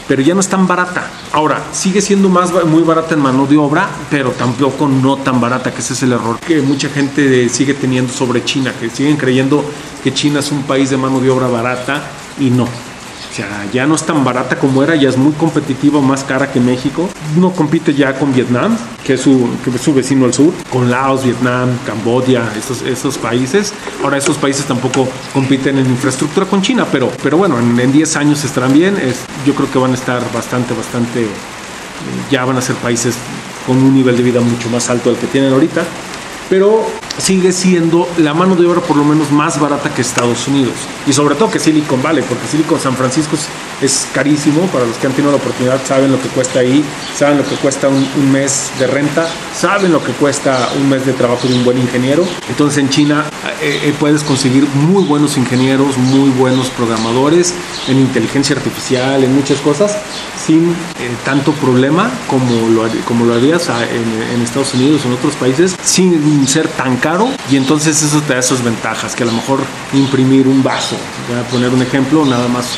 pero 0.07 0.21
ya 0.21 0.33
no 0.33 0.39
es 0.39 0.47
tan 0.47 0.67
barata. 0.67 1.09
Ahora, 1.31 1.63
sigue 1.71 2.01
siendo 2.01 2.29
más 2.29 2.51
muy 2.65 2.83
barata 2.83 3.15
en 3.15 3.21
mano 3.21 3.45
de 3.45 3.57
obra, 3.57 3.89
pero 4.09 4.31
tampoco 4.31 4.87
no 4.87 5.17
tan 5.17 5.41
barata, 5.41 5.73
que 5.73 5.79
ese 5.79 5.93
es 5.93 6.03
el 6.03 6.13
error 6.13 6.39
que 6.39 6.61
mucha 6.61 6.89
gente 6.89 7.49
sigue 7.49 7.73
teniendo 7.73 8.13
sobre 8.13 8.43
China, 8.43 8.73
que 8.79 8.89
siguen 8.89 9.17
creyendo 9.17 9.63
que 10.03 10.13
China 10.13 10.39
es 10.39 10.51
un 10.51 10.63
país 10.63 10.89
de 10.89 10.97
mano 10.97 11.19
de 11.19 11.29
obra 11.29 11.47
barata 11.47 12.03
y 12.39 12.49
no. 12.49 12.67
Sea, 13.35 13.69
ya 13.73 13.85
no 13.85 13.95
es 13.95 14.03
tan 14.03 14.23
barata 14.23 14.57
como 14.57 14.81
era, 14.81 14.95
ya 14.95 15.09
es 15.09 15.17
muy 15.17 15.33
competitiva, 15.33 15.99
más 15.99 16.23
cara 16.23 16.53
que 16.53 16.61
México. 16.61 17.09
No 17.35 17.51
compite 17.51 17.93
ya 17.93 18.17
con 18.17 18.33
Vietnam, 18.33 18.77
que 19.03 19.15
es 19.15 19.21
su, 19.21 19.49
que 19.61 19.71
es 19.71 19.81
su 19.81 19.93
vecino 19.93 20.23
al 20.23 20.33
sur, 20.33 20.53
con 20.71 20.89
Laos, 20.89 21.25
Vietnam, 21.25 21.67
Camboya, 21.85 22.49
esos, 22.57 22.81
esos 22.83 23.17
países. 23.17 23.73
Ahora 24.01 24.15
esos 24.15 24.37
países 24.37 24.63
tampoco 24.63 25.05
compiten 25.33 25.77
en 25.77 25.85
infraestructura 25.85 26.45
con 26.45 26.61
China, 26.61 26.87
pero, 26.89 27.11
pero 27.21 27.35
bueno, 27.35 27.59
en 27.59 27.91
10 27.91 28.15
años 28.15 28.41
estarán 28.45 28.71
bien. 28.71 28.95
Es, 28.95 29.25
yo 29.45 29.53
creo 29.53 29.69
que 29.69 29.79
van 29.79 29.91
a 29.91 29.95
estar 29.95 30.21
bastante, 30.31 30.73
bastante, 30.73 31.23
eh, 31.23 31.27
ya 32.31 32.45
van 32.45 32.55
a 32.55 32.61
ser 32.61 32.77
países 32.77 33.17
con 33.67 33.75
un 33.75 33.93
nivel 33.93 34.15
de 34.15 34.23
vida 34.23 34.39
mucho 34.39 34.69
más 34.69 34.89
alto 34.89 35.09
del 35.09 35.19
que 35.19 35.27
tienen 35.27 35.51
ahorita 35.51 35.83
pero 36.49 36.85
sigue 37.17 37.51
siendo 37.51 38.07
la 38.17 38.33
mano 38.33 38.55
de 38.55 38.67
obra 38.67 38.81
por 38.81 38.97
lo 38.97 39.03
menos 39.03 39.31
más 39.31 39.59
barata 39.59 39.93
que 39.93 40.01
Estados 40.01 40.47
Unidos 40.47 40.73
y 41.07 41.13
sobre 41.13 41.35
todo 41.35 41.49
que 41.49 41.59
Silicon 41.59 42.01
Valley, 42.01 42.23
porque 42.27 42.47
Silicon 42.47 42.79
San 42.79 42.95
Francisco 42.95 43.35
es 43.81 44.07
carísimo. 44.13 44.61
Para 44.67 44.85
los 44.85 44.97
que 44.97 45.07
han 45.07 45.13
tenido 45.13 45.31
la 45.31 45.37
oportunidad, 45.37 45.79
saben 45.85 46.11
lo 46.11 46.21
que 46.21 46.27
cuesta 46.29 46.59
ahí, 46.59 46.83
saben 47.15 47.37
lo 47.37 47.47
que 47.47 47.55
cuesta 47.55 47.87
un, 47.87 48.31
mes 48.31 48.71
de 48.79 48.87
renta, 48.87 49.27
saben 49.55 49.91
lo 49.91 50.03
que 50.03 50.11
cuesta 50.13 50.69
un 50.79 50.89
mes 50.89 51.05
de 51.05 51.13
trabajo 51.13 51.47
de 51.47 51.55
un 51.55 51.63
buen 51.63 51.77
ingeniero. 51.77 52.25
Entonces 52.49 52.79
en 52.79 52.89
China 52.89 53.25
eh, 53.61 53.79
eh, 53.83 53.95
puedes 53.99 54.23
conseguir 54.23 54.67
muy 54.73 55.03
buenos 55.03 55.37
ingenieros, 55.37 55.97
muy 55.97 56.29
buenos 56.31 56.69
programadores 56.69 57.53
en 57.87 57.99
inteligencia 57.99 58.55
artificial, 58.55 59.23
en 59.23 59.35
muchas 59.35 59.59
cosas, 59.59 59.97
sin 60.43 60.71
eh, 60.71 61.11
tanto 61.23 61.51
problema 61.53 62.09
como 62.27 62.69
lo, 62.69 62.83
como 63.05 63.25
lo 63.25 63.35
harías 63.35 63.69
en, 63.69 64.33
en 64.33 64.41
Estados 64.41 64.73
Unidos 64.73 65.05
en 65.05 65.13
otros 65.13 65.35
países, 65.35 65.75
sin 65.83 66.47
ser 66.47 66.67
tan 66.67 66.97
caro. 67.05 67.29
Y 67.51 67.55
entonces 67.55 68.01
eso 68.01 68.19
te 68.21 68.33
da 68.33 68.39
esas 68.39 68.63
ventajas, 68.63 69.15
que 69.15 69.21
a 69.21 69.27
lo 69.27 69.31
mejor 69.31 69.59
imprimir 69.93 70.47
un 70.47 70.63
vaso, 70.63 70.95
voy 71.29 71.37
a 71.39 71.43
poner 71.43 71.69
un 71.69 71.83
ejemplo, 71.83 72.25
nada 72.25 72.47
más 72.47 72.77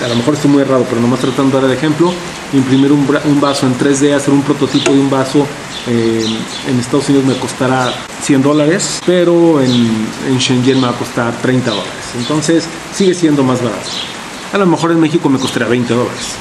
a 0.00 0.08
lo 0.08 0.14
mejor 0.14 0.34
estoy 0.34 0.50
muy 0.50 0.62
errado, 0.62 0.86
pero 0.88 1.00
nomás 1.00 1.20
tratando 1.20 1.56
de 1.56 1.62
dar 1.62 1.70
el 1.70 1.76
ejemplo, 1.76 2.12
imprimir 2.52 2.92
un, 2.92 3.40
vaso 3.40 3.66
en 3.66 3.76
3D, 3.76 4.14
hacer 4.14 4.32
un 4.32 4.42
prototipo 4.42 4.92
de 4.92 5.00
un 5.00 5.10
vaso 5.10 5.46
eh, 5.88 6.24
en 6.68 6.78
Estados 6.78 7.08
Unidos 7.08 7.26
me 7.26 7.34
costará 7.34 7.92
100 8.22 8.42
dólares, 8.42 9.00
pero 9.04 9.60
en, 9.60 10.06
en, 10.28 10.38
Shenzhen 10.38 10.80
me 10.80 10.86
va 10.86 10.92
a 10.92 10.98
costar 10.98 11.32
30 11.42 11.70
dólares. 11.70 12.04
Entonces 12.16 12.64
sigue 12.94 13.14
siendo 13.14 13.42
más 13.42 13.60
barato. 13.60 13.90
A 14.52 14.58
lo 14.58 14.66
mejor 14.66 14.92
en 14.92 15.00
México 15.00 15.28
me 15.28 15.38
costaría 15.38 15.68
20 15.68 15.92
dólares, 15.92 16.36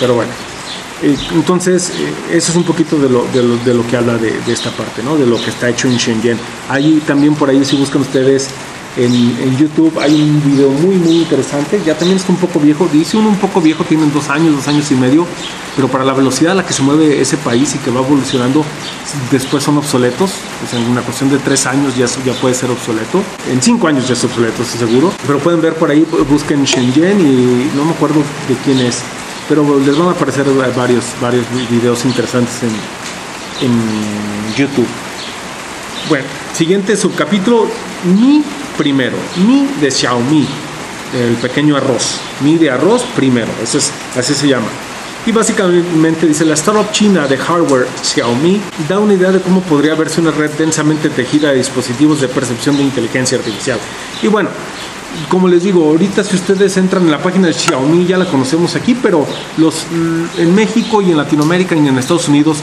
pero 0.00 0.14
bueno. 0.14 0.51
Eh, 1.02 1.16
entonces, 1.32 1.90
eh, 1.90 2.36
eso 2.36 2.52
es 2.52 2.56
un 2.56 2.64
poquito 2.64 2.96
de 2.98 3.08
lo, 3.08 3.24
de 3.32 3.42
lo, 3.42 3.56
de 3.58 3.74
lo 3.74 3.86
que 3.86 3.96
habla 3.96 4.16
de, 4.18 4.40
esta 4.52 4.70
parte, 4.70 5.02
¿no? 5.02 5.16
de 5.16 5.26
lo 5.26 5.36
que 5.36 5.50
está 5.50 5.68
hecho 5.68 5.88
en 5.88 5.96
Shenzhen. 5.96 6.38
Ahí 6.68 7.02
también 7.06 7.34
por 7.34 7.50
ahí, 7.50 7.64
si 7.64 7.76
buscan 7.76 8.02
ustedes 8.02 8.48
en, 8.96 9.56
YouTube 9.56 9.98
hay 10.00 10.14
un 10.14 10.42
video 10.44 10.70
muy 10.70 10.96
muy 10.96 11.18
interesante, 11.18 11.80
ya 11.84 11.96
también 11.96 12.18
está 12.18 12.32
un 12.32 12.38
poco 12.38 12.60
viejo, 12.60 12.88
dice 12.92 13.16
uno 13.16 13.28
un 13.28 13.36
poco 13.36 13.60
viejo, 13.60 13.84
tienen 13.84 14.12
dos 14.12 14.28
años, 14.28 14.54
dos 14.56 14.68
años 14.68 14.90
y 14.90 14.94
medio, 14.94 15.26
pero 15.76 15.88
para 15.88 16.04
la 16.04 16.12
velocidad 16.12 16.52
a 16.52 16.54
la 16.56 16.66
que 16.66 16.72
se 16.72 16.82
mueve 16.82 17.20
ese 17.20 17.36
país 17.36 17.74
y 17.74 17.78
que 17.78 17.90
va 17.90 18.00
evolucionando, 18.00 18.64
después 19.30 19.62
son 19.62 19.78
obsoletos, 19.78 20.32
en 20.72 20.90
una 20.90 21.00
cuestión 21.02 21.30
de 21.30 21.38
tres 21.38 21.66
años 21.66 21.96
ya, 21.96 22.06
ya 22.24 22.32
puede 22.34 22.54
ser 22.54 22.70
obsoleto, 22.70 23.22
en 23.50 23.62
cinco 23.62 23.88
años 23.88 24.06
ya 24.06 24.14
es 24.14 24.24
obsoleto, 24.24 24.64
seguro, 24.64 25.12
pero 25.26 25.38
pueden 25.38 25.60
ver 25.60 25.74
por 25.74 25.90
ahí, 25.90 26.06
busquen 26.28 26.64
Shenzhen 26.64 27.20
y 27.20 27.70
no 27.76 27.84
me 27.84 27.92
acuerdo 27.92 28.22
de 28.48 28.56
quién 28.64 28.78
es, 28.80 29.02
pero 29.52 29.78
les 29.78 29.98
van 29.98 30.08
a 30.08 30.12
aparecer 30.12 30.46
varios, 30.74 31.04
varios 31.20 31.44
videos 31.70 32.06
interesantes 32.06 32.62
en, 32.62 32.70
en 33.66 34.54
YouTube. 34.56 34.86
Bueno, 36.08 36.24
siguiente 36.54 36.96
subcapítulo, 36.96 37.66
mi 38.16 38.42
primero. 38.78 39.18
Mi 39.46 39.68
de 39.78 39.90
Xiaomi, 39.90 40.46
el 41.14 41.34
pequeño 41.34 41.76
arroz. 41.76 42.18
Mi 42.40 42.56
de 42.56 42.70
arroz 42.70 43.02
primero, 43.14 43.52
es, 43.62 43.92
así 44.16 44.32
se 44.32 44.48
llama. 44.48 44.68
Y 45.26 45.32
básicamente 45.32 46.26
dice, 46.26 46.46
la 46.46 46.54
startup 46.54 46.90
china 46.90 47.28
de 47.28 47.36
hardware 47.36 47.86
Xiaomi 48.02 48.58
da 48.88 49.00
una 49.00 49.12
idea 49.12 49.32
de 49.32 49.40
cómo 49.42 49.60
podría 49.60 49.94
verse 49.94 50.22
una 50.22 50.30
red 50.30 50.50
densamente 50.52 51.10
tejida 51.10 51.50
de 51.50 51.58
dispositivos 51.58 52.22
de 52.22 52.28
percepción 52.28 52.78
de 52.78 52.84
inteligencia 52.84 53.36
artificial. 53.36 53.78
Y 54.22 54.28
bueno, 54.28 54.48
como 55.28 55.48
les 55.48 55.62
digo, 55.62 55.84
ahorita 55.84 56.24
si 56.24 56.36
ustedes 56.36 56.76
entran 56.76 57.04
en 57.04 57.10
la 57.10 57.22
página 57.22 57.48
de 57.48 57.54
Xiaomi, 57.54 58.06
ya 58.06 58.18
la 58.18 58.26
conocemos 58.26 58.74
aquí, 58.76 58.94
pero 58.94 59.26
los, 59.58 59.86
en 60.38 60.54
México 60.54 61.02
y 61.02 61.10
en 61.10 61.16
Latinoamérica 61.16 61.74
y 61.74 61.86
en 61.86 61.98
Estados 61.98 62.28
Unidos 62.28 62.58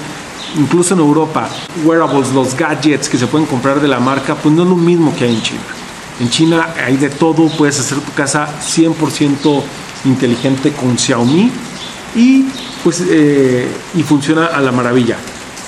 incluso 0.57 0.93
en 0.93 0.99
Europa, 0.99 1.49
wearables, 1.83 2.31
los 2.33 2.55
gadgets 2.55 3.09
que 3.09 3.17
se 3.17 3.27
pueden 3.27 3.45
comprar 3.45 3.79
de 3.79 3.87
la 3.87 3.99
marca, 3.99 4.35
pues 4.35 4.53
no 4.53 4.63
es 4.63 4.69
lo 4.69 4.75
mismo 4.75 5.15
que 5.15 5.25
hay 5.25 5.35
en 5.35 5.41
China. 5.41 5.61
En 6.19 6.29
China 6.29 6.69
hay 6.83 6.97
de 6.97 7.09
todo, 7.09 7.47
puedes 7.49 7.79
hacer 7.79 7.99
tu 7.99 8.11
casa 8.13 8.47
100% 8.59 9.61
inteligente 10.05 10.71
con 10.71 10.97
Xiaomi 10.97 11.51
y 12.15 12.45
pues 12.83 13.03
eh, 13.07 13.67
y 13.95 14.03
funciona 14.03 14.47
a 14.47 14.59
la 14.59 14.71
maravilla. 14.71 15.17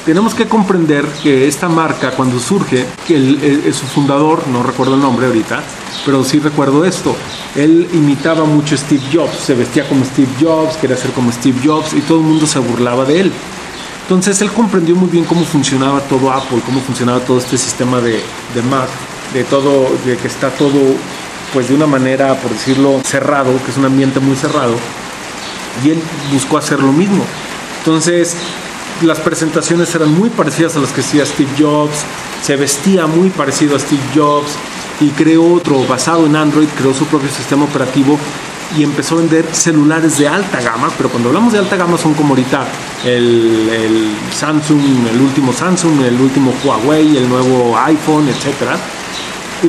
Tenemos 0.06 0.34
que 0.34 0.48
comprender 0.48 1.06
que 1.22 1.48
esta 1.48 1.70
marca 1.70 2.12
cuando 2.12 2.40
surge, 2.40 2.88
que 3.08 3.16
el, 3.16 3.74
su 3.74 3.86
fundador, 3.86 4.48
no 4.48 4.64
recuerdo 4.64 4.96
el 4.96 5.02
nombre 5.02 5.28
ahorita, 5.28 5.62
pero 6.06 6.24
sí 6.24 6.40
recuerdo 6.40 6.86
esto, 6.86 7.16
él 7.56 7.88
imitaba 7.94 8.46
mucho 8.46 8.76
Steve 8.76 9.04
Jobs, 9.14 9.36
se 9.38 9.54
vestía 9.54 9.88
como 9.88 10.04
Steve 10.04 10.32
Jobs, 10.42 10.78
quería 10.78 10.98
ser 10.98 11.12
como 11.12 11.32
Steve 11.32 11.60
Jobs 11.64 11.94
y 11.94 12.02
todo 12.02 12.20
el 12.20 12.26
mundo 12.26 12.48
se 12.48 12.58
burlaba 12.58 13.06
de 13.06 13.20
él. 13.22 13.32
Entonces 14.04 14.42
él 14.42 14.52
comprendió 14.52 14.96
muy 14.96 15.10
bien 15.10 15.24
cómo 15.24 15.46
funcionaba 15.46 16.00
todo 16.02 16.32
Apple, 16.32 16.62
cómo 16.66 16.82
funcionaba 16.82 17.20
todo 17.20 17.38
este 17.38 17.58
sistema 17.58 18.02
de, 18.02 18.22
de 18.56 18.62
Mac 18.64 18.90
de 19.34 19.44
todo, 19.44 19.88
de 20.06 20.18
que 20.18 20.28
está 20.28 20.50
todo 20.50 20.96
pues 21.54 21.68
de 21.68 21.76
una 21.76 21.88
manera, 21.88 22.36
por 22.36 22.52
decirlo, 22.52 23.02
cerrado, 23.04 23.52
que 23.64 23.72
es 23.72 23.78
un 23.78 23.86
ambiente 23.86 24.20
muy 24.20 24.36
cerrado, 24.36 24.74
y 25.84 25.90
él 25.90 26.02
buscó 26.32 26.58
hacer 26.58 26.80
lo 26.80 26.94
mismo. 26.94 27.24
Entonces, 27.80 28.38
las 29.06 29.20
presentaciones 29.20 29.94
eran 29.96 30.14
muy 30.14 30.30
parecidas 30.30 30.76
a 30.76 30.80
las 30.80 30.92
que 30.92 31.02
hacía 31.02 31.26
Steve 31.26 31.50
Jobs, 31.58 32.04
se 32.42 32.56
vestía 32.56 33.08
muy 33.08 33.30
parecido 33.30 33.76
a 33.76 33.80
Steve 33.80 34.02
Jobs 34.16 34.52
y 35.00 35.10
creó 35.10 35.54
otro 35.54 35.84
basado 35.88 36.26
en 36.26 36.36
Android, 36.36 36.68
creó 36.78 36.94
su 36.94 37.06
propio 37.06 37.30
sistema 37.30 37.66
operativo 37.66 38.18
y 38.78 38.84
empezó 38.84 39.16
a 39.16 39.18
vender 39.20 39.46
celulares 39.52 40.18
de 40.18 40.28
alta 40.28 40.62
gama, 40.62 40.90
pero 40.98 41.10
cuando 41.10 41.30
hablamos 41.30 41.54
de 41.54 41.60
alta 41.60 41.76
gama 41.76 41.98
son 41.98 42.14
como 42.14 42.30
ahorita 42.30 42.66
el, 43.06 44.16
Samsung, 44.34 45.08
el 45.14 45.22
último 45.22 45.52
Samsung, 45.52 46.02
el 46.02 46.20
último 46.20 46.54
Huawei, 46.64 47.18
el 47.18 47.28
nuevo 47.28 47.78
iPhone, 47.78 48.28
etcétera 48.30 48.78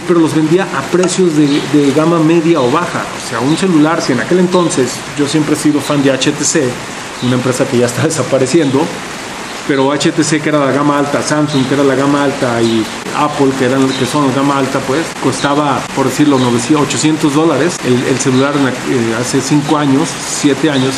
pero 0.00 0.20
los 0.20 0.34
vendía 0.34 0.66
a 0.76 0.82
precios 0.90 1.32
de, 1.36 1.92
gama 1.94 2.18
media 2.18 2.60
o 2.60 2.70
baja. 2.70 3.04
O 3.16 3.28
sea, 3.28 3.40
un 3.40 3.56
celular, 3.56 4.00
si 4.00 4.12
en 4.12 4.20
aquel 4.20 4.38
entonces 4.38 4.92
yo 5.18 5.28
siempre 5.28 5.54
he 5.54 5.56
sido 5.56 5.80
fan 5.80 6.02
de 6.02 6.10
HTC, 6.10 6.62
una 7.24 7.34
empresa 7.34 7.66
que 7.66 7.78
ya 7.78 7.86
está 7.86 8.02
desapareciendo, 8.06 8.84
pero 9.66 9.92
HTC 9.92 10.42
que 10.42 10.48
era 10.48 10.64
la 10.64 10.72
gama 10.72 10.98
alta, 10.98 11.22
Samsung 11.22 11.66
que 11.66 11.74
era 11.74 11.84
la 11.84 11.94
gama 11.94 12.24
alta 12.24 12.60
y 12.62 12.84
Apple 13.16 13.50
que 13.58 13.66
eran 13.66 13.88
que 13.88 14.06
son 14.06 14.28
la 14.28 14.34
gama 14.34 14.58
alta, 14.58 14.78
pues 14.80 15.06
costaba, 15.22 15.80
por 15.94 16.06
decirlo, 16.06 16.38
900, 16.38 16.86
800 16.86 17.34
dólares. 17.34 17.76
El, 17.84 18.18
celular 18.18 18.54
eh, 18.56 19.16
hace 19.20 19.40
5 19.40 19.76
años, 19.76 20.08
7 20.40 20.70
años, 20.70 20.94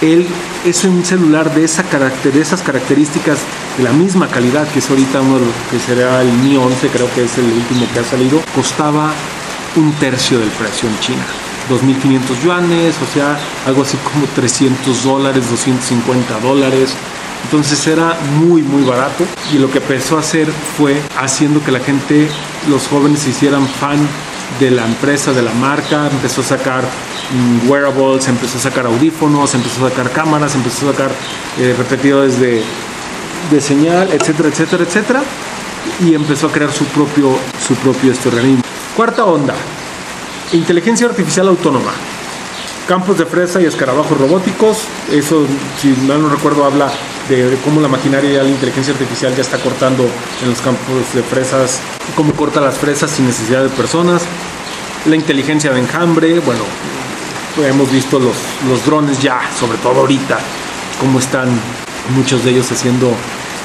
él 0.00 0.26
es 0.64 0.84
un 0.84 1.04
celular 1.04 1.54
de, 1.54 1.64
esa 1.64 1.82
de 1.82 2.40
esas 2.40 2.62
características 2.62 3.38
de 3.76 3.84
la 3.84 3.92
misma 3.92 4.28
calidad 4.28 4.66
que 4.68 4.78
es 4.78 4.88
ahorita 4.88 5.20
uno 5.20 5.38
que 5.70 5.78
será 5.78 6.22
el 6.22 6.32
Mi 6.32 6.56
11, 6.56 6.88
creo 6.88 7.12
que 7.14 7.24
es 7.24 7.38
el 7.38 7.44
último 7.44 7.86
que 7.92 8.00
ha 8.00 8.04
salido, 8.04 8.40
costaba 8.54 9.12
un 9.76 9.92
tercio 9.94 10.38
del 10.38 10.48
precio 10.50 10.88
en 10.88 10.98
China. 11.00 11.24
2.500 11.68 12.42
yuanes, 12.42 12.96
o 13.00 13.14
sea, 13.14 13.38
algo 13.66 13.82
así 13.82 13.96
como 13.98 14.26
300 14.34 15.04
dólares, 15.04 15.48
250 15.50 16.40
dólares. 16.40 16.94
Entonces 17.44 17.86
era 17.86 18.16
muy, 18.38 18.62
muy 18.62 18.82
barato 18.82 19.24
y 19.52 19.58
lo 19.58 19.70
que 19.70 19.78
empezó 19.78 20.16
a 20.16 20.20
hacer 20.20 20.48
fue 20.76 21.00
haciendo 21.18 21.62
que 21.64 21.72
la 21.72 21.80
gente, 21.80 22.28
los 22.68 22.86
jóvenes 22.88 23.20
se 23.20 23.30
hicieran 23.30 23.66
fan 23.66 23.98
de 24.58 24.70
la 24.70 24.84
empresa, 24.84 25.32
de 25.32 25.42
la 25.42 25.52
marca, 25.52 26.08
empezó 26.10 26.40
a 26.40 26.44
sacar 26.44 26.82
mm, 26.84 27.70
wearables, 27.70 28.26
empezó 28.28 28.58
a 28.58 28.60
sacar 28.60 28.86
audífonos, 28.86 29.54
empezó 29.54 29.86
a 29.86 29.90
sacar 29.90 30.10
cámaras, 30.10 30.54
empezó 30.54 30.88
a 30.88 30.92
sacar 30.92 31.10
eh, 31.58 31.74
repetidores 31.76 32.40
de, 32.40 32.62
de, 33.50 33.60
señal, 33.60 34.10
etcétera, 34.12 34.48
etcétera, 34.48 34.84
etcétera, 34.84 35.22
y 36.00 36.14
empezó 36.14 36.48
a 36.48 36.52
crear 36.52 36.72
su 36.72 36.84
propio, 36.86 37.36
su 37.66 37.74
propio 37.76 38.12
este 38.12 38.28
organismo. 38.28 38.62
Cuarta 38.96 39.24
onda, 39.24 39.54
inteligencia 40.52 41.06
artificial 41.06 41.48
autónoma. 41.48 41.92
Campos 42.90 43.18
de 43.18 43.24
fresa 43.24 43.60
y 43.62 43.66
escarabajos 43.66 44.18
robóticos, 44.18 44.78
eso 45.12 45.46
si 45.80 45.90
mal 46.08 46.20
no 46.20 46.28
recuerdo 46.28 46.64
habla 46.64 46.90
de 47.28 47.56
cómo 47.64 47.80
la 47.80 47.86
maquinaria 47.86 48.30
y 48.30 48.34
la 48.34 48.48
inteligencia 48.48 48.92
artificial 48.92 49.32
ya 49.36 49.42
está 49.42 49.58
cortando 49.58 50.08
en 50.42 50.50
los 50.50 50.60
campos 50.60 51.14
de 51.14 51.22
fresas, 51.22 51.78
cómo 52.16 52.32
corta 52.32 52.60
las 52.60 52.78
fresas 52.78 53.12
sin 53.12 53.26
necesidad 53.26 53.62
de 53.62 53.68
personas, 53.68 54.22
la 55.06 55.14
inteligencia 55.14 55.72
de 55.72 55.78
enjambre, 55.78 56.40
bueno, 56.40 56.64
hemos 57.64 57.92
visto 57.92 58.18
los, 58.18 58.34
los 58.68 58.84
drones 58.84 59.22
ya, 59.22 59.40
sobre 59.56 59.78
todo 59.78 60.00
ahorita, 60.00 60.40
cómo 60.98 61.20
están 61.20 61.48
muchos 62.16 62.44
de 62.44 62.50
ellos 62.50 62.72
haciendo 62.72 63.12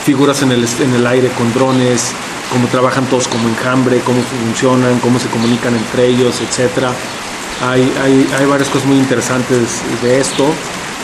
figuras 0.03 0.43
en 0.43 0.51
el, 0.51 0.67
en 0.81 0.93
el 0.93 1.07
aire 1.07 1.29
con 1.29 1.51
drones, 1.51 2.11
cómo 2.51 2.67
trabajan 2.67 3.05
todos 3.07 3.27
como 3.27 3.49
enjambre, 3.49 4.01
cómo 4.05 4.21
funcionan, 4.21 4.99
cómo 4.99 5.17
se 5.17 5.29
comunican 5.29 5.75
entre 5.75 6.05
ellos, 6.09 6.35
etc. 6.41 6.93
Hay, 7.61 7.91
hay, 8.01 8.27
hay 8.37 8.45
varias 8.45 8.69
cosas 8.69 8.87
muy 8.87 8.97
interesantes 8.97 9.81
de 10.01 10.19
esto 10.19 10.45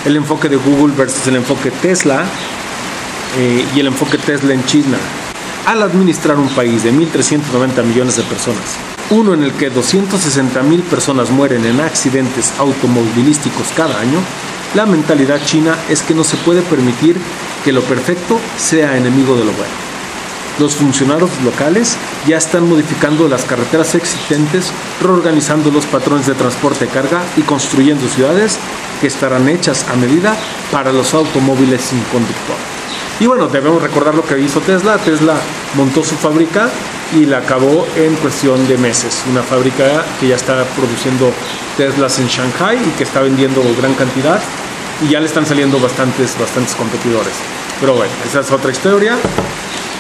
el 0.05 0.15
enfoque 0.15 0.49
de 0.49 0.55
Google 0.55 0.95
versus 0.95 1.27
el 1.27 1.35
enfoque 1.35 1.71
Tesla 1.71 2.25
eh, 3.37 3.65
y 3.75 3.79
el 3.79 3.87
enfoque 3.87 4.17
Tesla 4.17 4.53
en 4.53 4.65
China. 4.65 4.97
Al 5.67 5.83
administrar 5.83 6.37
un 6.37 6.49
país 6.49 6.83
de 6.83 6.91
1.390 6.91 7.83
millones 7.83 8.17
de 8.17 8.23
personas, 8.23 8.77
uno 9.11 9.33
en 9.33 9.43
el 9.43 9.51
que 9.53 9.69
260 9.69 10.63
mil 10.63 10.81
personas 10.81 11.29
mueren 11.29 11.65
en 11.65 11.79
accidentes 11.79 12.51
automovilísticos 12.57 13.67
cada 13.75 13.99
año, 13.99 14.19
la 14.73 14.85
mentalidad 14.85 15.39
china 15.45 15.75
es 15.89 16.01
que 16.01 16.15
no 16.15 16.23
se 16.23 16.37
puede 16.37 16.61
permitir 16.61 17.15
que 17.63 17.71
lo 17.71 17.81
perfecto 17.81 18.39
sea 18.57 18.97
enemigo 18.97 19.35
de 19.35 19.45
lo 19.45 19.51
bueno. 19.51 19.90
Los 20.59 20.75
funcionarios 20.75 21.29
locales 21.43 21.95
ya 22.27 22.37
están 22.37 22.69
modificando 22.69 23.27
las 23.27 23.45
carreteras 23.45 23.95
existentes, 23.95 24.71
reorganizando 25.01 25.71
los 25.71 25.85
patrones 25.85 26.27
de 26.27 26.33
transporte 26.33 26.85
de 26.85 26.91
carga 26.91 27.23
y 27.37 27.41
construyendo 27.41 28.07
ciudades 28.07 28.57
que 28.99 29.07
estarán 29.07 29.49
hechas 29.49 29.85
a 29.89 29.95
medida 29.95 30.35
para 30.71 30.91
los 30.91 31.13
automóviles 31.13 31.81
sin 31.81 31.99
conductor. 32.03 32.55
Y 33.19 33.27
bueno, 33.27 33.47
debemos 33.47 33.81
recordar 33.81 34.15
lo 34.15 34.25
que 34.25 34.39
hizo 34.39 34.61
Tesla. 34.61 34.97
Tesla 34.97 35.35
montó 35.75 36.03
su 36.03 36.15
fábrica 36.15 36.69
y 37.13 37.25
la 37.25 37.37
acabó 37.39 37.85
en 37.95 38.15
cuestión 38.15 38.67
de 38.67 38.77
meses. 38.77 39.23
Una 39.29 39.43
fábrica 39.43 40.03
que 40.19 40.29
ya 40.29 40.35
está 40.35 40.63
produciendo 40.75 41.31
Teslas 41.77 42.19
en 42.19 42.27
Shanghai 42.27 42.77
y 42.77 42.91
que 42.97 43.03
está 43.03 43.21
vendiendo 43.21 43.61
gran 43.79 43.93
cantidad 43.93 44.41
y 45.03 45.09
ya 45.09 45.19
le 45.19 45.25
están 45.25 45.45
saliendo 45.45 45.79
bastantes, 45.79 46.37
bastantes 46.39 46.75
competidores. 46.75 47.33
Pero 47.79 47.93
bueno, 47.93 48.11
esa 48.25 48.39
es 48.41 48.51
otra 48.51 48.71
historia. 48.71 49.17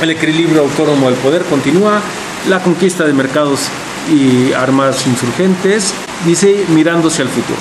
El 0.01 0.09
equilibrio 0.09 0.61
autónomo 0.61 1.11
del 1.11 1.19
poder 1.19 1.43
continúa. 1.43 2.01
La 2.49 2.63
conquista 2.63 3.05
de 3.05 3.13
mercados 3.13 3.67
y 4.11 4.51
armas 4.53 5.05
insurgentes. 5.05 5.93
Dice 6.25 6.65
mirándose 6.69 7.21
al 7.21 7.29
futuro. 7.29 7.59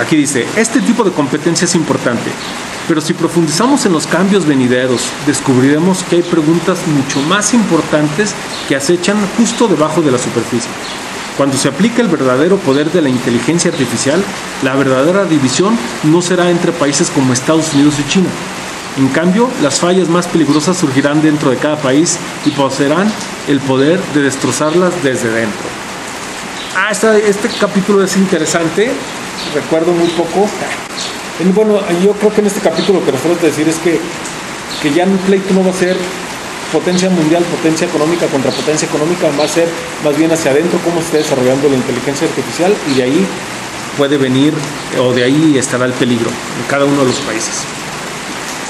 Aquí 0.00 0.16
dice, 0.16 0.46
este 0.56 0.80
tipo 0.80 1.04
de 1.04 1.10
competencia 1.10 1.66
es 1.66 1.74
importante, 1.74 2.30
pero 2.86 3.00
si 3.00 3.14
profundizamos 3.14 3.86
en 3.86 3.92
los 3.92 4.06
cambios 4.06 4.46
venideros, 4.46 5.02
descubriremos 5.26 6.02
que 6.04 6.16
hay 6.16 6.22
preguntas 6.22 6.78
mucho 6.86 7.20
más 7.28 7.54
importantes 7.54 8.34
que 8.68 8.76
acechan 8.76 9.16
justo 9.38 9.68
debajo 9.68 10.02
de 10.02 10.12
la 10.12 10.18
superficie. 10.18 10.70
Cuando 11.36 11.56
se 11.56 11.68
aplique 11.68 12.02
el 12.02 12.08
verdadero 12.08 12.56
poder 12.58 12.90
de 12.92 13.02
la 13.02 13.08
inteligencia 13.08 13.70
artificial, 13.70 14.22
la 14.62 14.74
verdadera 14.74 15.24
división 15.24 15.78
no 16.04 16.20
será 16.22 16.50
entre 16.50 16.72
países 16.72 17.10
como 17.10 17.32
Estados 17.32 17.72
Unidos 17.74 17.94
y 17.98 18.10
China. 18.10 18.28
En 18.96 19.08
cambio, 19.08 19.50
las 19.62 19.78
fallas 19.78 20.08
más 20.08 20.26
peligrosas 20.26 20.78
surgirán 20.78 21.20
dentro 21.20 21.50
de 21.50 21.58
cada 21.58 21.76
país 21.76 22.16
y 22.46 22.50
poseerán 22.50 23.12
el 23.46 23.60
poder 23.60 24.00
de 24.14 24.22
destrozarlas 24.22 24.92
desde 25.02 25.28
dentro. 25.28 25.66
Ah, 26.74 26.92
este 26.92 27.48
capítulo 27.60 28.02
es 28.02 28.16
interesante, 28.16 28.90
recuerdo 29.54 29.92
muy 29.92 30.08
poco. 30.08 30.48
Bueno, 31.54 31.80
yo 32.02 32.12
creo 32.12 32.32
que 32.32 32.40
en 32.40 32.46
este 32.46 32.60
capítulo 32.60 33.00
lo 33.00 33.04
que 33.04 33.12
nos 33.12 33.20
falta 33.20 33.46
decir 33.46 33.68
es 33.68 33.76
que, 33.76 34.00
que 34.82 34.92
ya 34.94 35.04
un 35.04 35.18
pleito 35.18 35.52
no 35.52 35.62
va 35.62 35.70
a 35.70 35.74
ser 35.74 35.96
potencia 36.72 37.10
mundial, 37.10 37.42
potencia 37.44 37.86
económica 37.86 38.26
contra 38.26 38.50
potencia 38.50 38.88
económica, 38.88 39.28
va 39.38 39.44
a 39.44 39.48
ser 39.48 39.68
más 40.04 40.16
bien 40.16 40.32
hacia 40.32 40.52
adentro 40.52 40.78
cómo 40.82 41.00
se 41.00 41.06
está 41.06 41.18
desarrollando 41.18 41.68
la 41.68 41.76
inteligencia 41.76 42.26
artificial 42.26 42.74
y 42.90 42.94
de 42.94 43.02
ahí 43.02 43.26
puede 43.98 44.16
venir 44.16 44.54
o 44.98 45.12
de 45.12 45.24
ahí 45.24 45.58
estará 45.58 45.84
el 45.84 45.92
peligro 45.92 46.30
en 46.30 46.66
cada 46.68 46.86
uno 46.86 47.02
de 47.02 47.08
los 47.08 47.20
países. 47.20 47.64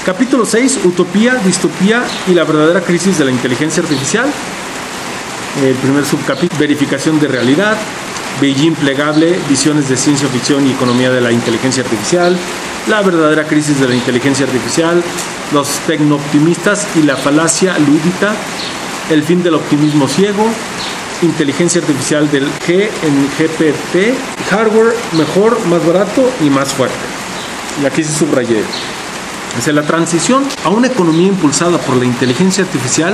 Capítulo 0.07 0.45
6, 0.45 0.85
Utopía, 0.85 1.35
Distopía 1.35 2.01
y 2.27 2.33
la 2.33 2.45
verdadera 2.45 2.79
crisis 2.79 3.17
de 3.17 3.25
la 3.25 3.31
inteligencia 3.31 3.83
artificial. 3.83 4.31
El 5.61 5.75
primer 5.75 6.05
subcapítulo, 6.05 6.57
Verificación 6.57 7.19
de 7.19 7.27
realidad. 7.27 7.75
Beijing 8.39 8.75
plegable, 8.75 9.37
visiones 9.49 9.89
de 9.89 9.97
ciencia 9.97 10.29
ficción 10.29 10.65
y 10.65 10.71
economía 10.71 11.11
de 11.11 11.19
la 11.19 11.33
inteligencia 11.33 11.83
artificial. 11.83 12.37
La 12.87 13.01
verdadera 13.01 13.43
crisis 13.43 13.81
de 13.81 13.89
la 13.89 13.95
inteligencia 13.95 14.45
artificial. 14.45 15.03
Los 15.51 15.67
tecnooptimistas 15.85 16.87
y 16.95 17.01
la 17.01 17.17
falacia 17.17 17.77
lúdica. 17.77 18.33
El 19.09 19.23
fin 19.23 19.43
del 19.43 19.55
optimismo 19.55 20.07
ciego. 20.07 20.47
Inteligencia 21.21 21.81
artificial 21.81 22.31
del 22.31 22.45
G 22.65 22.89
en 23.03 23.27
GPT. 23.37 24.15
Hardware 24.51 24.95
mejor, 25.17 25.59
más 25.65 25.85
barato 25.85 26.31
y 26.39 26.49
más 26.49 26.73
fuerte. 26.73 26.95
Y 27.83 27.85
aquí 27.85 28.05
se 28.05 28.17
subrayé. 28.17 28.63
La 29.65 29.81
transición 29.83 30.43
a 30.63 30.69
una 30.69 30.87
economía 30.87 31.27
impulsada 31.27 31.77
por 31.77 31.97
la 31.97 32.05
inteligencia 32.05 32.63
artificial 32.63 33.13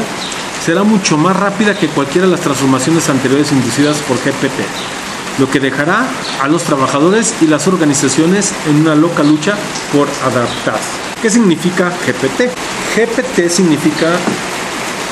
será 0.63 0.83
mucho 0.83 1.17
más 1.17 1.35
rápida 1.35 1.73
que 1.73 1.87
cualquiera 1.87 2.27
de 2.27 2.31
las 2.31 2.41
transformaciones 2.41 3.09
anteriores 3.09 3.51
inducidas 3.51 3.97
por 4.07 4.17
GPT, 4.17 5.39
lo 5.39 5.49
que 5.49 5.59
dejará 5.59 6.05
a 6.41 6.47
los 6.47 6.63
trabajadores 6.63 7.33
y 7.41 7.47
las 7.47 7.67
organizaciones 7.67 8.53
en 8.69 8.81
una 8.81 8.93
loca 8.93 9.23
lucha 9.23 9.55
por 9.91 10.07
adaptarse. 10.23 10.89
¿Qué 11.21 11.29
significa 11.29 11.89
GPT? 11.89 12.51
GPT 12.95 13.49
significa 13.49 14.11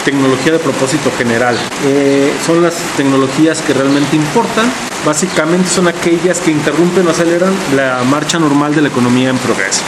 tecnología 0.06 0.54
de 0.54 0.60
propósito 0.60 1.12
general. 1.18 1.58
Eh, 1.86 2.32
son 2.46 2.62
las 2.62 2.76
tecnologías 2.98 3.62
que 3.62 3.74
realmente 3.74 4.16
importan. 4.16 4.72
Básicamente 5.06 5.70
son 5.70 5.88
aquellas 5.88 6.40
que 6.40 6.52
interrumpen 6.52 7.08
o 7.08 7.10
aceleran 7.10 7.54
la 7.76 8.04
marcha 8.04 8.38
normal 8.38 8.76
de 8.76 8.82
la 8.84 8.90
economía 8.90 9.30
en 9.30 9.38
progreso. 9.38 9.82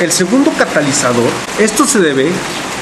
El 0.00 0.10
segundo 0.10 0.50
catalizador, 0.56 1.28
esto 1.58 1.84
se 1.84 2.00
debe 2.00 2.30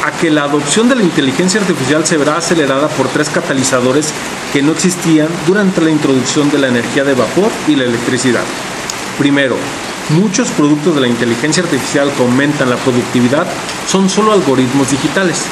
a 0.05 0.13
que 0.13 0.31
la 0.31 0.45
adopción 0.45 0.89
de 0.89 0.95
la 0.95 1.03
inteligencia 1.03 1.61
artificial 1.61 2.07
se 2.07 2.17
verá 2.17 2.37
acelerada 2.37 2.87
por 2.89 3.09
tres 3.09 3.29
catalizadores 3.31 4.13
que 4.53 4.63
no 4.63 4.71
existían 4.73 5.29
durante 5.47 5.81
la 5.81 5.91
introducción 5.91 6.51
de 6.51 6.59
la 6.59 6.69
energía 6.69 7.03
de 7.03 7.15
vapor 7.15 7.51
y 7.67 7.75
la 7.75 7.85
electricidad. 7.85 8.45
Primero, 9.19 9.57
muchos 10.11 10.51
productos 10.51 10.95
de 10.95 11.01
la 11.01 11.09
inteligencia 11.09 11.65
artificial 11.65 12.13
que 12.17 12.23
aumentan 12.23 12.71
la 12.71 12.77
productividad 12.77 13.47
son 13.89 14.09
solo 14.09 14.33
algoritmos 14.33 14.91
digitales, 14.91 15.45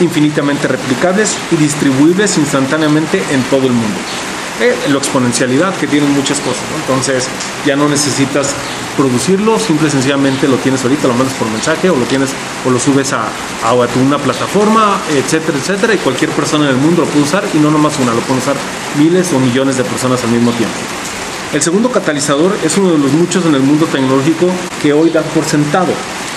infinitamente 0.00 0.66
replicables 0.66 1.36
y 1.50 1.56
distribuibles 1.56 2.38
instantáneamente 2.38 3.22
en 3.32 3.42
todo 3.44 3.66
el 3.66 3.72
mundo. 3.72 3.98
Eh, 4.60 4.72
la 4.88 4.98
exponencialidad 4.98 5.74
que 5.74 5.88
tienen 5.88 6.12
muchas 6.12 6.38
cosas. 6.38 6.62
Entonces 6.80 7.26
ya 7.66 7.74
no 7.74 7.88
necesitas 7.88 8.54
producirlo, 8.96 9.58
simple 9.58 9.88
y 9.88 9.90
sencillamente 9.90 10.46
lo 10.46 10.56
tienes 10.58 10.82
ahorita, 10.84 11.08
lo 11.08 11.14
mandas 11.14 11.34
por 11.34 11.48
mensaje 11.50 11.90
o 11.90 11.96
lo 11.96 12.04
tienes 12.04 12.30
o 12.64 12.70
lo 12.70 12.78
subes 12.78 13.12
a, 13.12 13.24
a, 13.64 13.74
una 13.74 14.18
plataforma, 14.18 15.00
etcétera, 15.10 15.58
etcétera, 15.58 15.94
y 15.94 15.98
cualquier 15.98 16.30
persona 16.30 16.66
en 16.66 16.70
el 16.70 16.76
mundo 16.76 17.02
lo 17.02 17.08
puede 17.08 17.24
usar 17.24 17.44
y 17.52 17.58
no 17.58 17.70
nomás 17.72 17.98
una, 17.98 18.14
lo 18.14 18.20
pueden 18.20 18.38
usar 18.38 18.54
miles 18.96 19.32
o 19.32 19.40
millones 19.40 19.76
de 19.76 19.82
personas 19.82 20.22
al 20.22 20.30
mismo 20.30 20.52
tiempo. 20.52 20.76
El 21.52 21.60
segundo 21.60 21.90
catalizador 21.90 22.56
es 22.64 22.76
uno 22.76 22.92
de 22.92 22.98
los 22.98 23.12
muchos 23.12 23.44
en 23.46 23.56
el 23.56 23.62
mundo 23.62 23.86
tecnológico 23.86 24.46
que 24.80 24.92
hoy 24.92 25.10
da 25.10 25.22
por 25.22 25.44
sentado 25.44 25.92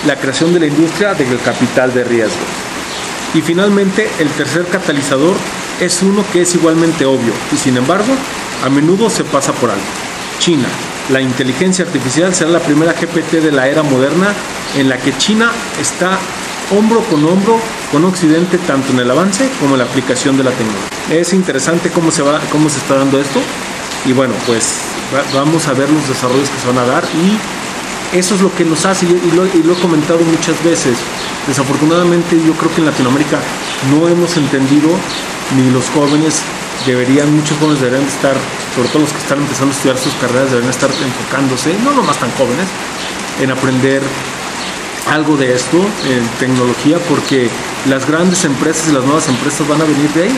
la 0.06 0.16
creación 0.16 0.52
de 0.52 0.60
la 0.60 0.66
industria 0.66 1.14
del 1.14 1.38
capital 1.40 1.94
de 1.94 2.02
riesgo. 2.02 2.36
Y 3.34 3.42
finalmente, 3.42 4.08
el 4.18 4.28
tercer 4.30 4.64
catalizador 4.66 5.36
es 5.80 6.02
uno 6.02 6.24
que 6.32 6.42
es 6.42 6.54
igualmente 6.54 7.04
obvio 7.04 7.32
y 7.52 7.56
sin 7.56 7.76
embargo 7.76 8.12
a 8.64 8.68
menudo 8.68 9.08
se 9.10 9.24
pasa 9.24 9.52
por 9.52 9.70
alto. 9.70 9.84
China. 10.38 10.68
La 11.10 11.20
inteligencia 11.20 11.84
artificial 11.84 12.34
será 12.34 12.50
la 12.50 12.60
primera 12.60 12.92
GPT 12.92 13.42
de 13.42 13.52
la 13.52 13.66
era 13.66 13.82
moderna 13.82 14.34
en 14.76 14.88
la 14.88 14.98
que 14.98 15.16
China 15.16 15.50
está 15.80 16.18
hombro 16.70 17.00
con 17.04 17.24
hombro 17.24 17.58
con 17.90 18.04
Occidente 18.04 18.58
tanto 18.58 18.92
en 18.92 18.98
el 18.98 19.10
avance 19.10 19.48
como 19.58 19.74
en 19.74 19.78
la 19.78 19.84
aplicación 19.84 20.36
de 20.36 20.44
la 20.44 20.50
tecnología. 20.50 20.88
Es 21.10 21.32
interesante 21.32 21.90
cómo 21.90 22.10
se, 22.10 22.22
va, 22.22 22.40
cómo 22.52 22.68
se 22.68 22.78
está 22.78 22.96
dando 22.96 23.18
esto 23.18 23.40
y 24.04 24.12
bueno, 24.12 24.34
pues 24.46 24.80
vamos 25.34 25.66
a 25.66 25.72
ver 25.72 25.88
los 25.90 26.06
desarrollos 26.08 26.48
que 26.50 26.60
se 26.60 26.66
van 26.66 26.78
a 26.78 26.84
dar 26.84 27.04
y 27.04 27.57
eso 28.12 28.34
es 28.34 28.40
lo 28.40 28.54
que 28.54 28.64
nos 28.64 28.84
hace 28.86 29.06
y 29.06 29.30
lo, 29.32 29.46
y 29.46 29.62
lo 29.62 29.72
he 29.72 29.80
comentado 29.80 30.20
muchas 30.20 30.62
veces. 30.64 30.96
Desafortunadamente 31.46 32.36
yo 32.44 32.52
creo 32.54 32.74
que 32.74 32.80
en 32.80 32.86
Latinoamérica 32.86 33.38
no 33.90 34.08
hemos 34.08 34.36
entendido 34.36 34.88
ni 35.56 35.70
los 35.70 35.88
jóvenes 35.90 36.42
deberían, 36.86 37.34
muchos 37.34 37.58
jóvenes 37.58 37.80
deberían 37.80 38.06
estar, 38.06 38.34
sobre 38.74 38.88
todo 38.88 39.02
los 39.02 39.12
que 39.12 39.18
están 39.18 39.38
empezando 39.38 39.72
a 39.72 39.76
estudiar 39.76 39.98
sus 39.98 40.12
carreras, 40.14 40.50
deberían 40.50 40.70
estar 40.70 40.90
enfocándose, 40.90 41.74
no 41.84 41.92
nomás 41.92 42.18
tan 42.18 42.30
jóvenes, 42.32 42.66
en 43.40 43.50
aprender 43.50 44.02
algo 45.10 45.36
de 45.36 45.54
esto, 45.54 45.78
en 46.08 46.26
tecnología, 46.38 46.98
porque 47.08 47.48
las 47.86 48.06
grandes 48.06 48.44
empresas 48.44 48.88
y 48.88 48.92
las 48.92 49.04
nuevas 49.04 49.28
empresas 49.28 49.66
van 49.66 49.80
a 49.80 49.84
venir 49.84 50.10
de 50.12 50.22
ahí. 50.24 50.36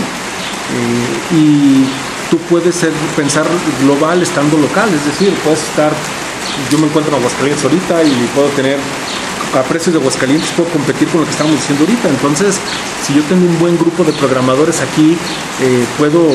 Eh, 0.73 1.35
y 1.35 1.85
tú 2.31 2.39
puedes 2.49 2.77
ser, 2.77 2.93
pensar 3.17 3.47
global 3.83 4.23
estando 4.23 4.57
local, 4.59 4.89
es 4.95 5.05
decir, 5.05 5.35
puedes 5.43 5.63
estar, 5.63 5.93
yo 6.71 6.79
me 6.79 6.87
encuentro 6.87 7.13
en 7.13 7.19
Aguascalientes 7.19 7.65
ahorita 7.65 8.03
y 8.05 8.29
puedo 8.35 8.49
tener 8.49 8.79
a 9.59 9.63
precios 9.63 9.95
de 9.95 10.01
Aguascalientes 10.01 10.51
puedo 10.57 10.69
competir 10.71 11.09
con 11.09 11.21
lo 11.21 11.27
que 11.27 11.33
estamos 11.33 11.53
diciendo 11.53 11.85
ahorita. 11.85 12.09
Entonces, 12.09 12.61
si 13.03 13.15
yo 13.15 13.23
tengo 13.25 13.47
un 13.47 13.59
buen 13.59 13.77
grupo 13.77 14.05
de 14.05 14.13
programadores 14.13 14.81
aquí, 14.81 15.17
eh, 15.61 15.85
puedo 15.99 16.31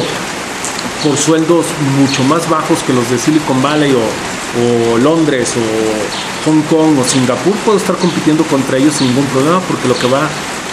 por 1.04 1.18
sueldos 1.18 1.68
mucho 2.00 2.24
más 2.24 2.50
bajos 2.50 2.80
que 2.84 2.94
los 2.94 3.10
de 3.10 3.18
Silicon 3.18 3.62
Valley 3.62 3.94
o, 3.94 4.98
Londres 4.98 5.54
o 5.58 6.50
Hong 6.50 6.62
Kong 6.64 6.98
o 6.98 7.04
Singapur, 7.04 7.54
puedo 7.66 7.78
estar 7.78 7.96
compitiendo 7.98 8.44
contra 8.46 8.78
ellos 8.78 8.96
sin 8.96 9.08
ningún 9.08 9.26
problema 9.26 9.60
porque 9.62 9.88
lo 9.88 9.98
que 9.98 10.08
va 10.08 10.30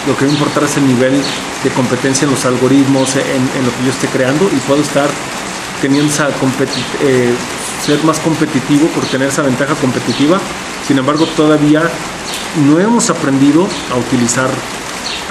lo 0.07 0.17
que 0.17 0.25
va 0.25 0.31
a 0.31 0.33
importar 0.33 0.63
es 0.63 0.77
el 0.77 0.87
nivel 0.87 1.21
de 1.63 1.69
competencia 1.71 2.25
en 2.25 2.31
los 2.31 2.45
algoritmos, 2.45 3.15
en, 3.15 3.65
lo 3.65 3.71
que 3.71 3.83
yo 3.85 3.91
esté 3.91 4.07
creando 4.07 4.49
y 4.51 4.57
puedo 4.67 4.81
estar 4.81 5.09
teniendo 5.81 6.11
esa 6.11 6.29
eh, 7.01 7.33
ser 7.85 8.01
más 8.03 8.19
competitivo 8.19 8.87
por 8.87 9.03
tener 9.05 9.27
esa 9.27 9.41
ventaja 9.41 9.75
competitiva. 9.75 10.39
Sin 10.87 10.97
embargo, 10.97 11.25
todavía 11.35 11.83
no 12.65 12.79
hemos 12.79 13.09
aprendido 13.09 13.67
a 13.91 13.97
utilizar, 13.97 14.49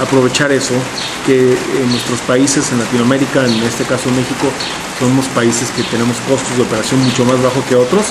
aprovechar 0.00 0.52
eso, 0.52 0.74
que 1.24 1.52
en 1.52 1.90
nuestros 1.90 2.20
países, 2.20 2.70
en 2.72 2.78
Latinoamérica, 2.78 3.46
en 3.46 3.62
este 3.62 3.84
caso 3.84 4.10
México, 4.10 4.48
somos 4.98 5.26
países 5.26 5.70
que 5.70 5.82
tenemos 5.84 6.16
costos 6.28 6.56
de 6.56 6.62
operación 6.62 7.00
mucho 7.00 7.24
más 7.24 7.42
bajos 7.42 7.64
que 7.64 7.74
otros 7.74 8.06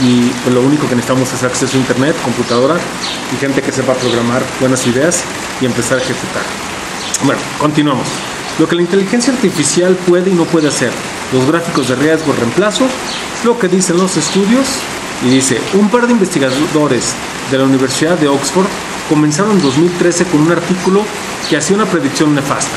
y 0.00 0.30
pues, 0.42 0.54
lo 0.54 0.62
único 0.62 0.88
que 0.88 0.96
necesitamos 0.96 1.32
es 1.32 1.42
acceso 1.42 1.76
a 1.76 1.80
internet, 1.80 2.16
computadora 2.24 2.76
y 3.32 3.36
gente 3.36 3.60
que 3.60 3.72
sepa 3.72 3.94
programar 3.94 4.42
buenas 4.58 4.86
ideas 4.86 5.22
y 5.60 5.66
empezar 5.66 5.98
a 5.98 6.02
ejecutar. 6.02 6.42
Bueno, 7.24 7.40
continuamos. 7.58 8.31
Lo 8.58 8.68
que 8.68 8.76
la 8.76 8.82
inteligencia 8.82 9.32
artificial 9.32 9.96
puede 10.06 10.30
y 10.30 10.34
no 10.34 10.44
puede 10.44 10.68
hacer. 10.68 10.90
Los 11.32 11.46
gráficos 11.46 11.88
de 11.88 11.96
riesgo 11.96 12.32
reemplazo, 12.32 12.84
lo 13.44 13.58
que 13.58 13.68
dicen 13.68 13.96
los 13.96 14.16
estudios. 14.16 14.66
Y 15.24 15.30
dice, 15.30 15.60
un 15.74 15.88
par 15.88 16.06
de 16.06 16.12
investigadores 16.12 17.14
de 17.50 17.58
la 17.58 17.64
Universidad 17.64 18.18
de 18.18 18.28
Oxford 18.28 18.66
comenzaron 19.08 19.52
en 19.52 19.62
2013 19.62 20.24
con 20.26 20.42
un 20.42 20.52
artículo 20.52 21.04
que 21.48 21.56
hacía 21.56 21.76
una 21.76 21.86
predicción 21.86 22.34
nefasta. 22.34 22.76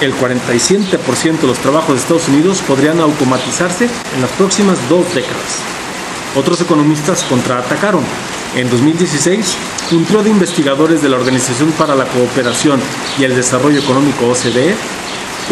El 0.00 0.14
47% 0.14 1.40
de 1.40 1.46
los 1.46 1.58
trabajos 1.58 1.94
de 1.94 2.00
Estados 2.00 2.28
Unidos 2.28 2.62
podrían 2.66 3.00
automatizarse 3.00 3.86
en 4.14 4.20
las 4.20 4.30
próximas 4.32 4.78
dos 4.88 5.12
décadas. 5.14 5.62
Otros 6.36 6.60
economistas 6.60 7.24
contraatacaron. 7.24 8.04
En 8.54 8.70
2016, 8.70 9.56
un 9.92 10.04
trío 10.04 10.22
de 10.22 10.30
investigadores 10.30 11.02
de 11.02 11.08
la 11.08 11.16
Organización 11.16 11.72
para 11.72 11.96
la 11.96 12.04
Cooperación 12.06 12.80
y 13.18 13.24
el 13.24 13.34
Desarrollo 13.34 13.80
Económico 13.80 14.26
OCDE 14.28 14.76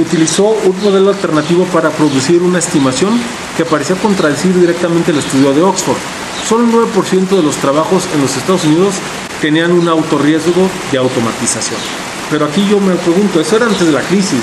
utilizó 0.03 0.45
un 0.45 0.83
modelo 0.83 1.11
alternativo 1.11 1.65
para 1.73 1.91
producir 1.91 2.43
una 2.43 2.59
estimación 2.59 3.19
que 3.57 3.65
parecía 3.65 3.97
contradecir 3.97 4.59
directamente 4.59 5.11
el 5.11 5.19
estudio 5.19 5.53
de 5.53 5.63
Oxford. 5.63 5.97
Solo 6.49 6.65
el 6.65 6.93
9% 6.93 7.29
de 7.29 7.43
los 7.43 7.57
trabajos 7.57 8.05
en 8.15 8.21
los 8.21 8.37
Estados 8.37 8.65
Unidos 8.65 8.95
tenían 9.41 9.73
un 9.73 9.89
autorriesgo 9.89 10.69
de 10.93 10.99
automatización. 10.99 11.81
Pero 12.31 12.47
aquí 12.47 12.67
yo 12.69 12.81
me 12.81 12.95
pregunto, 12.95 13.41
eso 13.41 13.57
era 13.57 13.67
antes 13.67 13.87
de 13.87 13.93
la 13.93 14.03
crisis. 14.03 14.43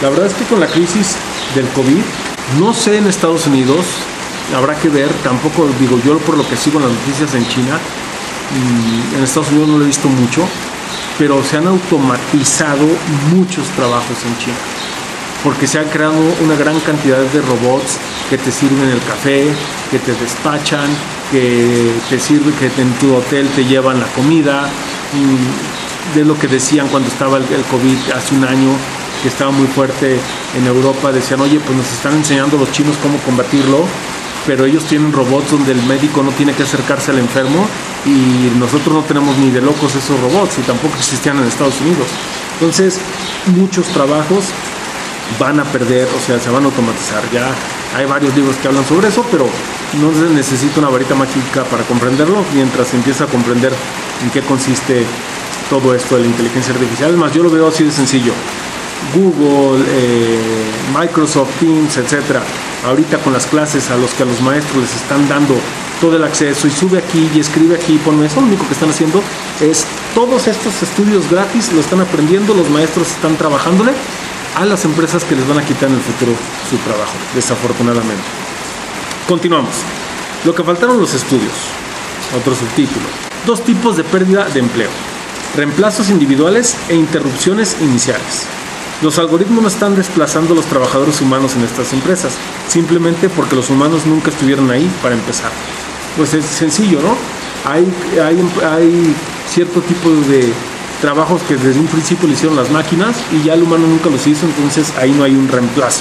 La 0.00 0.08
verdad 0.08 0.26
es 0.26 0.34
que 0.34 0.44
con 0.44 0.60
la 0.60 0.66
crisis 0.66 1.16
del 1.54 1.66
COVID, 1.68 2.02
no 2.58 2.72
sé 2.74 2.98
en 2.98 3.06
Estados 3.06 3.46
Unidos, 3.46 3.84
habrá 4.56 4.74
que 4.76 4.88
ver, 4.88 5.08
tampoco 5.22 5.68
digo 5.80 5.98
yo 6.04 6.18
por 6.18 6.36
lo 6.36 6.48
que 6.48 6.56
sigo 6.56 6.78
en 6.78 6.86
las 6.86 6.92
noticias 6.92 7.34
en 7.34 7.46
China, 7.48 7.78
en 9.16 9.22
Estados 9.22 9.50
Unidos 9.50 9.68
no 9.68 9.78
lo 9.78 9.84
he 9.84 9.88
visto 9.88 10.08
mucho, 10.08 10.46
pero 11.18 11.42
se 11.44 11.56
han 11.56 11.66
automatizado 11.66 12.86
muchos 13.32 13.66
trabajos 13.68 14.16
en 14.26 14.38
China, 14.38 14.56
porque 15.42 15.66
se 15.66 15.78
han 15.78 15.88
creado 15.88 16.18
una 16.42 16.56
gran 16.56 16.78
cantidad 16.80 17.18
de 17.18 17.40
robots 17.42 17.98
que 18.30 18.38
te 18.38 18.50
sirven 18.50 18.88
el 18.88 19.00
café, 19.00 19.46
que 19.90 19.98
te 19.98 20.12
despachan, 20.14 20.88
que 21.30 21.92
te 22.08 22.18
sirven, 22.18 22.54
que 22.54 22.66
en 22.80 22.92
tu 22.94 23.14
hotel 23.14 23.48
te 23.54 23.64
llevan 23.64 24.00
la 24.00 24.06
comida, 24.06 24.70
de 26.14 26.24
lo 26.24 26.38
que 26.38 26.48
decían 26.48 26.88
cuando 26.88 27.08
estaba 27.08 27.38
el, 27.38 27.44
COVID 27.44 28.12
hace 28.14 28.34
un 28.34 28.44
año, 28.44 28.70
que 29.22 29.28
estaba 29.28 29.50
muy 29.50 29.66
fuerte 29.66 30.18
en 30.56 30.66
Europa, 30.66 31.12
decían, 31.12 31.40
oye, 31.40 31.60
pues 31.60 31.76
nos 31.76 31.90
están 31.92 32.14
enseñando 32.14 32.58
los 32.58 32.70
chinos 32.72 32.96
cómo 33.02 33.18
combatirlo, 33.18 33.84
pero 34.46 34.66
ellos 34.66 34.84
tienen 34.84 35.12
robots 35.12 35.50
donde 35.50 35.72
el 35.72 35.82
médico 35.84 36.22
no 36.22 36.30
tiene 36.32 36.52
que 36.52 36.64
acercarse 36.64 37.10
al 37.10 37.18
enfermo 37.18 37.66
y 38.06 38.52
nosotros 38.58 38.94
no 38.94 39.02
tenemos 39.02 39.36
ni 39.38 39.50
de 39.50 39.60
locos 39.60 39.94
esos 39.94 40.18
robots 40.20 40.58
y 40.58 40.62
tampoco 40.62 40.94
existían 40.96 41.38
en 41.38 41.44
Estados 41.44 41.80
Unidos. 41.80 42.06
Entonces, 42.54 42.98
muchos 43.56 43.86
trabajos 43.88 44.44
van 45.38 45.58
a 45.60 45.64
perder, 45.64 46.08
o 46.14 46.20
sea, 46.20 46.38
se 46.38 46.50
van 46.50 46.64
a 46.64 46.66
automatizar. 46.66 47.22
Ya 47.32 47.54
hay 47.96 48.06
varios 48.06 48.34
libros 48.36 48.56
que 48.56 48.68
hablan 48.68 48.84
sobre 48.86 49.08
eso, 49.08 49.24
pero 49.30 49.46
no 50.00 50.12
se 50.12 50.32
necesita 50.34 50.80
una 50.80 50.88
varita 50.88 51.14
mágica 51.14 51.64
para 51.64 51.84
comprenderlo 51.84 52.44
mientras 52.54 52.88
se 52.88 52.96
empieza 52.96 53.24
a 53.24 53.26
comprender 53.26 53.72
en 54.22 54.30
qué 54.30 54.42
consiste 54.42 55.04
todo 55.70 55.94
esto 55.94 56.16
de 56.16 56.22
la 56.22 56.26
inteligencia 56.28 56.74
artificial. 56.74 57.16
Más, 57.16 57.32
yo 57.32 57.42
lo 57.42 57.50
veo 57.50 57.68
así 57.68 57.84
de 57.84 57.92
sencillo. 57.92 58.32
Google, 59.14 59.84
eh, 59.88 60.70
Microsoft 60.98 61.50
Teams, 61.60 61.96
etcétera. 61.96 62.42
Ahorita 62.86 63.18
con 63.18 63.32
las 63.32 63.46
clases 63.46 63.90
a 63.90 63.96
los 63.96 64.12
que 64.12 64.22
a 64.22 64.26
los 64.26 64.40
maestros 64.40 64.82
les 64.82 64.94
están 64.94 65.28
dando 65.28 65.54
todo 66.00 66.16
el 66.16 66.24
acceso 66.24 66.66
y 66.66 66.70
sube 66.70 66.98
aquí 66.98 67.30
y 67.34 67.40
escribe 67.40 67.76
aquí, 67.76 67.98
ponme 68.04 68.26
eso, 68.26 68.40
lo 68.40 68.46
único 68.46 68.66
que 68.66 68.74
están 68.74 68.90
haciendo 68.90 69.22
es 69.60 69.86
todos 70.14 70.46
estos 70.46 70.82
estudios 70.82 71.30
gratis 71.30 71.72
lo 71.72 71.80
están 71.80 72.00
aprendiendo, 72.00 72.54
los 72.54 72.68
maestros 72.68 73.08
están 73.08 73.36
trabajándole 73.36 73.92
a 74.56 74.64
las 74.64 74.84
empresas 74.84 75.24
que 75.24 75.34
les 75.34 75.46
van 75.48 75.58
a 75.58 75.64
quitar 75.64 75.88
en 75.88 75.96
el 75.96 76.00
futuro 76.00 76.32
su 76.68 76.76
trabajo, 76.78 77.14
desafortunadamente. 77.34 78.22
Continuamos. 79.26 79.74
Lo 80.44 80.54
que 80.54 80.62
faltaron 80.62 81.00
los 81.00 81.14
estudios. 81.14 81.52
Otro 82.38 82.54
subtítulo. 82.54 83.06
Dos 83.46 83.64
tipos 83.64 83.96
de 83.96 84.04
pérdida 84.04 84.44
de 84.48 84.60
empleo. 84.60 84.90
Reemplazos 85.56 86.10
individuales 86.10 86.76
e 86.88 86.94
interrupciones 86.94 87.76
iniciales. 87.80 88.46
Los 89.02 89.18
algoritmos 89.18 89.62
no 89.62 89.68
están 89.68 89.96
desplazando 89.96 90.52
a 90.52 90.56
los 90.56 90.66
trabajadores 90.66 91.20
humanos 91.20 91.54
en 91.56 91.64
estas 91.64 91.92
empresas, 91.92 92.32
simplemente 92.68 93.28
porque 93.28 93.56
los 93.56 93.68
humanos 93.70 94.06
nunca 94.06 94.30
estuvieron 94.30 94.70
ahí 94.70 94.90
para 95.02 95.14
empezar. 95.14 95.50
Pues 96.16 96.32
es 96.34 96.44
sencillo, 96.44 97.00
¿no? 97.02 97.16
Hay, 97.70 97.86
hay, 98.22 98.50
hay 98.64 99.14
cierto 99.48 99.80
tipo 99.80 100.10
de 100.10 100.52
trabajos 101.00 101.42
que 101.42 101.56
desde 101.56 101.80
un 101.80 101.86
principio 101.86 102.28
le 102.28 102.34
hicieron 102.34 102.56
las 102.56 102.70
máquinas 102.70 103.16
y 103.32 103.44
ya 103.44 103.54
el 103.54 103.62
humano 103.62 103.86
nunca 103.86 104.08
los 104.08 104.26
hizo, 104.26 104.46
entonces 104.46 104.92
ahí 104.98 105.10
no 105.10 105.24
hay 105.24 105.34
un 105.34 105.48
reemplazo. 105.48 106.00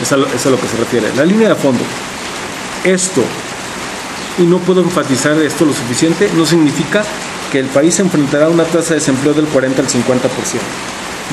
Es 0.00 0.12
a, 0.12 0.16
lo, 0.16 0.26
es 0.26 0.44
a 0.44 0.50
lo 0.50 0.60
que 0.60 0.68
se 0.68 0.76
refiere. 0.76 1.12
La 1.16 1.24
línea 1.24 1.48
de 1.48 1.54
fondo. 1.54 1.82
Esto, 2.84 3.22
y 4.38 4.42
no 4.42 4.58
puedo 4.58 4.82
enfatizar 4.82 5.32
esto 5.38 5.64
lo 5.64 5.72
suficiente, 5.72 6.30
no 6.36 6.44
significa 6.44 7.02
que 7.50 7.58
el 7.58 7.66
país 7.66 7.98
enfrentará 7.98 8.48
una 8.48 8.64
tasa 8.64 8.90
de 8.90 9.00
desempleo 9.00 9.32
del 9.32 9.46
40 9.46 9.80
al 9.80 9.88
50%. 9.88 9.96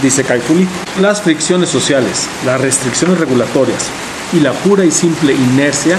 Dice 0.01 0.23
Caifuli, 0.23 0.67
las 1.01 1.21
fricciones 1.21 1.69
sociales, 1.69 2.27
las 2.45 2.59
restricciones 2.59 3.19
regulatorias 3.19 3.89
y 4.33 4.39
la 4.39 4.51
pura 4.51 4.83
y 4.83 4.91
simple 4.91 5.33
inercia 5.33 5.97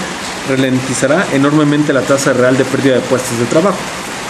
ralentizará 0.49 1.27
enormemente 1.33 1.93
la 1.93 2.03
tasa 2.03 2.33
real 2.33 2.57
de 2.57 2.65
pérdida 2.65 2.95
de 2.95 3.01
puestos 3.01 3.39
de 3.39 3.45
trabajo. 3.47 3.79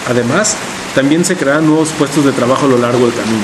Además, 0.07 0.55
también 0.93 1.25
se 1.25 1.35
crearán 1.35 1.65
nuevos 1.65 1.89
puestos 1.89 2.23
de 2.23 2.31
trabajo 2.31 2.67
a 2.67 2.69
lo 2.69 2.77
largo 2.77 3.05
del 3.05 3.15
camino, 3.15 3.43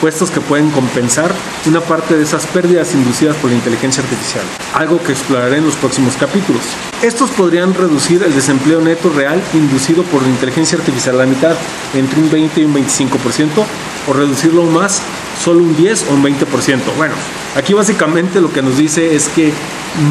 puestos 0.00 0.30
que 0.30 0.40
pueden 0.40 0.70
compensar 0.70 1.30
una 1.66 1.80
parte 1.80 2.16
de 2.16 2.22
esas 2.22 2.46
pérdidas 2.46 2.94
inducidas 2.94 3.36
por 3.36 3.50
la 3.50 3.56
inteligencia 3.56 4.02
artificial, 4.02 4.44
algo 4.74 5.02
que 5.02 5.12
exploraré 5.12 5.58
en 5.58 5.66
los 5.66 5.74
próximos 5.74 6.16
capítulos. 6.16 6.62
Estos 7.02 7.30
podrían 7.30 7.74
reducir 7.74 8.22
el 8.22 8.34
desempleo 8.34 8.80
neto 8.80 9.10
real 9.10 9.42
inducido 9.52 10.04
por 10.04 10.22
la 10.22 10.28
inteligencia 10.28 10.78
artificial 10.78 11.16
a 11.16 11.24
la 11.24 11.26
mitad, 11.26 11.56
entre 11.92 12.20
un 12.20 12.30
20 12.30 12.60
y 12.60 12.64
un 12.64 12.74
25%, 12.74 13.64
o 14.08 14.12
reducirlo 14.12 14.64
más, 14.64 15.02
solo 15.42 15.60
un 15.60 15.76
10 15.76 16.06
o 16.10 16.14
un 16.14 16.24
20%. 16.24 16.80
Bueno, 16.96 17.14
aquí 17.56 17.74
básicamente 17.74 18.40
lo 18.40 18.52
que 18.52 18.62
nos 18.62 18.76
dice 18.76 19.14
es 19.14 19.28
que 19.28 19.52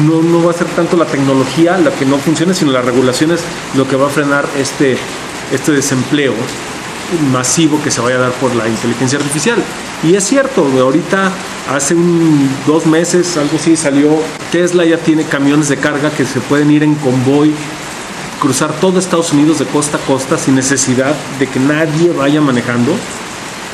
no, 0.06 0.22
no 0.22 0.44
va 0.44 0.50
a 0.50 0.54
ser 0.54 0.66
tanto 0.68 0.96
la 0.96 1.06
tecnología 1.06 1.78
la 1.78 1.90
que 1.90 2.04
no 2.04 2.18
funcione, 2.18 2.54
sino 2.54 2.72
las 2.72 2.84
regulaciones 2.84 3.40
lo 3.74 3.86
que 3.88 3.96
va 3.96 4.06
a 4.06 4.10
frenar 4.10 4.46
este, 4.56 4.96
este 5.52 5.72
desempleo 5.72 6.34
masivo 7.32 7.80
que 7.82 7.90
se 7.90 8.00
vaya 8.00 8.16
a 8.16 8.20
dar 8.20 8.32
por 8.32 8.54
la 8.54 8.68
inteligencia 8.68 9.18
artificial. 9.18 9.62
Y 10.02 10.14
es 10.14 10.24
cierto, 10.24 10.66
ahorita 10.80 11.32
hace 11.72 11.94
un, 11.94 12.50
dos 12.66 12.86
meses, 12.86 13.36
algo 13.36 13.56
así, 13.56 13.76
salió 13.76 14.18
Tesla 14.52 14.84
ya 14.84 14.98
tiene 14.98 15.24
camiones 15.24 15.68
de 15.68 15.76
carga 15.76 16.10
que 16.10 16.24
se 16.24 16.40
pueden 16.40 16.70
ir 16.70 16.82
en 16.82 16.94
convoy, 16.96 17.52
cruzar 18.40 18.72
todo 18.80 18.98
Estados 18.98 19.32
Unidos 19.32 19.58
de 19.58 19.66
costa 19.66 19.96
a 19.96 20.00
costa 20.00 20.36
sin 20.36 20.54
necesidad 20.54 21.14
de 21.38 21.46
que 21.46 21.60
nadie 21.60 22.10
vaya 22.10 22.40
manejando. 22.40 22.92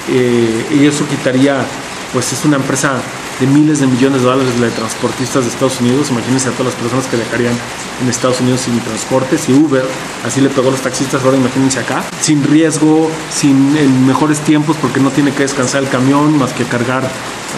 Eh, 0.08 0.66
y 0.80 0.86
eso 0.86 1.06
quitaría, 1.08 1.64
pues 2.12 2.32
es 2.32 2.44
una 2.44 2.56
empresa 2.56 3.00
de 3.40 3.46
miles 3.46 3.80
de 3.80 3.86
millones 3.86 4.22
de 4.22 4.28
dólares 4.28 4.60
de 4.60 4.70
transportistas 4.70 5.44
de 5.44 5.50
Estados 5.50 5.80
Unidos. 5.80 6.10
Imagínense 6.10 6.48
a 6.48 6.52
todas 6.52 6.72
las 6.72 6.74
personas 6.74 7.06
que 7.06 7.16
dejarían 7.16 7.54
en 8.02 8.08
Estados 8.08 8.40
Unidos 8.40 8.60
sin 8.60 8.78
transportes 8.80 9.48
y 9.48 9.52
Uber, 9.52 9.84
así 10.24 10.40
le 10.40 10.48
pegó 10.48 10.68
a 10.68 10.72
los 10.72 10.80
taxistas, 10.80 11.22
ahora 11.24 11.36
imagínense 11.36 11.80
acá, 11.80 12.04
sin 12.20 12.42
riesgo, 12.44 13.10
sin 13.32 13.76
en 13.76 14.06
mejores 14.06 14.40
tiempos 14.40 14.76
porque 14.80 15.00
no 15.00 15.10
tiene 15.10 15.32
que 15.32 15.42
descansar 15.42 15.82
el 15.82 15.88
camión 15.88 16.38
más 16.38 16.52
que 16.52 16.64
cargar 16.64 17.08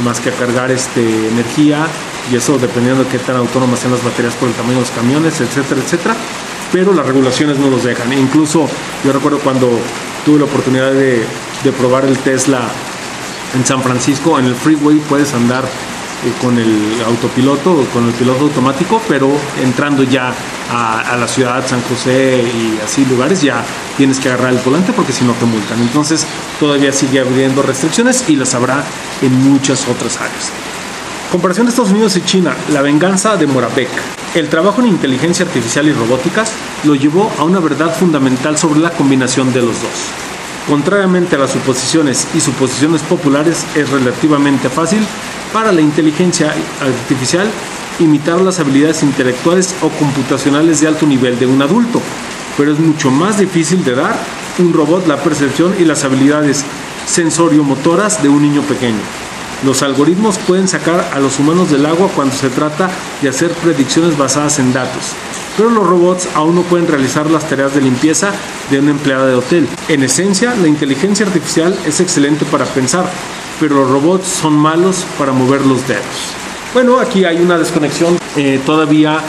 más 0.03 0.18
que 0.20 0.30
cargar 0.30 0.70
este, 0.70 1.28
energía 1.28 1.86
y 2.32 2.36
eso 2.36 2.59
dependiendo 2.59 3.05
de 3.05 3.11
qué 3.11 3.18
tan 3.18 3.36
autónomas 3.36 3.78
sean 3.78 3.92
las 3.92 4.03
baterías 4.03 4.34
por 4.34 4.49
el 4.49 4.55
tamaño 4.55 4.74
de 4.74 4.80
los 4.80 4.90
camiones, 4.90 5.40
etcétera, 5.40 5.80
etcétera. 5.80 6.16
Pero 6.72 6.92
las 6.92 7.07
regulaciones 7.07 7.59
no 7.59 7.68
los 7.70 7.84
dejan. 7.84 8.12
incluso 8.12 8.68
yo 9.05 9.12
recuerdo 9.12 9.38
cuando 9.38 9.70
tuve 10.24 10.38
la 10.38 10.47
oportunidad 10.47 10.92
de, 10.92 11.24
de 11.65 11.73
probar 11.73 12.05
el 12.05 12.19
Tesla 12.19 12.61
en 13.55 13.65
San 13.65 13.83
Francisco, 13.83 14.39
en 14.39 14.47
el 14.47 14.55
freeway 14.55 14.99
puedes 15.09 15.33
andar 15.33 15.65
eh, 15.65 16.33
con 16.41 16.59
el 16.59 17.03
autopiloto, 17.07 17.87
con 17.93 18.07
el 18.07 18.12
piloto 18.12 18.45
automático, 18.45 19.01
pero 19.09 19.31
entrando 19.62 20.03
ya 20.03 20.35
a, 20.71 21.17
la 21.17 21.27
ciudad, 21.27 21.67
San 21.67 21.81
José 21.83 22.43
y 22.43 22.79
así 22.85 23.05
lugares, 23.07 23.41
ya 23.43 23.65
tienes 23.97 24.19
que 24.19 24.29
agarrar 24.29 24.53
el 24.53 24.59
volante 24.59 24.93
porque 24.93 25.12
si 25.12 25.25
no 25.25 25.33
te 25.35 25.47
multan. 25.47 25.81
Entonces 25.81 26.27
todavía 26.61 26.93
sigue 26.93 27.21
habiendo 27.21 27.62
restricciones 27.62 28.25
y 28.29 28.37
las 28.37 28.55
habrá 28.55 28.85
en 29.23 29.33
muchas 29.51 29.87
otras 29.89 30.17
áreas. 30.19 30.51
Comparación 31.31 31.67
de 31.67 31.71
Estados 31.71 31.91
Unidos 31.91 32.17
y 32.17 32.23
China, 32.23 32.55
la 32.73 32.83
venganza 32.83 33.37
de 33.37 33.47
Moravec. 33.47 33.89
El 34.35 34.49
trabajo 34.49 34.81
en 34.81 34.89
inteligencia 34.89 35.45
artificial 35.47 35.87
y 35.87 35.93
robóticas 35.93 36.53
lo 36.85 36.95
llevó 36.95 37.33
a 37.39 37.45
una 37.45 37.61
verdad 37.61 37.95
fundamental 37.95 38.59
sobre 38.59 38.81
la 38.81 38.91
combinación 38.91 39.53
de 39.53 39.61
los 39.61 39.81
dos. 39.81 40.34
Contrariamente 40.67 41.37
a 41.37 41.39
las 41.39 41.51
suposiciones 41.51 42.27
y 42.35 42.41
suposiciones 42.41 43.03
populares, 43.03 43.67
es 43.75 43.91
relativamente 43.91 44.71
fácil 44.71 45.07
para 45.53 45.73
la 45.73 45.83
inteligencia 45.83 46.55
artificial 46.81 47.51
imitar 48.01 48.41
las 48.41 48.61
habilidades 48.61 49.03
intelectuales 49.03 49.75
o 49.83 49.91
computacionales 49.91 50.81
de 50.81 50.89
alto 50.89 51.07
nivel 51.07 51.39
de 51.39 51.47
un 51.47 51.61
adulto, 51.61 52.01
pero 52.57 52.73
es 52.73 52.79
mucho 52.79 53.11
más 53.11 53.39
difícil 53.39 53.85
de 53.85 53.95
dar 53.95 54.17
un 54.59 54.73
robot 54.73 55.07
la 55.07 55.23
percepción 55.23 55.75
y 55.79 55.85
las 55.85 56.03
habilidades 56.05 56.65
sensoriomotoras 57.07 58.23
de 58.23 58.31
un 58.31 58.43
niño 58.43 58.62
pequeño. 58.62 59.03
Los 59.65 59.83
algoritmos 59.83 60.39
pueden 60.39 60.67
sacar 60.67 61.11
a 61.12 61.21
los 61.21 61.39
humanos 61.39 61.71
del 61.71 61.85
agua 61.85 62.11
cuando 62.15 62.35
se 62.35 62.49
trata 62.49 62.91
de 63.21 63.29
hacer 63.29 63.51
predicciones 63.51 64.17
basadas 64.17 64.59
en 64.59 64.73
datos, 64.73 65.12
pero 65.57 65.70
los 65.70 65.86
robots 65.86 66.28
aún 66.34 66.57
no 66.57 66.62
pueden 66.62 66.86
realizar 66.86 67.30
las 67.30 67.48
tareas 67.48 67.74
de 67.74 67.80
limpieza 67.80 68.32
de 68.70 68.78
una 68.78 68.90
empleada 68.90 69.26
de 69.26 69.34
hotel. 69.34 69.68
En 69.88 70.02
esencia, 70.02 70.55
la 70.55 70.68
inteligencia 70.68 71.26
artificial 71.26 71.76
es 71.86 72.00
excelente 72.00 72.44
para 72.44 72.64
pensar, 72.64 73.11
pero 73.61 73.76
los 73.76 73.90
robots 73.90 74.26
son 74.26 74.55
malos 74.55 75.05
para 75.18 75.32
mover 75.32 75.64
los 75.64 75.86
dedos. 75.86 76.05
Bueno, 76.72 76.98
aquí 76.98 77.24
hay 77.24 77.36
una 77.36 77.57
desconexión 77.57 78.18
eh, 78.36 78.61
todavía 78.66 79.22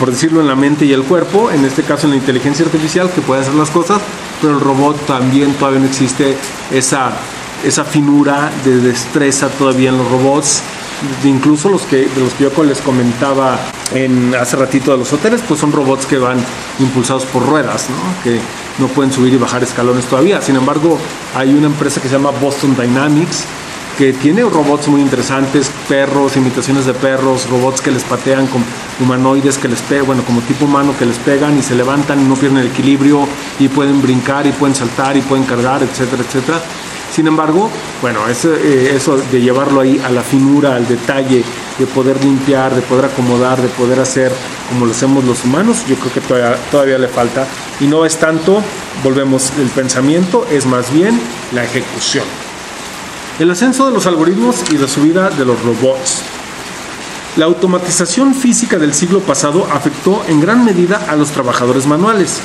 por 0.00 0.10
decirlo, 0.10 0.40
en 0.40 0.48
la 0.48 0.56
mente 0.56 0.84
y 0.84 0.92
el 0.92 1.04
cuerpo, 1.04 1.50
en 1.50 1.64
este 1.64 1.84
caso 1.84 2.06
en 2.06 2.10
la 2.10 2.16
inteligencia 2.16 2.64
artificial 2.64 3.08
que 3.10 3.20
puede 3.20 3.42
hacer 3.42 3.54
las 3.54 3.70
cosas, 3.70 4.00
pero 4.40 4.54
el 4.54 4.60
robot 4.60 5.06
también 5.06 5.52
todavía 5.54 5.78
no 5.78 5.86
existe 5.86 6.36
esa, 6.72 7.12
esa 7.64 7.84
finura 7.84 8.50
de 8.64 8.78
destreza 8.78 9.48
todavía 9.48 9.90
en 9.90 9.98
los 9.98 10.10
robots. 10.10 10.62
Incluso 11.24 11.68
los 11.68 11.82
que, 11.82 12.08
los 12.18 12.34
que 12.34 12.44
yo 12.44 12.64
les 12.64 12.80
comentaba 12.80 13.58
en, 13.94 14.34
hace 14.34 14.56
ratito 14.56 14.92
de 14.92 14.98
los 14.98 15.12
hoteles, 15.12 15.40
pues 15.46 15.60
son 15.60 15.72
robots 15.72 16.06
que 16.06 16.18
van 16.18 16.38
impulsados 16.78 17.24
por 17.26 17.46
ruedas, 17.46 17.88
¿no? 17.90 18.22
que 18.22 18.38
no 18.78 18.88
pueden 18.88 19.12
subir 19.12 19.32
y 19.32 19.36
bajar 19.36 19.62
escalones 19.62 20.04
todavía. 20.04 20.42
Sin 20.42 20.56
embargo, 20.56 20.98
hay 21.34 21.54
una 21.54 21.66
empresa 21.66 22.00
que 22.00 22.08
se 22.08 22.14
llama 22.14 22.30
Boston 22.30 22.76
Dynamics, 22.76 23.44
que 23.96 24.12
tiene 24.12 24.42
robots 24.42 24.88
muy 24.88 25.00
interesantes, 25.00 25.70
perros, 25.88 26.36
imitaciones 26.36 26.86
de 26.86 26.94
perros, 26.94 27.48
robots 27.50 27.80
que 27.80 27.90
les 27.90 28.02
patean 28.02 28.46
con 28.46 28.64
humanoides 28.98 29.58
que 29.58 29.68
les 29.68 29.80
pegan, 29.82 30.06
bueno, 30.06 30.22
como 30.24 30.40
tipo 30.40 30.64
humano 30.64 30.94
que 30.98 31.04
les 31.04 31.18
pegan 31.18 31.58
y 31.58 31.62
se 31.62 31.74
levantan 31.74 32.20
y 32.20 32.24
no 32.24 32.34
pierden 32.34 32.58
el 32.58 32.68
equilibrio 32.68 33.26
y 33.58 33.68
pueden 33.68 34.00
brincar 34.00 34.46
y 34.46 34.52
pueden 34.52 34.74
saltar 34.74 35.16
y 35.16 35.20
pueden 35.20 35.44
cargar, 35.44 35.82
etcétera, 35.82 36.22
etcétera. 36.26 36.62
Sin 37.12 37.26
embargo, 37.26 37.68
bueno, 38.00 38.20
eh, 38.28 38.92
eso 38.94 39.16
de 39.16 39.40
llevarlo 39.40 39.80
ahí 39.80 40.00
a 40.04 40.10
la 40.10 40.22
finura, 40.22 40.76
al 40.76 40.86
detalle, 40.86 41.42
de 41.78 41.86
poder 41.86 42.22
limpiar, 42.24 42.74
de 42.74 42.82
poder 42.82 43.06
acomodar, 43.06 43.60
de 43.60 43.68
poder 43.68 43.98
hacer 44.00 44.32
como 44.68 44.86
lo 44.86 44.92
hacemos 44.92 45.24
los 45.24 45.44
humanos, 45.44 45.84
yo 45.88 45.96
creo 45.96 46.12
que 46.12 46.20
todavía, 46.20 46.56
todavía 46.70 46.98
le 46.98 47.08
falta. 47.08 47.46
Y 47.80 47.86
no 47.86 48.06
es 48.06 48.16
tanto, 48.18 48.62
volvemos, 49.02 49.52
el 49.58 49.68
pensamiento, 49.68 50.46
es 50.48 50.64
más 50.66 50.92
bien 50.92 51.20
la 51.52 51.64
ejecución. 51.64 52.24
El 53.40 53.50
ascenso 53.50 53.86
de 53.86 53.92
los 53.92 54.06
algoritmos 54.06 54.70
y 54.70 54.78
la 54.78 54.86
subida 54.86 55.30
de 55.30 55.44
los 55.44 55.60
robots. 55.62 56.22
La 57.36 57.46
automatización 57.46 58.34
física 58.34 58.78
del 58.78 58.94
siglo 58.94 59.20
pasado 59.20 59.66
afectó 59.72 60.22
en 60.28 60.40
gran 60.40 60.64
medida 60.64 61.04
a 61.08 61.16
los 61.16 61.30
trabajadores 61.30 61.86
manuales, 61.86 62.40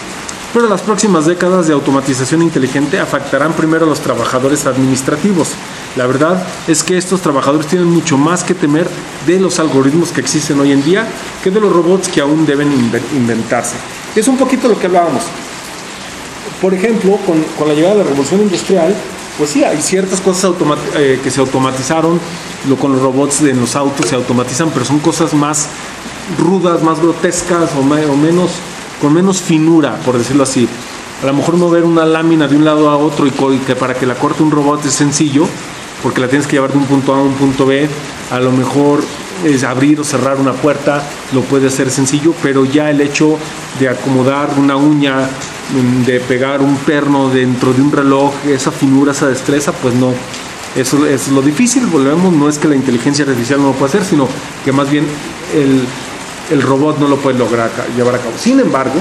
pero 0.55 0.69
las 0.69 0.81
próximas 0.81 1.25
décadas 1.25 1.67
de 1.67 1.73
automatización 1.73 2.41
inteligente 2.41 2.97
afectarán 2.97 3.51
primero 3.51 3.85
a 3.85 3.89
los 3.89 3.99
trabajadores 3.99 4.65
administrativos. 4.65 5.49
La 5.97 6.07
verdad 6.07 6.41
es 6.65 6.81
que 6.81 6.97
estos 6.97 7.19
trabajadores 7.19 7.67
tienen 7.67 7.89
mucho 7.89 8.17
más 8.17 8.41
que 8.41 8.53
temer 8.53 8.87
de 9.27 9.37
los 9.37 9.59
algoritmos 9.59 10.13
que 10.13 10.21
existen 10.21 10.57
hoy 10.61 10.71
en 10.71 10.81
día 10.81 11.05
que 11.43 11.51
de 11.51 11.59
los 11.59 11.73
robots 11.73 12.07
que 12.07 12.21
aún 12.21 12.45
deben 12.45 12.71
inventarse. 13.13 13.75
Es 14.15 14.29
un 14.29 14.37
poquito 14.37 14.69
lo 14.69 14.79
que 14.79 14.85
hablábamos. 14.85 15.23
Por 16.61 16.73
ejemplo, 16.73 17.19
con, 17.25 17.67
la 17.67 17.73
llegada 17.73 17.95
de 17.95 18.03
la 18.05 18.09
revolución 18.09 18.39
industrial, 18.39 18.95
pues 19.37 19.49
sí, 19.49 19.65
hay 19.65 19.81
ciertas 19.81 20.21
cosas 20.21 20.53
eh, 20.95 21.19
que 21.21 21.31
se 21.31 21.41
automatizaron, 21.41 22.17
lo, 22.69 22.77
con 22.77 22.93
los 22.93 23.01
robots 23.01 23.41
en 23.41 23.59
los 23.59 23.75
autos 23.75 24.07
se 24.07 24.15
automatizan, 24.15 24.69
pero 24.69 24.85
son 24.85 24.99
cosas 24.99 25.33
más 25.33 25.67
rudas, 26.39 26.81
más 26.81 27.01
grotescas 27.01 27.71
o, 27.77 27.83
menos, 27.83 28.51
con 29.01 29.13
menos 29.13 29.41
finura, 29.41 29.97
por 30.05 30.17
decirlo 30.17 30.43
así. 30.43 30.67
A 31.23 31.25
lo 31.25 31.33
mejor 31.33 31.57
mover 31.57 31.83
una 31.83 32.05
lámina 32.05 32.47
de 32.47 32.55
un 32.55 32.65
lado 32.65 32.89
a 32.89 32.97
otro 32.97 33.25
y, 33.25 33.31
que 33.59 33.75
para 33.75 33.93
que 33.93 34.05
la 34.05 34.15
corte 34.15 34.43
un 34.43 34.51
robot 34.51 34.85
es 34.85 34.93
sencillo, 34.93 35.47
porque 36.03 36.21
la 36.21 36.27
tienes 36.27 36.47
que 36.47 36.53
llevar 36.53 36.71
de 36.71 36.77
un 36.77 36.85
punto 36.85 37.13
A 37.13 37.19
a 37.19 37.21
un 37.21 37.33
punto 37.33 37.65
B. 37.65 37.87
A 38.31 38.39
lo 38.39 38.51
mejor 38.51 39.01
es 39.43 39.63
abrir 39.63 39.99
o 39.99 40.03
cerrar 40.03 40.37
una 40.39 40.53
puerta 40.53 41.03
lo 41.33 41.41
puede 41.41 41.67
hacer 41.67 41.91
sencillo, 41.91 42.33
pero 42.41 42.65
ya 42.65 42.89
el 42.89 43.01
hecho 43.01 43.37
de 43.79 43.89
acomodar 43.89 44.49
una 44.57 44.75
uña 44.75 45.27
de 46.05 46.19
pegar 46.19 46.61
un 46.61 46.77
perno 46.77 47.29
dentro 47.29 47.73
de 47.73 47.81
un 47.81 47.91
reloj, 47.91 48.33
esa 48.45 48.71
finura, 48.71 49.11
esa 49.11 49.27
destreza, 49.27 49.71
pues 49.71 49.93
no. 49.95 50.13
Eso 50.75 51.05
es 51.05 51.29
lo 51.29 51.41
difícil, 51.41 51.85
volvemos, 51.85 52.33
no 52.33 52.49
es 52.49 52.59
que 52.59 52.67
la 52.67 52.75
inteligencia 52.75 53.23
artificial 53.23 53.61
no 53.61 53.67
lo 53.67 53.73
pueda 53.73 53.87
hacer, 53.87 54.03
sino 54.03 54.27
que 54.63 54.71
más 54.71 54.89
bien 54.89 55.05
el, 55.53 55.81
robot 56.61 56.99
no 56.99 57.07
lo 57.07 57.17
puede 57.17 57.37
lograr 57.37 57.69
llevar 57.95 58.15
a 58.15 58.19
cabo. 58.19 58.33
Sin 58.37 58.59
embargo, 58.59 58.95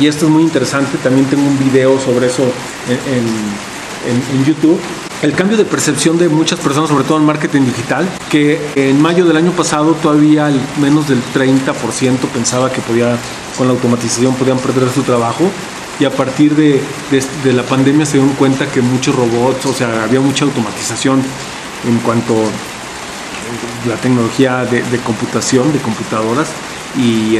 y 0.00 0.06
esto 0.06 0.26
es 0.26 0.30
muy 0.30 0.42
interesante, 0.42 0.98
también 0.98 1.26
tengo 1.26 1.46
un 1.46 1.58
video 1.58 1.98
sobre 2.00 2.26
eso 2.26 2.44
en, 2.44 4.44
YouTube, 4.44 4.80
el 5.22 5.34
cambio 5.34 5.58
de 5.58 5.64
percepción 5.64 6.16
de 6.16 6.28
muchas 6.28 6.58
personas, 6.58 6.88
sobre 6.88 7.04
todo 7.04 7.18
en 7.18 7.24
marketing 7.24 7.62
digital, 7.62 8.08
que 8.30 8.58
en 8.76 9.02
mayo 9.02 9.26
del 9.26 9.36
año 9.36 9.52
pasado 9.52 9.92
todavía 9.94 10.50
menos 10.80 11.08
del 11.08 11.20
30% 11.34 12.18
pensaba 12.32 12.72
que 12.72 12.80
podía, 12.80 13.18
con 13.58 13.66
la 13.66 13.74
automatización 13.74 14.34
podían 14.34 14.58
perder 14.58 14.88
su 14.90 15.02
trabajo 15.02 15.50
y 15.98 16.06
a 16.06 16.10
partir 16.10 16.56
de, 16.56 16.80
la 17.52 17.62
pandemia 17.62 18.06
se 18.06 18.16
dieron 18.16 18.34
cuenta 18.34 18.66
que 18.66 18.80
muchos 18.80 19.14
robots, 19.14 19.66
o 19.66 19.74
sea, 19.74 20.04
había 20.04 20.20
mucha 20.20 20.46
automatización 20.46 21.22
en 21.86 21.98
cuanto 21.98 22.34
la 23.88 23.96
tecnología 23.96 24.64
de, 24.64 24.98
computación, 24.98 25.72
de 25.72 25.78
computadoras 25.78 26.48
y, 26.96 27.38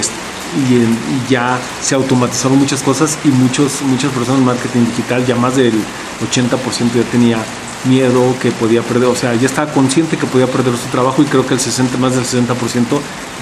ya 1.28 1.60
se 1.80 1.94
automatizaron 1.94 2.58
muchas 2.58 2.82
cosas 2.82 3.16
y 3.24 3.28
muchos, 3.28 3.82
muchas 3.82 4.10
personas 4.10 4.40
en 4.40 4.46
marketing 4.46 4.84
digital, 4.86 5.24
ya 5.24 5.36
más 5.36 5.54
del 5.54 5.74
80% 6.28 6.92
ya 6.92 7.04
tenía 7.08 7.38
miedo 7.84 8.34
que 8.40 8.50
podía 8.50 8.82
perder, 8.82 9.08
o 9.10 9.14
sea, 9.14 9.32
ya 9.36 9.46
estaba 9.46 9.72
consciente 9.72 10.16
que 10.16 10.26
podía 10.26 10.48
perder 10.48 10.76
su 10.76 10.88
trabajo 10.88 11.22
y 11.22 11.26
creo 11.26 11.46
que 11.46 11.54
el 11.54 11.60
60, 11.60 11.96
más 11.98 12.16
del 12.16 12.24
60% 12.24 12.84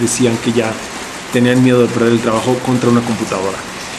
decían 0.00 0.36
que 0.44 0.52
ya 0.52 0.70
tenían 1.32 1.62
miedo 1.62 1.80
de 1.80 1.88
perder 1.88 2.12
el 2.12 2.20
trabajo 2.20 2.54
contra 2.64 2.90
una 2.90 3.00
computadora. 3.00 3.56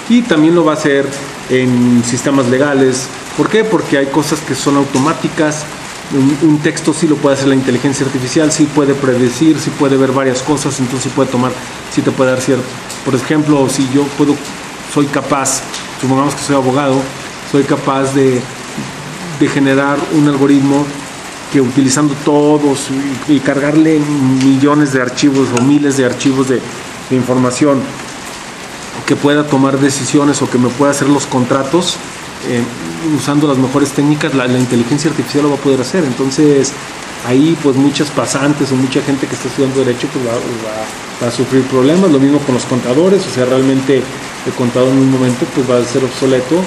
Y 0.10 0.24
también 0.24 0.56
lo 0.56 0.66
va 0.66 0.74
a 0.74 0.76
hacer 0.76 1.06
en 1.50 2.04
sistemas 2.04 2.48
legales. 2.48 3.08
¿Por 3.38 3.50
qué? 3.50 3.64
Porque 3.64 3.98
hay 3.98 4.08
cosas 4.08 4.40
que 4.40 4.56
son 4.56 4.78
automáticas. 4.78 5.66
Un, 6.12 6.60
texto 6.60 6.94
sí 6.94 7.08
lo 7.08 7.16
puede 7.16 7.36
hacer 7.36 7.50
la 7.50 7.56
inteligencia 7.56 8.06
artificial, 8.06 8.52
sí 8.52 8.66
puede 8.66 8.96
predecir, 8.96 9.60
sí 9.60 9.70
puede 9.70 9.96
ver 9.96 10.12
varias 10.12 10.42
cosas, 10.42 10.80
entonces 10.80 11.04
sí 11.04 11.10
puede 11.16 11.30
tomar, 11.30 11.52
sí 11.94 12.02
te 12.02 12.12
puede 12.12 12.32
dar 12.32 12.42
cierto. 12.42 12.66
Por 13.06 13.14
ejemplo, 13.14 13.70
si 13.70 13.88
yo 13.94 14.04
puedo, 14.18 14.36
soy 14.94 15.06
capaz, 15.06 15.62
supongamos 16.02 16.34
que 16.34 16.42
soy 16.42 16.56
abogado, 16.56 17.00
soy 17.52 17.64
capaz 17.64 18.14
de 18.14 18.42
de 19.40 19.48
generar 19.48 19.98
un 20.14 20.28
algoritmo 20.28 20.86
que 21.52 21.62
utilizando 21.62 22.14
todos 22.26 22.90
y, 23.28 23.40
cargarle 23.40 24.00
millones 24.44 24.94
de 24.94 25.02
archivos 25.02 25.48
o 25.58 25.64
miles 25.64 25.98
de 25.98 26.06
archivos 26.06 26.48
de, 26.50 26.62
información 27.12 27.82
que 29.08 29.16
pueda 29.16 29.48
tomar 29.48 29.80
decisiones 29.80 30.44
o 30.44 30.50
que 30.50 30.60
me 30.60 30.70
pueda 30.70 30.92
hacer 30.92 31.10
los 31.10 31.26
contratos 31.26 31.96
eh, 32.48 32.64
usando 33.16 33.48
las 33.48 33.58
mejores 33.58 33.92
técnicas, 33.92 34.34
la, 34.34 34.48
inteligencia 34.48 35.10
artificial 35.10 35.44
lo 35.44 35.50
va 35.52 35.56
a 35.56 35.60
poder 35.60 35.82
hacer. 35.82 36.04
Entonces, 36.04 36.72
ahí 37.28 37.58
pues 37.62 37.76
muchas 37.76 38.10
pasantes 38.12 38.72
o 38.72 38.76
mucha 38.76 39.02
gente 39.02 39.28
que 39.28 39.36
está 39.36 39.48
estudiando 39.48 39.80
derecho 39.80 40.08
pues 40.14 40.26
va, 40.26 41.28
a 41.28 41.32
sufrir 41.32 41.64
problemas. 41.64 42.12
Lo 42.12 42.20
mismo 42.20 42.40
con 42.40 42.56
los 42.56 42.66
contadores, 42.66 43.26
o 43.28 43.30
sea, 43.30 43.46
realmente 43.46 43.98
el 43.98 44.54
contador 44.54 44.90
en 44.90 45.00
un 45.00 45.12
momento 45.12 45.46
pues 45.54 45.70
va 45.70 45.78
a 45.78 45.86
ser 45.86 46.04
obsoleto 46.04 46.62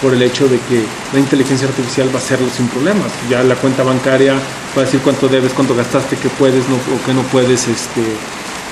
por 0.00 0.14
el 0.14 0.22
hecho 0.22 0.48
de 0.48 0.58
que 0.60 0.84
la 1.12 1.18
inteligencia 1.18 1.68
artificial 1.68 2.08
va 2.08 2.14
a 2.14 2.22
hacerlo 2.22 2.48
sin 2.54 2.68
problemas. 2.68 3.10
Ya 3.28 3.42
la 3.42 3.56
cuenta 3.56 3.82
bancaria 3.82 4.34
va 4.76 4.82
a 4.82 4.84
decir 4.84 5.00
cuánto 5.00 5.28
debes, 5.28 5.52
cuánto 5.52 5.74
gastaste, 5.74 6.16
qué 6.16 6.28
puedes 6.30 6.64
o 6.64 7.04
qué 7.04 7.12
no 7.12 7.22
puedes 7.22 7.66
este, 7.68 8.02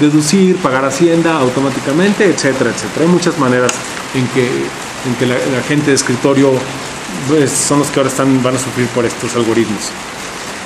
deducir, 0.01 0.57
pagar 0.57 0.85
hacienda 0.85 1.37
automáticamente, 1.37 2.27
etcétera, 2.27 2.71
etcétera. 2.71 3.07
Hay 3.07 3.13
muchas 3.13 3.39
maneras 3.39 3.73
en 4.15 4.27
que, 4.29 4.49
en 5.05 5.15
que 5.17 5.27
la, 5.27 5.37
gente 5.67 5.91
de 5.91 5.97
escritorio 5.97 6.53
pues, 7.29 7.51
son 7.51 7.81
los 7.81 7.89
que 7.89 8.01
ahora 8.01 8.11
están, 8.11 8.43
van 8.43 8.57
a 8.57 8.59
sufrir 8.59 8.87
por 8.89 9.05
estos 9.05 9.35
algoritmos. 9.37 9.91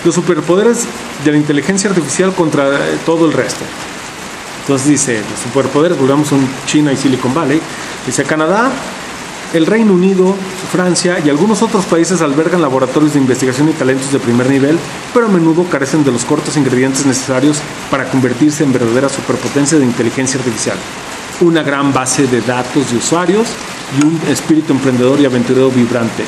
Los 0.05 0.15
superpoderes 0.15 0.87
de 1.25 1.33
la 1.33 1.37
inteligencia 1.37 1.91
artificial 1.91 2.33
contra 2.35 2.69
eh, 2.69 2.99
todo 3.05 3.27
el 3.27 3.33
resto. 3.33 3.65
Entonces 4.63 4.89
dice, 4.89 5.21
los 5.31 5.41
superpoderes, 5.41 5.99
volvamos 5.99 6.33
a 6.33 6.37
China 6.67 6.93
y 6.93 6.97
Silicon 6.97 7.35
Valley. 7.35 7.61
Dice, 8.07 8.25
Canadá 8.25 8.71
el 9.53 9.67
Reino 9.67 9.95
Unido, 9.95 10.37
Francia 10.71 11.19
y 11.25 11.29
algunos 11.29 11.63
otros 11.63 11.85
países 11.85 12.23
albergan 12.23 12.63
laboratorios 12.63 13.15
de 13.15 13.19
investigación 13.19 13.69
y 13.69 13.73
talentos 13.73 14.13
de 14.13 14.21
primer 14.21 14.49
nivel, 14.49 14.79
pero 15.13 15.27
a 15.27 15.29
menudo 15.29 15.65
carecen 15.65 16.05
de 16.05 16.13
los 16.13 16.25
cortos 16.25 16.57
ingredientes 16.57 17.05
necesarios 17.05 17.59
para 17.91 18.09
convertirse 18.09 18.63
en 18.63 18.73
verdadera 18.73 19.09
superpotencia 19.09 19.79
de 19.79 19.85
inteligencia 19.85 20.39
artificial. 20.39 20.77
Una 21.41 21.63
gran 21.63 21.93
base 21.93 22.27
de 22.29 22.41
datos 22.43 22.93
de 22.93 22.99
usuarios 22.99 23.49
y 23.99 24.05
un 24.05 24.21
espíritu 24.29 24.73
emprendedor 24.73 25.21
y 25.21 25.25
aventurero 25.25 25.71
vibrante. 25.71 26.25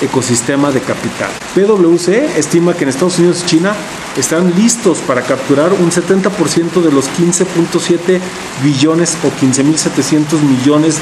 Ecosistema 0.00 0.70
de 0.70 0.80
capital. 0.80 1.30
PwC 1.54 2.36
estima 2.36 2.74
que 2.74 2.82
en 2.82 2.90
Estados 2.90 3.18
Unidos 3.18 3.42
y 3.42 3.46
China 3.46 3.74
están 4.16 4.52
listos 4.54 4.98
para 4.98 5.22
capturar 5.22 5.72
un 5.72 5.90
70% 5.90 6.82
de 6.82 6.92
los 6.92 7.08
15.7 7.10 8.20
billones 8.62 9.16
o 9.22 9.28
15.700 9.28 10.40
millones 10.40 10.98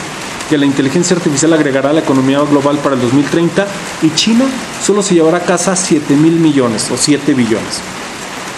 que 0.48 0.58
la 0.58 0.66
inteligencia 0.66 1.16
artificial 1.16 1.52
agregará 1.54 1.90
a 1.90 1.92
la 1.94 2.00
economía 2.00 2.40
global 2.40 2.78
para 2.78 2.94
el 2.94 3.00
2030 3.00 3.66
y 4.02 4.10
China 4.14 4.44
solo 4.84 5.02
se 5.02 5.14
llevará 5.14 5.38
a 5.38 5.44
casa 5.44 5.74
7 5.74 6.14
mil 6.14 6.34
millones 6.34 6.90
o 6.90 6.96
7 6.96 7.32
billones. 7.32 7.80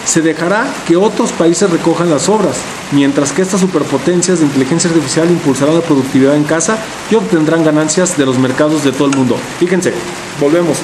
Se 0.04 0.20
dejará 0.20 0.66
que 0.86 0.96
otros 0.96 1.32
países 1.32 1.70
recojan 1.70 2.10
las 2.10 2.28
obras, 2.28 2.56
mientras 2.94 3.32
que 3.32 3.42
estas 3.42 3.60
superpotencias 3.60 4.38
de 4.38 4.46
inteligencia 4.46 4.88
artificial 4.88 5.30
impulsarán 5.30 5.74
la 5.74 5.80
productividad 5.80 6.36
en 6.36 6.44
casa 6.44 6.78
y 7.10 7.14
obtendrán 7.14 7.64
ganancias 7.64 8.16
de 8.16 8.24
los 8.24 8.38
mercados 8.38 8.84
de 8.84 8.92
todo 8.92 9.08
el 9.08 9.16
mundo. 9.16 9.36
Fíjense, 9.58 9.92
volvemos. 10.40 10.78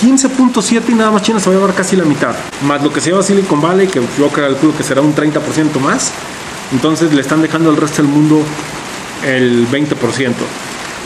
15.7 0.00 0.82
y 0.88 0.94
nada 0.94 1.12
más 1.12 1.22
China 1.22 1.38
se 1.38 1.48
va 1.48 1.54
a 1.54 1.58
llevar 1.58 1.74
casi 1.76 1.94
la 1.94 2.04
mitad, 2.04 2.34
más 2.62 2.82
lo 2.82 2.92
que 2.92 3.00
se 3.00 3.10
lleva 3.10 3.22
Silicon 3.22 3.60
Valley, 3.60 3.86
que 3.86 4.00
yo 4.18 4.28
calculo 4.30 4.76
que 4.76 4.82
será 4.82 5.00
un 5.00 5.14
30% 5.14 5.78
más. 5.80 6.10
Entonces 6.72 7.12
le 7.12 7.20
están 7.20 7.40
dejando 7.40 7.70
al 7.70 7.76
resto 7.76 8.02
del 8.02 8.10
mundo 8.10 8.42
el 9.24 9.68
20%. 9.68 10.32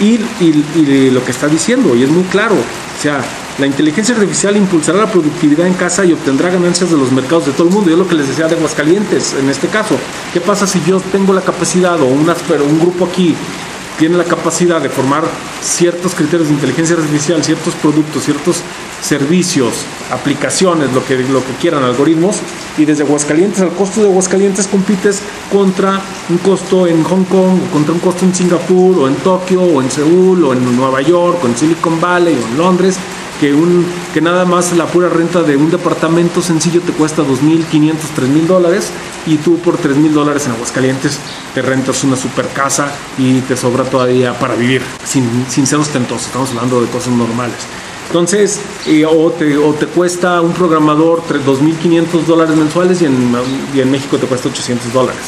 Y, 0.01 0.21
y, 0.41 1.11
lo 1.11 1.25
que 1.25 1.31
está 1.31 1.49
diciendo, 1.49 1.97
y 1.97 2.03
es 2.03 2.11
muy 2.11 2.25
claro, 2.25 2.55
o 2.55 3.03
sea, 3.03 3.25
la 3.59 3.67
inteligencia 3.67 4.15
artificial 4.15 4.55
impulsará 4.57 4.99
la 4.99 5.11
productividad 5.11 5.67
en 5.67 5.73
casa 5.75 6.05
y 6.05 6.13
obtendrá 6.13 6.51
ganancias 6.51 6.91
de 6.91 6.99
los 6.99 7.11
mercados 7.13 7.47
de 7.47 7.53
todo 7.53 7.69
el 7.69 7.75
mundo. 7.75 7.91
Yo 7.91 7.97
lo 7.97 8.07
que 8.07 8.15
les 8.15 8.29
decía 8.29 8.47
de 8.47 8.57
Aguascalientes, 8.57 9.35
en 9.35 9.49
este 9.49 9.69
caso, 9.69 9.97
¿qué 10.35 10.41
pasa 10.41 10.67
si 10.67 10.83
yo 10.87 11.01
tengo 11.01 11.33
la 11.33 11.41
capacidad 11.41 11.99
o 12.01 12.07
una, 12.07 12.35
un 12.69 12.79
grupo 12.79 13.07
aquí 13.07 13.35
tiene 13.99 14.19
la 14.19 14.25
capacidad 14.25 14.81
de 14.81 14.91
formar 14.91 15.25
ciertos 15.63 16.15
criterios 16.15 16.49
de 16.49 16.55
inteligencia 16.55 16.97
artificial, 16.97 17.43
ciertos 17.43 17.75
productos, 17.75 18.25
ciertos 18.25 18.57
servicios, 19.07 19.85
aplicaciones, 20.11 20.93
lo 20.93 21.05
que, 21.05 21.17
lo 21.17 21.45
que 21.45 21.53
quieran, 21.61 21.85
algoritmos, 21.85 22.37
y 22.77 22.85
desde 22.85 23.05
Aguascalientes, 23.05 23.61
al 23.61 23.71
costo 23.71 24.03
de 24.03 24.09
Aguascalientes 24.09 24.67
compites 24.67 25.23
contra 25.51 26.01
un 26.29 26.39
costo 26.39 26.87
en 26.87 27.03
Hong 27.05 27.25
Kong, 27.25 27.59
o 27.69 27.73
contra 27.73 27.95
un 27.95 28.01
costo 28.01 28.25
en 28.25 28.35
Singapur, 28.35 28.99
o 28.99 29.09
en 29.09 29.15
Tokio, 29.17 29.63
o 29.63 29.81
en 29.81 29.91
Seúl, 29.91 30.45
o 30.45 30.53
en 30.53 30.77
Nueva 30.77 31.01
York, 31.03 31.39
o 31.43 31.47
en 31.47 31.57
Silicon 31.57 32.01
Valley, 32.01 32.35
o 32.35 32.47
en 32.49 32.59
Londres, 32.59 32.99
que, 33.39 33.55
un, 33.55 33.87
que 34.15 34.21
nada 34.21 34.45
más 34.45 34.73
la 34.73 34.87
pura 34.87 35.09
renta 35.09 35.43
de 35.43 35.57
un 35.57 35.71
departamento 35.71 36.41
sencillo 36.41 36.81
te 36.81 36.93
cuesta 36.93 37.23
2.500, 37.23 37.93
3.000 38.17 38.47
dólares 38.47 38.91
y 39.27 39.37
tú 39.37 39.59
por 39.59 39.79
3.000 39.79 40.11
dólares 40.11 40.47
en 40.47 40.53
Aguascalientes 40.53 41.19
te 41.55 41.61
rentas 41.61 42.03
una 42.05 42.17
super 42.17 42.49
casa 42.49 42.91
y 43.19 43.41
te 43.43 43.57
sobra 43.57 43.85
todavía 43.85 44.39
para 44.39 44.55
vivir, 44.55 44.83
sin, 45.05 45.45
sin 45.49 45.67
ser 45.67 45.79
ostentoso, 45.79 46.27
estamos 46.27 46.49
hablando 46.51 46.81
de 46.81 46.89
cosas 46.89 47.13
normales. 47.13 47.59
Entonces, 48.07 48.61
o, 49.09 49.31
te, 49.31 49.57
o, 49.59 49.75
te, 49.75 49.87
cuesta 49.87 50.41
un 50.41 50.53
programador 50.53 51.23
2.500 51.23 52.25
dólares 52.25 52.57
mensuales 52.57 53.03
y 53.03 53.07
en, 53.07 53.35
y 53.75 53.81
en 53.81 53.91
México 53.91 54.17
te 54.17 54.27
cuesta 54.27 54.49
800 54.49 54.93
dólares 54.93 55.25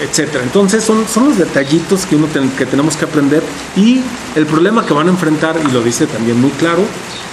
etcétera. 0.00 0.44
Entonces 0.44 0.84
son, 0.84 1.06
son 1.08 1.28
los 1.28 1.38
detallitos 1.38 2.06
que, 2.06 2.16
uno 2.16 2.28
que 2.56 2.66
tenemos 2.66 2.96
que 2.96 3.04
aprender 3.04 3.42
y 3.76 4.00
el 4.36 4.46
problema 4.46 4.86
que 4.86 4.92
van 4.92 5.08
a 5.08 5.10
enfrentar, 5.10 5.56
y 5.68 5.72
lo 5.72 5.82
dice 5.82 6.06
también 6.06 6.40
muy 6.40 6.50
claro, 6.50 6.82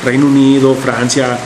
Reino 0.03 0.25
Unido, 0.25 0.75
Francia, 0.75 1.37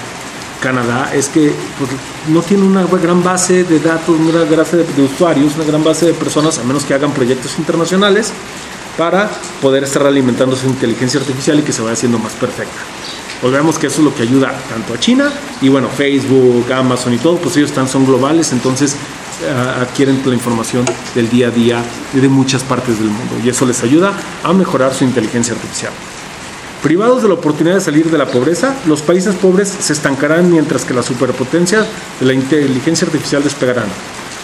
Canadá, 0.62 1.12
es 1.14 1.30
que 1.30 1.54
pues, 1.78 1.90
no 2.28 2.42
tiene 2.42 2.64
una 2.64 2.84
gran 2.86 3.24
base 3.24 3.64
de 3.64 3.80
datos, 3.80 4.16
una 4.20 4.44
gran 4.44 4.58
base 4.58 4.78
de, 4.78 5.04
usuarios, 5.04 5.56
una 5.56 5.66
gran 5.66 5.84
base 5.84 6.06
de 6.06 6.14
personas, 6.14 6.58
a 6.58 6.64
menos 6.64 6.84
que 6.84 6.94
hagan 6.94 7.12
proyectos 7.12 7.58
internacionales, 7.58 8.32
para 9.00 9.30
poder 9.62 9.86
estar 9.86 10.06
alimentando 10.06 10.58
su 10.58 10.68
inteligencia 10.68 11.22
artificial 11.22 11.58
y 11.58 11.64
que 11.64 11.72
se 11.72 11.82
vaya 11.82 11.94
haciendo 11.94 12.20
más 12.20 12.34
perfecta. 12.34 12.78
Volvemos 13.42 13.80
que 13.80 13.88
eso 13.88 14.00
es 14.00 14.04
lo 14.04 14.14
que 14.14 14.24
ayuda 14.24 14.54
tanto 14.68 14.94
a 14.94 15.00
China 15.00 15.32
y 15.62 15.70
bueno, 15.70 15.88
Facebook, 15.88 16.70
Amazon 16.74 17.14
y 17.14 17.18
todo, 17.18 17.38
pues 17.38 17.56
ellos 17.56 17.70
están, 17.70 17.88
son 17.88 18.06
globales, 18.06 18.52
entonces 18.52 18.98
adquieren 19.82 20.22
la 20.26 20.34
información 20.34 20.84
del 21.16 21.30
día 21.30 21.48
a 21.48 21.52
día 21.52 21.82
de 22.12 22.28
muchas 22.28 22.62
partes 22.64 23.00
del 23.00 23.08
mundo 23.08 23.36
y 23.42 23.48
eso 23.48 23.66
les 23.66 23.82
ayuda 23.84 24.12
a 24.44 24.52
mejorar 24.52 24.94
su 24.94 25.06
inteligencia 25.06 25.54
artificial. 25.54 25.94
Privados 26.84 27.22
de 27.22 27.30
la 27.30 27.36
oportunidad 27.36 27.76
de 27.76 27.82
salir 27.82 28.12
de 28.12 28.18
la 28.18 28.26
pobreza, 28.26 28.76
los 28.86 29.02
países 29.02 29.36
pobres 29.36 29.70
se 29.80 29.94
estancarán 29.94 30.52
mientras 30.52 30.84
que 30.84 30.94
las 30.94 31.06
superpotencias 31.06 31.88
de 32.20 32.26
la 32.26 32.34
inteligencia 32.34 33.06
artificial 33.06 33.42
despegarán. 33.44 33.88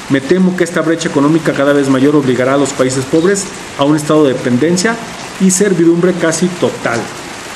Me 0.09 0.21
temo 0.21 0.55
que 0.55 0.63
esta 0.63 0.81
brecha 0.81 1.09
económica 1.09 1.53
cada 1.53 1.73
vez 1.73 1.89
mayor 1.89 2.15
obligará 2.15 2.53
a 2.53 2.57
los 2.57 2.73
países 2.73 3.05
pobres 3.05 3.45
a 3.77 3.83
un 3.83 3.95
estado 3.95 4.23
de 4.23 4.33
dependencia 4.33 4.95
y 5.41 5.51
servidumbre 5.51 6.13
casi 6.13 6.47
total. 6.47 6.99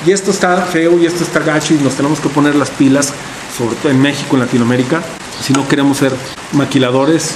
Y 0.06 0.12
esto 0.12 0.30
está 0.30 0.56
feo 0.62 0.98
y 0.98 1.06
esto 1.06 1.22
está 1.22 1.40
gacho 1.40 1.74
y 1.74 1.78
nos 1.78 1.94
tenemos 1.94 2.20
que 2.20 2.28
poner 2.28 2.54
las 2.54 2.70
pilas, 2.70 3.12
sobre 3.56 3.76
todo 3.76 3.90
en 3.90 4.00
México, 4.00 4.36
en 4.36 4.40
Latinoamérica, 4.40 5.02
si 5.40 5.52
no 5.52 5.68
queremos 5.68 5.98
ser 5.98 6.12
maquiladores, 6.52 7.34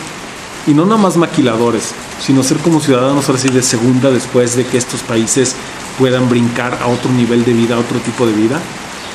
y 0.67 0.73
no 0.73 0.85
nada 0.85 0.97
más 0.97 1.17
maquiladores, 1.17 1.93
sino 2.21 2.43
ser 2.43 2.57
como 2.59 2.81
ciudadanos 2.81 3.29
ahora 3.29 3.41
sí 3.41 3.49
de 3.49 3.63
segunda 3.63 4.11
después 4.11 4.57
de 4.57 4.65
que 4.65 4.79
estos 4.79 5.03
países 5.03 5.55
puedan 5.99 6.29
brincar 6.29 6.79
a 6.81 6.87
otro 6.89 7.11
nivel 7.13 7.45
de 7.45 7.53
vida, 7.53 7.77
a 7.77 7.79
otro 7.79 7.99
tipo 8.01 8.27
de 8.27 8.33
vida, 8.33 8.59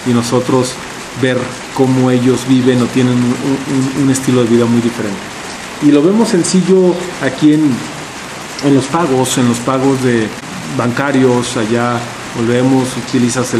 y 0.06 0.12
nosotros 0.12 0.74
ver 1.22 1.38
cómo 1.74 2.12
ellos 2.12 2.48
viven 2.48 2.82
o 2.82 2.86
tienen 2.86 3.18
un, 4.02 4.10
estilo 4.10 4.44
de 4.44 4.50
vida 4.50 4.66
muy 4.66 4.82
diferente. 4.82 5.18
Y 5.82 5.92
lo 5.92 6.02
vemos 6.02 6.30
sencillo 6.30 6.94
aquí 7.22 7.54
en, 7.54 7.72
en 8.66 8.76
los 8.76 8.86
pagos, 8.86 9.38
en 9.38 9.48
los 9.48 9.60
pagos 9.60 10.04
de 10.04 10.28
bancarios, 10.78 11.56
allá 11.58 12.00
volvemos, 12.36 12.90
utilizas 13.08 13.54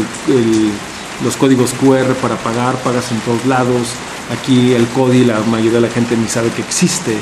los 1.24 1.36
códigos 1.36 1.72
QR 1.72 2.14
para 2.20 2.36
pagar, 2.36 2.76
pagas 2.76 3.10
en 3.10 3.20
todos 3.20 3.44
lados, 3.46 3.88
Aquí 4.30 4.74
el 4.74 4.86
CODI, 4.86 5.24
la 5.24 5.40
mayoría 5.40 5.80
de 5.80 5.80
la 5.80 5.90
gente 5.90 6.16
ni 6.16 6.28
sabe 6.28 6.50
que 6.50 6.62
existe. 6.62 7.16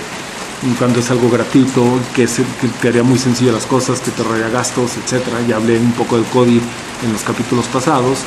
Cuando 0.78 1.00
es 1.00 1.10
algo 1.10 1.30
gratuito, 1.30 1.82
que, 2.14 2.26
te 2.26 2.88
haría 2.88 3.02
muy 3.02 3.18
sencillo 3.18 3.52
las 3.52 3.64
cosas, 3.64 4.00
que 4.00 4.10
te 4.10 4.20
ahorraría 4.20 4.50
gastos, 4.50 4.92
etc. 4.96 5.24
Ya 5.48 5.56
hablé 5.56 5.78
un 5.78 5.92
poco 5.92 6.16
del 6.16 6.26
CODI 6.26 6.60
en 7.04 7.12
los 7.12 7.22
capítulos 7.22 7.66
pasados. 7.66 8.18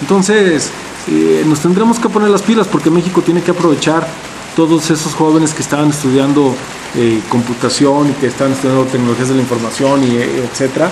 Entonces, 0.00 0.70
eh, 1.08 1.44
nos 1.46 1.60
tendremos 1.60 1.98
que 1.98 2.08
poner 2.08 2.30
las 2.30 2.40
pilas 2.40 2.66
porque 2.66 2.90
México 2.90 3.20
tiene 3.20 3.42
que 3.42 3.50
aprovechar 3.50 4.08
todos 4.56 4.90
esos 4.90 5.14
jóvenes 5.14 5.52
que 5.52 5.62
estaban 5.62 5.90
estudiando 5.90 6.54
eh, 6.96 7.20
computación 7.28 8.10
y 8.10 8.12
que 8.14 8.26
están 8.26 8.52
estudiando 8.52 8.84
tecnologías 8.84 9.28
de 9.28 9.34
la 9.34 9.42
información 9.42 10.04
y 10.04 10.16
eh, 10.16 10.44
etcétera, 10.50 10.90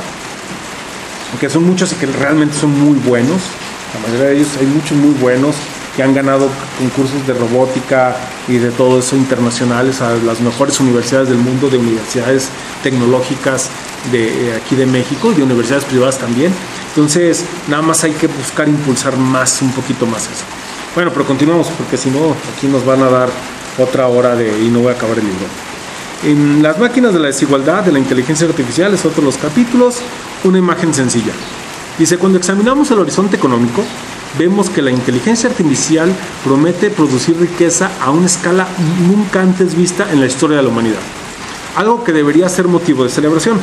que 1.40 1.48
son 1.48 1.64
muchos 1.64 1.92
y 1.92 1.96
que 1.96 2.06
realmente 2.06 2.56
son 2.56 2.78
muy 2.78 2.98
buenos. 2.98 3.40
La 3.94 4.00
mayoría 4.00 4.30
de 4.30 4.36
ellos 4.36 4.48
hay 4.58 4.66
muchos 4.66 4.96
muy 4.96 5.14
buenos 5.14 5.54
que 5.96 6.02
han 6.02 6.14
ganado 6.14 6.48
concursos 6.78 7.26
de 7.26 7.34
robótica 7.34 8.16
y 8.48 8.56
de 8.56 8.70
todo 8.70 8.98
eso 8.98 9.14
internacionales 9.16 10.00
a 10.00 10.14
las 10.16 10.40
mejores 10.40 10.80
universidades 10.80 11.28
del 11.28 11.38
mundo, 11.38 11.68
de 11.68 11.78
universidades 11.78 12.48
tecnológicas 12.82 13.68
de 14.10 14.48
eh, 14.48 14.56
aquí 14.56 14.74
de 14.74 14.86
México 14.86 15.30
y 15.30 15.34
de 15.34 15.42
universidades 15.42 15.84
privadas 15.84 16.18
también. 16.18 16.52
Entonces, 16.88 17.44
nada 17.68 17.82
más 17.82 18.02
hay 18.04 18.12
que 18.12 18.26
buscar 18.26 18.68
impulsar 18.68 19.16
más, 19.16 19.62
un 19.62 19.70
poquito 19.72 20.06
más 20.06 20.22
eso. 20.22 20.61
Bueno, 20.94 21.10
pero 21.10 21.24
continuamos 21.24 21.68
porque 21.68 21.96
si 21.96 22.10
no, 22.10 22.36
aquí 22.54 22.66
nos 22.66 22.84
van 22.84 23.02
a 23.02 23.08
dar 23.08 23.30
otra 23.78 24.08
hora 24.08 24.36
de, 24.36 24.62
y 24.62 24.68
no 24.68 24.80
voy 24.80 24.92
a 24.92 24.96
acabar 24.96 25.18
el 25.18 25.24
libro. 25.24 25.46
En 26.22 26.62
las 26.62 26.78
máquinas 26.78 27.14
de 27.14 27.18
la 27.18 27.28
desigualdad, 27.28 27.82
de 27.82 27.92
la 27.92 27.98
inteligencia 27.98 28.46
artificial, 28.46 28.92
es 28.92 29.04
otro 29.04 29.22
de 29.22 29.26
los 29.26 29.38
capítulos, 29.38 29.96
una 30.44 30.58
imagen 30.58 30.92
sencilla. 30.92 31.32
Dice, 31.98 32.18
cuando 32.18 32.38
examinamos 32.38 32.90
el 32.90 32.98
horizonte 32.98 33.36
económico, 33.36 33.82
vemos 34.38 34.68
que 34.68 34.82
la 34.82 34.90
inteligencia 34.90 35.48
artificial 35.48 36.12
promete 36.44 36.90
producir 36.90 37.38
riqueza 37.38 37.90
a 38.00 38.10
una 38.10 38.26
escala 38.26 38.68
nunca 39.08 39.40
antes 39.40 39.74
vista 39.74 40.12
en 40.12 40.20
la 40.20 40.26
historia 40.26 40.58
de 40.58 40.62
la 40.62 40.68
humanidad. 40.68 41.00
Algo 41.74 42.04
que 42.04 42.12
debería 42.12 42.48
ser 42.50 42.68
motivo 42.68 43.02
de 43.02 43.10
celebración. 43.10 43.58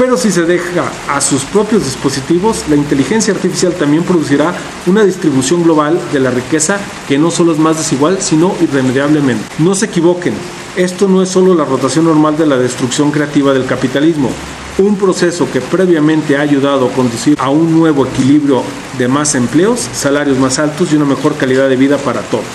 Pero 0.00 0.16
si 0.16 0.30
se 0.30 0.46
deja 0.46 0.90
a 1.10 1.20
sus 1.20 1.44
propios 1.44 1.84
dispositivos, 1.84 2.64
la 2.70 2.76
inteligencia 2.76 3.34
artificial 3.34 3.74
también 3.74 4.02
producirá 4.02 4.54
una 4.86 5.04
distribución 5.04 5.62
global 5.62 6.00
de 6.10 6.20
la 6.20 6.30
riqueza 6.30 6.80
que 7.06 7.18
no 7.18 7.30
solo 7.30 7.52
es 7.52 7.58
más 7.58 7.76
desigual, 7.76 8.16
sino 8.22 8.54
irremediablemente. 8.62 9.44
No 9.58 9.74
se 9.74 9.84
equivoquen, 9.84 10.32
esto 10.74 11.06
no 11.06 11.22
es 11.22 11.28
solo 11.28 11.54
la 11.54 11.66
rotación 11.66 12.06
normal 12.06 12.38
de 12.38 12.46
la 12.46 12.56
destrucción 12.56 13.10
creativa 13.10 13.52
del 13.52 13.66
capitalismo, 13.66 14.30
un 14.78 14.96
proceso 14.96 15.46
que 15.52 15.60
previamente 15.60 16.38
ha 16.38 16.40
ayudado 16.40 16.86
a 16.86 16.92
conducir 16.92 17.36
a 17.38 17.50
un 17.50 17.78
nuevo 17.78 18.06
equilibrio 18.06 18.62
de 18.96 19.06
más 19.06 19.34
empleos, 19.34 19.86
salarios 19.92 20.38
más 20.38 20.58
altos 20.58 20.90
y 20.90 20.96
una 20.96 21.04
mejor 21.04 21.36
calidad 21.36 21.68
de 21.68 21.76
vida 21.76 21.98
para 21.98 22.22
todos. 22.22 22.46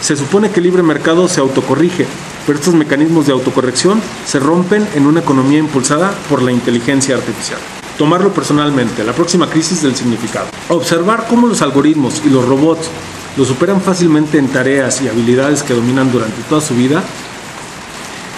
Se 0.00 0.16
supone 0.16 0.50
que 0.50 0.60
el 0.60 0.64
libre 0.64 0.82
mercado 0.82 1.28
se 1.28 1.40
autocorrige, 1.40 2.06
pero 2.46 2.58
estos 2.58 2.74
mecanismos 2.74 3.26
de 3.26 3.32
autocorrección 3.32 4.00
se 4.24 4.38
rompen 4.38 4.86
en 4.94 5.06
una 5.06 5.20
economía 5.20 5.58
impulsada 5.58 6.14
por 6.30 6.42
la 6.42 6.52
inteligencia 6.52 7.16
artificial. 7.16 7.58
Tomarlo 7.98 8.32
personalmente, 8.32 9.04
la 9.04 9.12
próxima 9.12 9.48
crisis 9.48 9.82
del 9.82 9.96
significado. 9.96 10.46
Observar 10.68 11.26
cómo 11.28 11.46
los 11.46 11.62
algoritmos 11.62 12.22
y 12.24 12.30
los 12.30 12.46
robots 12.46 12.88
lo 13.36 13.44
superan 13.44 13.80
fácilmente 13.80 14.38
en 14.38 14.48
tareas 14.48 15.02
y 15.02 15.08
habilidades 15.08 15.62
que 15.62 15.74
dominan 15.74 16.12
durante 16.12 16.40
toda 16.48 16.60
su 16.60 16.74
vida 16.74 17.02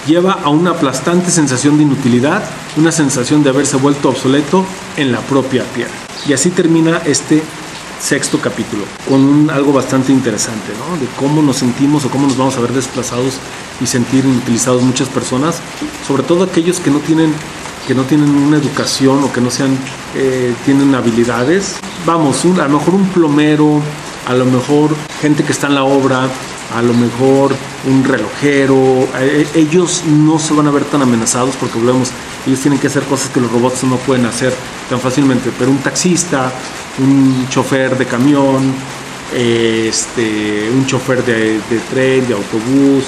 lleva 0.07 0.33
a 0.43 0.49
una 0.49 0.71
aplastante 0.71 1.29
sensación 1.29 1.77
de 1.77 1.83
inutilidad, 1.83 2.43
una 2.77 2.91
sensación 2.91 3.43
de 3.43 3.49
haberse 3.49 3.77
vuelto 3.77 4.09
obsoleto 4.09 4.65
en 4.97 5.11
la 5.11 5.19
propia 5.19 5.63
piel. 5.63 5.87
Y 6.27 6.33
así 6.33 6.49
termina 6.49 7.01
este 7.05 7.43
sexto 7.99 8.39
capítulo, 8.39 8.83
con 9.07 9.49
algo 9.49 9.73
bastante 9.73 10.11
interesante, 10.11 10.71
¿no? 10.73 10.97
De 10.97 11.07
cómo 11.17 11.41
nos 11.41 11.57
sentimos 11.57 12.05
o 12.05 12.09
cómo 12.09 12.27
nos 12.27 12.37
vamos 12.37 12.57
a 12.57 12.61
ver 12.61 12.71
desplazados 12.71 13.35
y 13.81 13.87
sentir 13.87 14.25
inutilizados 14.25 14.81
muchas 14.81 15.09
personas, 15.09 15.61
sobre 16.07 16.23
todo 16.23 16.43
aquellos 16.43 16.79
que 16.79 16.89
no 16.89 16.99
tienen 16.99 17.33
que 17.87 17.95
no 17.95 18.03
tienen 18.03 18.29
una 18.29 18.57
educación 18.57 19.23
o 19.23 19.33
que 19.33 19.41
no 19.41 19.49
sean, 19.49 19.75
eh, 20.13 20.53
tienen 20.63 20.93
habilidades. 20.93 21.79
Vamos, 22.05 22.45
a 22.45 22.67
lo 22.67 22.77
mejor 22.77 22.93
un 22.93 23.07
plomero, 23.07 23.81
a 24.27 24.33
lo 24.35 24.45
mejor 24.45 24.91
gente 25.21 25.43
que 25.43 25.51
está 25.51 25.67
en 25.67 25.73
la 25.73 25.83
obra, 25.83 26.29
a 26.75 26.81
lo 26.81 26.93
mejor 26.93 27.55
un 27.87 28.03
relojero, 28.03 29.07
eh, 29.19 29.47
ellos 29.55 30.03
no 30.05 30.37
se 30.37 30.53
van 30.53 30.67
a 30.67 30.71
ver 30.71 30.85
tan 30.85 31.01
amenazados 31.01 31.55
porque 31.55 31.79
volvemos, 31.79 32.11
ellos 32.45 32.59
tienen 32.59 32.79
que 32.79 32.87
hacer 32.87 33.03
cosas 33.03 33.29
que 33.29 33.39
los 33.39 33.51
robots 33.51 33.83
no 33.83 33.97
pueden 33.97 34.25
hacer 34.25 34.53
tan 34.89 34.99
fácilmente, 34.99 35.51
pero 35.57 35.71
un 35.71 35.79
taxista, 35.79 36.51
un 36.99 37.47
chofer 37.49 37.97
de 37.97 38.05
camión, 38.05 38.73
este, 39.33 40.69
un 40.73 40.85
chofer 40.85 41.23
de, 41.23 41.59
tren, 41.89 42.27
de 42.27 42.33
autobús, 42.33 43.05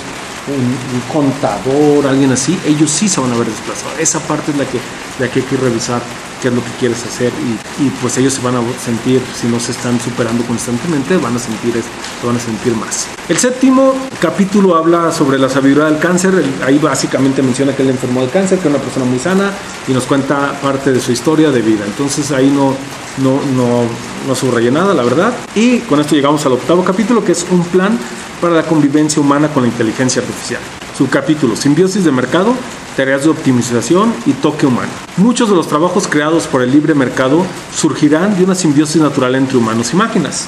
un, 0.48 1.02
contador, 1.12 2.08
alguien 2.08 2.32
así, 2.32 2.58
ellos 2.66 2.90
sí 2.90 3.08
se 3.08 3.20
van 3.22 3.32
a 3.32 3.38
ver 3.38 3.48
desplazados. 3.48 4.00
Esa 4.00 4.20
parte 4.20 4.52
es 4.52 4.58
la 4.58 4.66
que, 4.66 4.80
la 5.20 5.30
que 5.30 5.40
hay 5.40 5.46
que 5.46 5.58
revisar 5.58 6.02
qué 6.42 6.48
es 6.48 6.54
lo 6.54 6.64
que 6.64 6.72
quieres 6.80 7.04
hacer 7.06 7.32
y, 7.80 7.90
pues 8.02 8.18
ellos 8.18 8.34
se 8.34 8.42
van 8.42 8.56
a 8.56 8.62
sentir, 8.84 9.22
si 9.34 9.48
no 9.48 9.60
se 9.60 9.72
están 9.72 10.00
superando 10.00 10.44
constantemente, 10.46 11.18
van 11.18 11.36
a 11.36 11.40
sentir, 11.40 11.74
se 11.74 12.28
van 12.28 12.36
a 12.36 12.40
sentir 12.40 12.76
más. 12.76 13.08
El 13.30 13.38
séptimo 13.38 13.94
capítulo 14.20 14.76
habla 14.76 15.12
sobre 15.12 15.38
la 15.38 15.50
sabiduría 15.50 15.86
del 15.86 16.00
cáncer, 16.00 16.44
ahí 16.66 16.78
básicamente 16.78 17.42
menciona 17.42 17.76
que 17.76 17.84
él 17.84 17.90
enfermó 17.90 18.22
del 18.22 18.30
cáncer, 18.30 18.60
que 18.60 18.68
es 18.68 18.74
una 18.74 18.84
persona 18.84 19.06
muy 19.06 19.20
sana 19.20 19.52
y 19.88 19.94
nos 19.94 20.06
cuenta 20.06 20.60
parte 20.62 20.92
de 20.92 21.00
su 21.00 21.12
historia 21.12 21.52
de 21.52 21.62
vida. 21.62 21.86
Entonces 21.86 22.32
ahí 22.32 22.50
no, 22.50 22.76
no, 23.18 23.40
no, 23.56 23.84
no 24.28 24.72
nada, 24.72 24.94
la 24.94 25.04
verdad. 25.04 25.34
Y 25.56 25.80
con 25.80 26.00
esto 26.00 26.16
llegamos 26.16 26.46
al 26.46 26.54
octavo 26.54 26.84
capítulo, 26.84 27.24
que 27.24 27.34
es 27.34 27.46
un 27.50 27.64
plan 27.66 27.98
para 28.40 28.56
la 28.56 28.64
convivencia 28.64 29.22
humana 29.22 29.50
con 29.50 29.64
la 29.64 29.70
inteligencia 29.70 30.22
artificial. 30.22 30.62
Subcapítulo, 30.98 31.56
simbiosis 31.56 32.04
de 32.04 32.12
mercado, 32.12 32.54
tareas 32.96 33.24
de 33.24 33.30
optimización 33.30 34.14
y 34.26 34.34
toque 34.34 34.66
humano. 34.66 34.90
Muchos 35.18 35.50
de 35.50 35.56
los 35.56 35.68
trabajos 35.68 36.08
creados 36.08 36.48
por 36.48 36.62
el 36.62 36.72
libre 36.72 36.94
mercado 36.94 37.46
surgirán 37.74 38.38
de 38.38 38.44
una 38.44 38.56
simbiosis 38.56 39.02
natural 39.02 39.36
entre 39.36 39.58
humanos 39.58 39.94
y 39.94 39.96
máquinas. 39.96 40.48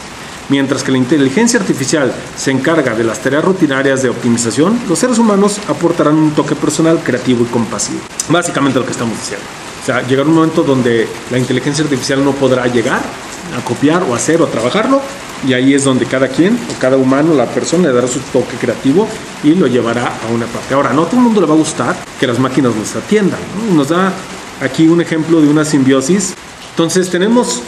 Mientras 0.50 0.84
que 0.84 0.92
la 0.92 0.98
inteligencia 0.98 1.60
artificial 1.60 2.14
se 2.36 2.52
encarga 2.52 2.94
de 2.94 3.04
las 3.04 3.22
tareas 3.22 3.46
rutinarias 3.46 4.04
de 4.04 4.10
optimización, 4.10 4.78
los 4.90 5.00
seres 5.00 5.18
humanos 5.18 5.60
aportarán 5.70 6.16
un 6.16 6.32
toque 6.32 6.56
personal, 6.56 7.00
creativo 7.04 7.44
y 7.44 7.48
compasivo. 7.48 8.02
Básicamente 8.30 8.78
lo 8.78 8.86
que 8.86 8.92
estamos 8.92 9.18
diciendo. 9.18 9.46
O 9.82 9.86
sea, 9.86 10.06
llegará 10.06 10.28
un 10.28 10.36
momento 10.36 10.64
donde 10.64 11.08
la 11.32 11.38
inteligencia 11.38 11.84
artificial 11.84 12.24
no 12.24 12.32
podrá 12.34 12.68
llegar 12.68 13.02
a 13.58 13.64
copiar 13.64 14.04
o 14.04 14.16
hacer 14.16 14.42
o 14.42 14.48
trabajarlo, 14.48 15.02
y 15.48 15.54
ahí 15.54 15.74
es 15.74 15.84
donde 15.84 16.06
cada 16.06 16.28
quien 16.28 16.56
o 16.56 16.80
cada 16.80 16.98
humano, 16.98 17.34
la 17.34 17.46
persona, 17.46 17.88
le 17.88 17.94
dará 17.94 18.08
su 18.08 18.20
toque 18.32 18.56
creativo 18.58 19.08
y 19.44 19.56
lo 19.56 19.68
llevará 19.68 20.08
a 20.08 20.34
una 20.34 20.46
parte. 20.46 20.74
Ahora, 20.74 20.94
no 20.94 21.04
a 21.04 21.06
todo 21.06 21.18
el 21.18 21.24
mundo 21.24 21.42
le 21.42 21.48
va 21.48 21.54
a 21.54 21.58
gustar 21.58 21.96
que 22.20 22.28
las 22.28 22.40
máquinas 22.40 22.76
nos 22.76 22.96
atiendan. 22.96 23.40
Nos 23.74 23.90
da 23.90 24.14
aquí 24.62 24.88
un 24.88 25.02
ejemplo 25.02 25.42
de 25.42 25.48
una 25.48 25.66
simbiosis. 25.66 26.34
Entonces 26.72 27.10
tenemos 27.10 27.62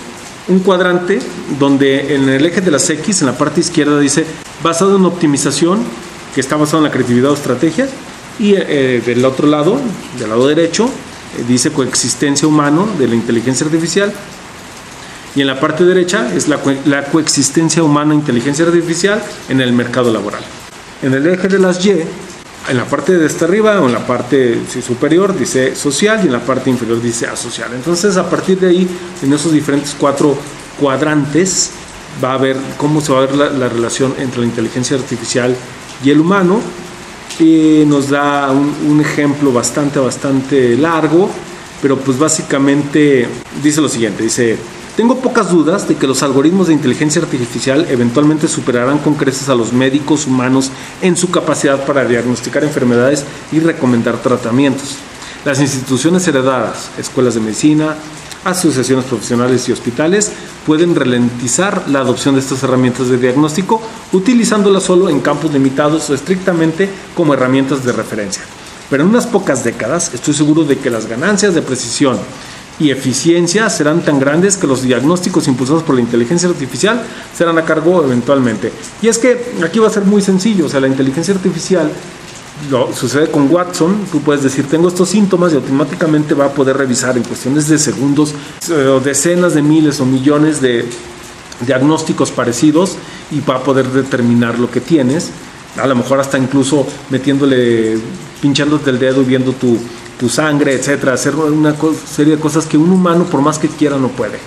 un 0.48 0.60
cuadrante 0.60 1.20
donde 1.60 2.16
en 2.16 2.30
el 2.30 2.46
eje 2.46 2.62
de 2.62 2.72
las 2.72 2.90
X, 2.90 3.22
en 3.22 3.28
la 3.28 3.38
parte 3.38 3.60
izquierda, 3.62 4.00
dice 4.00 4.26
basado 4.64 4.96
en 4.98 5.06
optimización, 5.06 5.80
que 6.34 6.42
está 6.42 6.56
basado 6.56 6.80
en 6.80 6.86
la 6.86 6.92
creatividad 6.92 7.32
o 7.32 7.34
estrategia, 7.34 7.88
y 8.40 8.54
eh, 8.56 9.02
del 9.06 9.24
otro 9.26 9.48
lado, 9.48 9.80
del 10.20 10.30
lado 10.30 10.48
derecho, 10.48 10.86
eh, 10.86 11.44
dice 11.48 11.72
coexistencia 11.72 12.48
humano 12.48 12.88
de 12.98 13.08
la 13.08 13.16
inteligencia 13.16 13.66
artificial, 13.66 14.14
y 15.36 15.42
en 15.42 15.48
la 15.48 15.60
parte 15.60 15.84
derecha 15.84 16.34
es 16.34 16.48
la, 16.48 17.04
coexistencia 17.12 17.84
humana-inteligencia 17.84 18.66
artificial 18.66 19.22
en 19.50 19.60
el 19.60 19.74
mercado 19.74 20.12
laboral. 20.12 20.42
En 21.02 21.14
el 21.14 21.28
eje 21.28 21.50
de 21.50 21.60
las 21.60 21.86
Y, 21.86 21.92
en 22.70 22.78
la 22.78 22.86
parte 22.86 23.18
de 23.18 23.28
esta 23.28 23.46
arriba 23.46 23.82
o 23.82 23.88
en 23.88 23.94
la 23.94 24.08
parte 24.08 24.60
superior 24.82 25.38
dice 25.38 25.76
social 25.76 26.22
y 26.24 26.28
en 26.28 26.34
la 26.34 26.40
parte 26.40 26.70
inferior 26.70 27.02
dice 27.02 27.28
asocial. 27.28 27.72
Entonces 27.74 28.16
a 28.16 28.30
partir 28.30 28.60
de 28.60 28.70
ahí, 28.70 28.88
en 29.22 29.34
esos 29.34 29.52
diferentes 29.52 29.94
cuatro 30.00 30.38
cuadrantes, 30.80 31.72
va 32.24 32.34
a 32.34 32.38
ver 32.38 32.56
cómo 32.78 33.02
se 33.02 33.12
va 33.12 33.20
a 33.20 33.26
ver 33.26 33.36
la, 33.36 33.68
relación 33.68 34.16
entre 34.18 34.40
la 34.40 34.46
inteligencia 34.46 34.96
artificial 34.96 35.54
y 36.04 36.12
el 36.12 36.22
humano. 36.22 36.62
Y 37.38 37.84
nos 37.86 38.10
da 38.10 38.50
un, 38.52 38.74
un 38.88 39.02
ejemplo 39.02 39.52
bastante, 39.52 40.00
bastante 40.00 40.78
largo, 40.78 41.30
pero 41.82 41.98
pues 41.98 42.18
básicamente 42.18 43.28
dice 43.62 43.82
lo 43.82 43.90
siguiente, 43.90 44.24
dice 44.24 44.58
tengo 44.96 45.18
pocas 45.18 45.50
dudas 45.50 45.90
de 45.90 45.96
que 45.96 46.08
los 46.08 46.24
algoritmos 46.24 46.68
de 46.68 46.74
inteligencia 46.74 47.22
artificial 47.22 47.86
eventualmente 47.90 48.48
superarán 48.48 49.00
con 49.00 49.16
creces 49.16 49.50
a 49.50 49.56
los 49.56 49.74
médicos 49.74 50.26
humanos 50.26 50.72
en 51.02 51.18
su 51.18 51.30
capacidad 51.30 51.86
para 51.86 52.06
diagnosticar 52.06 52.64
enfermedades 52.64 53.26
y 53.52 53.60
recomendar 53.60 54.18
tratamientos. 54.22 54.96
Las 55.44 55.60
instituciones 55.60 56.26
heredadas, 56.28 56.92
escuelas 56.98 57.34
de 57.34 57.42
medicina, 57.42 57.96
asociaciones 58.46 59.06
profesionales 59.06 59.68
y 59.68 59.74
hospitales 59.74 60.32
pueden 60.66 60.96
ralentizar 60.96 61.90
la 61.90 62.00
adopción 62.00 62.36
de 62.36 62.42
estas 62.42 62.64
herramientas 62.64 63.10
de 63.10 63.18
diagnóstico 63.18 63.82
utilizándolas 64.14 64.84
solo 64.84 65.10
en 65.10 65.20
campos 65.20 65.52
limitados 65.52 66.10
o 66.10 66.14
estrictamente 66.14 66.90
como 67.16 67.34
herramientas 67.34 67.84
de 67.84 67.92
referencia. 67.92 68.44
Pero 68.90 69.04
en 69.04 69.10
unas 69.10 69.28
pocas 69.28 69.64
décadas 69.64 70.14
estoy 70.14 70.34
seguro 70.34 70.64
de 70.64 70.78
que 70.78 70.90
las 70.90 71.08
ganancias 71.08 71.54
de 71.54 71.62
precisión 71.62 72.18
y 72.80 72.92
eficiencia 72.92 73.70
serán 73.70 74.02
tan 74.04 74.20
grandes 74.20 74.58
que 74.58 74.68
los 74.68 74.82
diagnósticos 74.82 75.48
impulsados 75.48 75.84
por 75.84 75.96
la 75.96 76.02
inteligencia 76.02 76.50
artificial 76.50 77.02
serán 77.34 77.58
a 77.58 77.66
cargo 77.66 78.04
eventualmente. 78.04 78.72
Y 79.02 79.08
es 79.08 79.18
que 79.18 79.54
aquí 79.64 79.80
va 79.80 79.88
a 79.88 79.92
ser 79.92 80.04
muy 80.04 80.22
sencillo, 80.22 80.66
o 80.66 80.70
sea, 80.70 80.80
la 80.80 80.88
inteligencia 80.88 81.34
artificial 81.34 81.90
lo 82.70 82.94
sucede 82.94 83.30
con 83.30 83.52
Watson, 83.52 84.06
tú 84.12 84.22
puedes 84.22 84.42
decir 84.42 84.66
tengo 84.68 84.88
estos 84.88 85.10
síntomas 85.10 85.52
y 85.52 85.56
automáticamente 85.56 86.34
va 86.34 86.46
a 86.46 86.54
poder 86.54 86.78
revisar 86.78 87.18
en 87.18 87.24
cuestiones 87.24 87.68
de 87.68 87.78
segundos 87.78 88.34
eh, 88.70 88.88
o 88.88 89.00
decenas 89.00 89.54
de 89.54 89.62
miles 89.62 90.00
o 90.00 90.06
millones 90.06 90.62
de 90.62 90.86
diagnósticos 91.66 92.32
parecidos 92.32 92.98
y 93.32 93.42
va 93.42 93.58
a 93.58 93.64
poder 93.64 93.88
determinar 93.88 94.58
lo 94.58 94.72
que 94.72 94.82
tienes, 94.82 95.32
a 95.78 95.88
lo 95.88 95.96
mejor 95.96 96.20
hasta 96.20 96.38
incluso 96.38 96.88
metiéndole, 97.10 97.98
pinchándote 98.42 98.90
el 98.90 99.00
dedo 99.00 99.22
y 99.22 99.26
viendo 99.26 99.52
tu, 99.52 99.78
tu 100.20 100.30
sangre, 100.30 100.74
etcétera, 100.74 101.14
hacer 101.14 101.36
una 101.36 101.76
serie 102.08 102.36
de 102.36 102.42
cosas 102.42 102.66
que 102.66 102.78
un 102.78 102.92
humano, 102.92 103.26
por 103.26 103.42
más 103.42 103.60
que 103.60 103.68
quiera, 103.68 103.98
no 103.98 104.10
puede. 104.10 104.40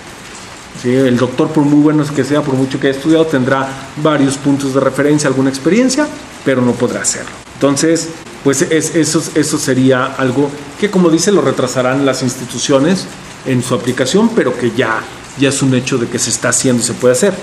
El 0.83 1.17
doctor, 1.17 1.49
por 1.49 1.63
muy 1.65 1.81
bueno 1.81 2.03
que 2.15 2.23
sea, 2.23 2.41
por 2.41 2.55
mucho 2.55 2.79
que 2.79 2.87
haya 2.87 2.97
estudiado, 2.97 3.25
tendrá 3.25 3.67
varios 4.01 4.37
puntos 4.37 4.73
de 4.73 4.79
referencia, 4.79 5.27
alguna 5.27 5.49
experiencia, 5.49 6.07
pero 6.45 6.61
no 6.61 6.71
podrá 6.71 7.01
hacerlo. 7.01 7.31
Entonces, 7.55 8.09
pues 8.43 8.61
es, 8.61 8.95
eso, 8.95 9.21
eso 9.35 9.57
sería 9.57 10.05
algo 10.05 10.49
que, 10.79 10.89
como 10.89 11.09
dice, 11.09 11.31
lo 11.31 11.41
retrasarán 11.41 12.05
las 12.05 12.23
instituciones 12.23 13.05
en 13.45 13.61
su 13.61 13.75
aplicación, 13.75 14.29
pero 14.33 14.57
que 14.57 14.71
ya, 14.71 15.01
ya 15.37 15.49
es 15.49 15.61
un 15.61 15.73
hecho 15.73 15.97
de 15.97 16.07
que 16.07 16.17
se 16.17 16.29
está 16.29 16.49
haciendo 16.49 16.81
y 16.81 16.85
se 16.85 16.93
puede 16.93 17.13
hacer. 17.13 17.33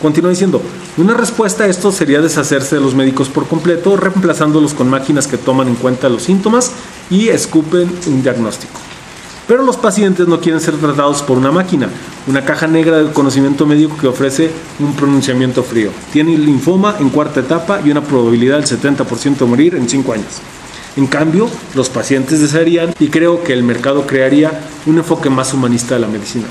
Continúa 0.00 0.30
diciendo, 0.30 0.60
una 0.96 1.14
respuesta 1.14 1.62
a 1.62 1.68
esto 1.68 1.92
sería 1.92 2.20
deshacerse 2.20 2.74
de 2.74 2.80
los 2.80 2.96
médicos 2.96 3.28
por 3.28 3.46
completo, 3.46 3.96
reemplazándolos 3.96 4.74
con 4.74 4.90
máquinas 4.90 5.28
que 5.28 5.38
toman 5.38 5.68
en 5.68 5.76
cuenta 5.76 6.08
los 6.08 6.24
síntomas 6.24 6.72
y 7.12 7.28
escupen 7.28 7.92
un 8.06 8.22
diagnóstico. 8.22 8.80
Pero 9.46 9.62
los 9.64 9.76
pacientes 9.76 10.26
no 10.26 10.40
quieren 10.40 10.60
ser 10.60 10.76
tratados 10.76 11.22
por 11.22 11.36
una 11.36 11.52
máquina, 11.52 11.88
una 12.26 12.44
caja 12.44 12.66
negra 12.66 12.96
del 12.96 13.12
conocimiento 13.12 13.66
médico 13.66 13.98
que 13.98 14.06
ofrece 14.06 14.50
un 14.78 14.94
pronunciamiento 14.94 15.62
frío. 15.62 15.90
Tiene 16.10 16.38
linfoma 16.38 16.96
en 16.98 17.10
cuarta 17.10 17.40
etapa 17.40 17.82
y 17.84 17.90
una 17.90 18.02
probabilidad 18.02 18.58
del 18.58 18.66
70% 18.66 19.36
de 19.36 19.44
morir 19.44 19.74
en 19.74 19.88
5 19.88 20.12
años. 20.12 20.40
En 20.96 21.06
cambio, 21.06 21.50
los 21.74 21.90
pacientes 21.90 22.40
desearían, 22.40 22.94
y 22.98 23.08
creo 23.08 23.42
que 23.44 23.52
el 23.52 23.62
mercado 23.62 24.06
crearía, 24.06 24.62
un 24.86 24.96
enfoque 24.96 25.28
más 25.28 25.52
humanista 25.52 25.94
de 25.94 26.00
la 26.00 26.08
medicina. 26.08 26.46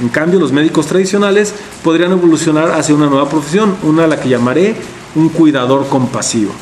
En 0.00 0.08
cambio, 0.08 0.38
los 0.38 0.52
médicos 0.52 0.86
tradicionales 0.86 1.52
podrían 1.82 2.12
evolucionar 2.12 2.70
hacia 2.70 2.94
una 2.94 3.06
nueva 3.06 3.28
profesión, 3.28 3.76
una 3.82 4.04
a 4.04 4.06
la 4.06 4.20
que 4.20 4.28
llamaré 4.28 4.76
un 5.14 5.28
cuidador 5.30 5.88
compasivo. 5.88 6.52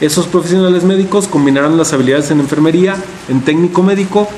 Esos 0.00 0.26
profesionales 0.26 0.84
médicos 0.84 1.26
combinarán 1.26 1.76
las 1.76 1.92
habilidades 1.92 2.30
en 2.30 2.40
enfermería, 2.40 2.96
en 3.28 3.40
técnico 3.40 3.82
médico, 3.82 4.28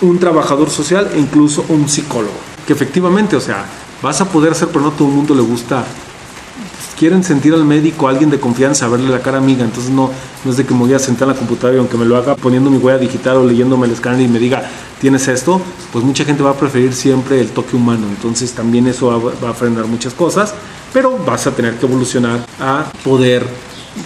un 0.00 0.18
trabajador 0.18 0.70
social 0.70 1.08
e 1.14 1.18
incluso 1.18 1.64
un 1.68 1.88
psicólogo. 1.88 2.32
Que 2.66 2.72
efectivamente, 2.72 3.36
o 3.36 3.40
sea, 3.40 3.66
vas 4.02 4.20
a 4.20 4.28
poder 4.28 4.52
hacer, 4.52 4.68
pero 4.68 4.80
no 4.80 4.92
todo 4.92 5.08
el 5.08 5.14
mundo 5.14 5.34
le 5.34 5.42
gusta 5.42 5.84
quieren 6.98 7.24
sentir 7.24 7.52
al 7.54 7.64
médico, 7.64 8.08
alguien 8.08 8.30
de 8.30 8.40
confianza, 8.40 8.88
verle 8.88 9.10
la 9.10 9.20
cara 9.20 9.38
amiga. 9.38 9.64
Entonces 9.64 9.90
no, 9.90 10.10
no 10.44 10.50
es 10.50 10.56
de 10.56 10.64
que 10.64 10.72
me 10.74 10.80
voy 10.80 10.94
a 10.94 10.98
sentar 10.98 11.28
en 11.28 11.34
la 11.34 11.38
computadora 11.38 11.76
y 11.76 11.78
aunque 11.78 11.96
me 11.96 12.04
lo 12.04 12.16
haga 12.16 12.34
poniendo 12.36 12.70
mi 12.70 12.78
huella 12.78 12.98
digital 12.98 13.36
o 13.36 13.44
leyéndome 13.44 13.86
el 13.86 13.92
escáner 13.92 14.22
y 14.22 14.28
me 14.28 14.38
diga, 14.38 14.62
tienes 15.00 15.28
esto, 15.28 15.60
pues 15.92 16.04
mucha 16.04 16.24
gente 16.24 16.42
va 16.42 16.50
a 16.50 16.54
preferir 16.54 16.94
siempre 16.94 17.40
el 17.40 17.48
toque 17.50 17.76
humano. 17.76 18.06
Entonces 18.08 18.52
también 18.52 18.86
eso 18.86 19.08
va, 19.08 19.32
va 19.44 19.50
a 19.50 19.54
frenar 19.54 19.86
muchas 19.86 20.14
cosas, 20.14 20.54
pero 20.92 21.18
vas 21.18 21.46
a 21.46 21.50
tener 21.50 21.74
que 21.74 21.86
evolucionar 21.86 22.44
a 22.60 22.86
poder, 23.02 23.46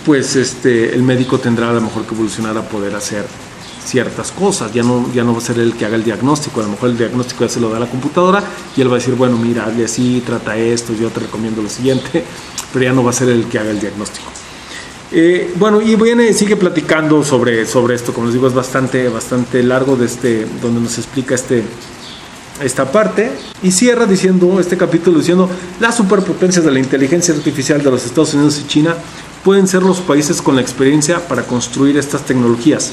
pues 0.05 0.37
este, 0.37 0.95
el 0.95 1.03
médico 1.03 1.39
tendrá 1.39 1.71
a 1.71 1.73
lo 1.73 1.81
mejor 1.81 2.05
que 2.05 2.15
evolucionar 2.15 2.57
a 2.57 2.63
poder 2.63 2.95
hacer 2.95 3.25
ciertas 3.85 4.33
cosas, 4.33 4.73
ya 4.73 4.83
no, 4.83 5.11
ya 5.15 5.25
no 5.25 5.33
va 5.33 5.39
a 5.39 5.41
ser 5.41 5.59
el 5.59 5.75
que 5.75 5.87
haga 5.87 5.97
el 5.97 6.05
diagnóstico, 6.05 6.61
a 6.61 6.65
lo 6.65 6.71
mejor 6.71 6.91
el 6.91 6.99
diagnóstico 6.99 7.45
ya 7.45 7.49
se 7.49 7.61
lo 7.61 7.71
da 7.71 7.81
la 7.81 7.87
computadora 7.87 8.43
y 8.77 8.83
él 8.83 8.89
va 8.89 8.97
a 8.97 8.99
decir, 8.99 9.15
bueno, 9.15 9.39
mira, 9.39 9.65
hazle 9.65 9.87
así, 9.87 10.23
trata 10.25 10.57
esto, 10.57 10.93
yo 10.93 11.09
te 11.09 11.21
recomiendo 11.21 11.63
lo 11.63 11.71
siguiente, 11.71 12.25
pero 12.73 12.85
ya 12.85 12.93
no 12.93 13.03
va 13.03 13.11
a 13.11 13.15
ser 13.15 13.31
el 13.31 13.47
que 13.47 13.59
haga 13.59 13.71
el 13.71 13.81
diagnóstico. 13.81 14.31
Eh, 15.11 15.55
bueno, 15.57 15.81
y 15.81 15.97
viene, 15.97 16.35
sigue 16.35 16.57
platicando 16.57 17.25
sobre, 17.25 17.65
sobre 17.65 17.95
esto, 17.95 18.13
como 18.13 18.27
les 18.27 18.35
digo, 18.35 18.47
es 18.47 18.53
bastante, 18.53 19.09
bastante 19.09 19.63
largo 19.63 19.97
de 19.97 20.05
este, 20.05 20.47
donde 20.61 20.83
nos 20.83 20.99
explica 20.99 21.35
este, 21.35 21.65
esta 22.63 22.93
parte. 22.93 23.31
Y 23.63 23.71
cierra 23.71 24.05
diciendo 24.05 24.61
este 24.61 24.77
capítulo 24.77 25.19
diciendo 25.19 25.49
las 25.81 25.97
superpotencias 25.97 26.63
de 26.63 26.71
la 26.71 26.79
inteligencia 26.79 27.33
artificial 27.35 27.83
de 27.83 27.91
los 27.91 28.05
Estados 28.05 28.35
Unidos 28.35 28.61
y 28.63 28.69
China 28.69 28.97
pueden 29.45 29.67
ser 29.67 29.83
los 29.83 30.01
países 30.01 30.43
con 30.43 30.57
la 30.57 30.63
experiencia 30.63 31.27
para 31.27 31.43
construir 31.43 31.97
estas 31.97 32.23
tecnologías, 32.23 32.93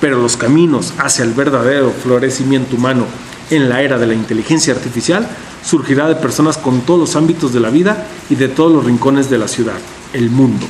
pero 0.00 0.20
los 0.20 0.36
caminos 0.36 0.92
hacia 0.98 1.24
el 1.24 1.32
verdadero 1.32 1.92
florecimiento 1.92 2.76
humano 2.76 3.06
en 3.50 3.68
la 3.68 3.82
era 3.82 3.98
de 3.98 4.06
la 4.06 4.14
inteligencia 4.14 4.74
artificial 4.74 5.28
surgirá 5.64 6.08
de 6.08 6.16
personas 6.16 6.58
con 6.58 6.82
todos 6.82 7.00
los 7.00 7.16
ámbitos 7.16 7.52
de 7.52 7.60
la 7.60 7.70
vida 7.70 8.06
y 8.28 8.34
de 8.34 8.48
todos 8.48 8.72
los 8.72 8.84
rincones 8.84 9.30
de 9.30 9.38
la 9.38 9.48
ciudad, 9.48 9.76
el 10.12 10.30
mundo. 10.30 10.66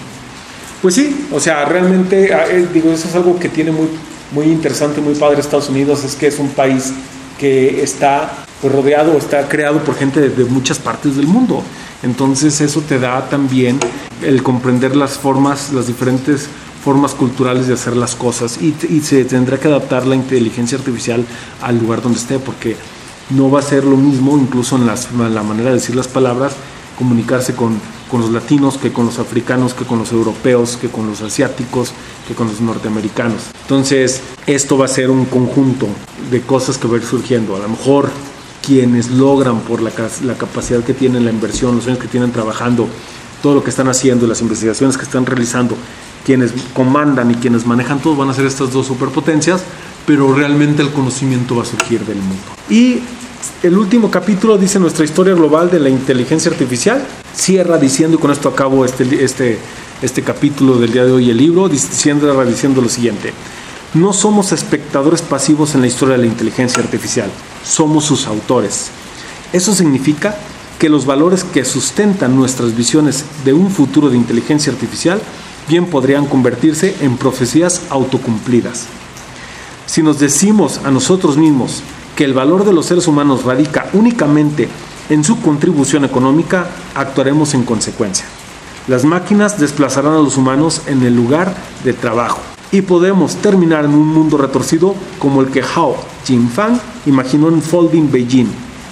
Pues 0.83 0.95
sí, 0.95 1.27
o 1.33 1.41
sea, 1.41 1.65
realmente, 1.65 2.33
ah, 2.35 2.45
eh, 2.49 2.69
digo, 2.73 2.93
eso 2.93 3.09
es 3.09 3.15
algo 3.15 3.39
que 3.39 3.49
tiene 3.49 3.73
muy, 3.73 3.89
muy 4.33 4.47
interesante, 4.47 5.01
muy 5.01 5.15
padre 5.15 5.41
Estados 5.41 5.69
Unidos, 5.69 6.05
es 6.05 6.15
que 6.15 6.27
es 6.27 6.39
un 6.39 6.51
país 6.51 6.93
que 7.39 7.83
está 7.83 8.45
pues, 8.61 8.73
rodeado, 8.73 9.17
está 9.17 9.49
creado 9.49 9.79
por 9.81 9.97
gente 9.97 10.29
de, 10.29 10.45
muchas 10.45 10.79
partes 10.79 11.17
del 11.17 11.27
mundo. 11.27 11.63
Entonces 12.05 12.61
eso 12.61 12.83
te 12.83 12.99
da 12.99 13.29
también 13.29 13.81
el 14.23 14.43
comprender 14.43 14.95
las 14.95 15.19
formas, 15.19 15.73
las 15.73 15.87
diferentes 15.87 16.49
formas 16.85 17.15
culturales 17.15 17.67
de 17.67 17.75
hacer 17.75 17.97
las 17.97 18.15
cosas 18.15 18.59
y, 18.61 18.75
se 19.01 19.25
tendrá 19.25 19.59
que 19.59 19.69
adaptar 19.69 20.07
la 20.07 20.15
inteligencia 20.15 20.77
artificial 20.77 21.25
al 21.63 21.79
lugar 21.79 22.03
donde 22.03 22.19
esté, 22.19 22.39
porque 22.39 22.77
no 23.31 23.51
va 23.51 23.61
a 23.61 23.63
ser 23.63 23.85
lo 23.85 23.97
mismo, 23.97 24.37
incluso 24.37 24.77
en, 24.77 24.87
la 24.87 25.43
manera 25.43 25.71
de 25.71 25.77
decir 25.77 25.97
las 25.97 26.09
palabras, 26.09 26.53
comunicarse 26.99 27.55
con, 27.55 27.81
con, 28.11 28.21
los 28.21 28.31
latinos 28.31 28.77
que 28.77 28.93
con 28.93 29.07
los 29.07 29.19
africanos, 29.19 29.73
que 29.73 29.87
con 29.87 29.99
los 29.99 30.13
europeos, 30.13 30.77
que 30.77 30.91
con 30.91 31.07
los 31.07 31.23
asiáticos, 31.23 31.93
que 32.29 32.35
con 32.35 32.49
los 32.49 32.61
norteamericanos. 32.61 33.45
Entonces, 33.63 34.21
esto 34.47 34.77
va 34.77 34.85
a 34.85 34.89
ser 34.89 35.09
un 35.09 35.25
conjunto 35.25 35.89
de 36.31 36.43
cosas 36.43 36.77
que 36.77 36.87
va 36.87 36.97
a 36.97 36.99
ir 36.99 37.05
surgiendo. 37.05 37.57
A 37.57 37.61
lo 37.61 37.69
mejor 37.71 38.11
quienes 38.65 39.11
logran 39.11 39.61
por 39.61 39.83
la, 39.83 39.91
capacidad 39.91 40.83
que 40.83 40.95
tienen, 40.95 41.25
la 41.25 41.31
inversión, 41.31 41.77
los 41.77 41.87
años 41.87 41.99
que 41.99 42.09
tienen 42.09 42.33
trabajando, 42.33 42.89
todo 43.43 43.55
lo 43.55 43.65
que 43.65 43.71
están 43.71 43.89
haciendo, 43.89 44.27
las 44.27 44.41
investigaciones 44.41 44.97
que 44.97 45.05
están 45.05 45.27
realizando, 45.27 45.77
quienes 46.25 46.53
comandan 46.73 47.31
y 47.31 47.35
quienes 47.35 47.67
manejan 47.67 48.01
todo 48.01 48.17
van 48.17 48.31
a 48.31 48.35
ser 48.35 48.47
estas 48.47 48.73
dos 48.73 48.87
superpotencias, 48.87 49.63
pero 50.07 50.35
realmente 50.35 50.83
el 50.83 50.91
conocimiento 50.91 51.57
va 51.57 51.63
a 51.63 51.67
surgir 51.67 52.01
del 52.07 52.17
mundo. 52.17 52.43
Y 52.71 53.01
el 53.63 53.77
último 53.77 54.11
capítulo 54.11 54.57
dice 54.57 54.79
nuestra 54.79 55.05
historia 55.05 55.35
global 55.35 55.71
de 55.71 55.81
la 55.81 55.91
inteligencia 55.91 56.51
artificial. 56.51 57.05
Cierra 57.35 57.77
diciendo, 57.77 58.17
y 58.17 58.21
con 58.21 58.31
esto 58.31 58.49
acabo 58.49 58.85
este, 58.85 59.23
este, 59.23 59.59
este 60.01 60.23
capítulo 60.23 60.79
del 60.79 60.93
día 60.93 61.05
de 61.05 61.13
hoy, 61.13 61.31
el 61.31 61.37
libro, 61.37 61.69
diciendo, 61.69 62.43
diciendo 62.45 62.81
lo 62.81 62.89
siguiente. 62.89 63.35
No 63.95 64.13
somos 64.13 64.51
espectadores 64.51 65.23
pasivos 65.23 65.77
en 65.77 65.81
la 65.81 65.87
historia 65.87 66.17
de 66.17 66.23
la 66.23 66.27
inteligencia 66.27 66.83
artificial, 66.83 67.31
somos 67.65 68.05
sus 68.05 68.27
autores. 68.27 68.91
Eso 69.53 69.73
significa 69.73 70.35
que 70.81 70.89
los 70.89 71.07
valores 71.07 71.45
que 71.45 71.65
sustentan 71.65 72.35
nuestras 72.35 72.75
visiones 72.75 73.25
de 73.45 73.53
un 73.53 73.71
futuro 73.71 74.11
de 74.11 74.17
inteligencia 74.17 74.73
artificial 74.73 75.21
bien 75.69 75.87
podrían 75.87 76.27
convertirse 76.27 76.97
en 77.03 77.17
profecías 77.17 77.83
autocumplidas. 77.89 78.87
Si 79.87 80.03
nos 80.03 80.19
decimos 80.19 80.81
a 80.83 80.91
nosotros 80.91 81.37
mismos 81.37 81.85
que 82.17 82.25
el 82.25 82.35
valor 82.35 82.65
de 82.65 82.73
los 82.73 82.87
seres 82.87 83.07
humanos 83.07 83.45
radica 83.45 83.87
únicamente 83.93 84.69
en 85.09 85.23
su 85.23 85.41
contribución 85.41 86.05
económica, 86.05 86.67
actuaremos 86.97 87.55
en 87.55 87.63
consecuencia. 87.63 88.27
Las 88.89 89.05
máquinas 89.05 89.61
desplazarán 89.61 90.15
a 90.15 90.21
los 90.21 90.37
humanos 90.37 90.83
en 90.89 91.05
el 91.05 91.15
lugar 91.15 91.55
de 91.85 91.93
trabajo 91.93 92.41
y 92.75 92.83
podemos 92.83 93.37
terminar 93.37 93.85
en 93.85 93.95
un 93.95 94.09
mundo 94.09 94.37
retorcido 94.37 94.97
como 95.21 95.41
el 95.43 95.47
que 95.53 95.63
Hao 95.63 95.97
Jinfang 96.27 96.81
imaginó 97.07 97.49
en 97.49 97.63
Folding 97.63 98.11
Beijing, 98.11 98.49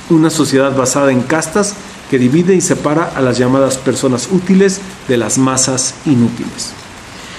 una 0.09 0.31
sociedad 0.31 0.77
basada 0.77 1.11
en 1.11 1.23
castas 1.23 1.75
que 2.09 2.17
divide 2.17 2.55
y 2.55 2.61
separa 2.61 3.11
a 3.17 3.21
las 3.21 3.39
llamadas 3.39 3.79
personas 3.79 4.29
útiles 4.31 4.81
de 5.09 5.17
las 5.17 5.37
masas 5.37 5.97
inútiles. 6.07 6.71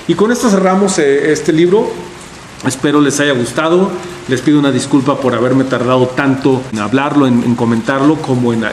Y 0.09 0.15
con 0.15 0.33
esto 0.33 0.49
cerramos 0.49 0.99
eh, 0.99 1.31
este 1.31 1.53
libro. 1.53 1.89
Espero 2.67 2.99
les 2.99 3.21
haya 3.21 3.31
gustado. 3.31 3.89
Les 4.27 4.41
pido 4.41 4.59
una 4.59 4.71
disculpa 4.71 5.21
por 5.21 5.35
haberme 5.35 5.63
tardado 5.63 6.07
tanto 6.07 6.61
en 6.73 6.79
hablarlo, 6.79 7.25
en, 7.25 7.55
comentarlo, 7.55 8.15
como 8.15 8.51
en, 8.51 8.65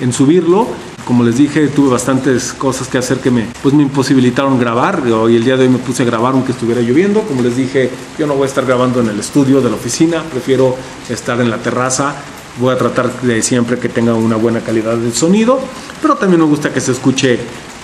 en 0.00 0.12
subirlo. 0.12 0.68
Como 1.08 1.24
les 1.24 1.38
dije, 1.38 1.68
tuve 1.68 1.88
bastantes 1.88 2.52
cosas 2.52 2.86
que 2.86 2.98
hacer 2.98 3.16
que 3.16 3.30
me, 3.30 3.46
pues 3.62 3.74
me 3.74 3.82
imposibilitaron 3.82 4.60
grabar. 4.60 5.00
Hoy 5.06 5.36
el 5.36 5.42
día 5.42 5.56
de 5.56 5.62
hoy 5.62 5.70
me 5.70 5.78
puse 5.78 6.02
a 6.02 6.04
grabar 6.04 6.34
aunque 6.34 6.52
estuviera 6.52 6.82
lloviendo. 6.82 7.22
Como 7.22 7.40
les 7.40 7.56
dije, 7.56 7.88
yo 8.18 8.26
no 8.26 8.34
voy 8.34 8.42
a 8.42 8.46
estar 8.46 8.66
grabando 8.66 9.00
en 9.00 9.08
el 9.08 9.18
estudio 9.18 9.62
de 9.62 9.70
la 9.70 9.76
oficina, 9.76 10.22
prefiero 10.30 10.76
estar 11.08 11.40
en 11.40 11.48
la 11.48 11.56
terraza. 11.56 12.14
Voy 12.60 12.74
a 12.74 12.76
tratar 12.76 13.10
de 13.22 13.40
siempre 13.40 13.78
que 13.78 13.88
tenga 13.88 14.12
una 14.12 14.36
buena 14.36 14.60
calidad 14.60 14.98
de 14.98 15.10
sonido, 15.10 15.58
pero 16.02 16.16
también 16.16 16.42
me 16.42 16.46
gusta 16.46 16.74
que 16.74 16.80
se 16.82 16.92
escuche 16.92 17.40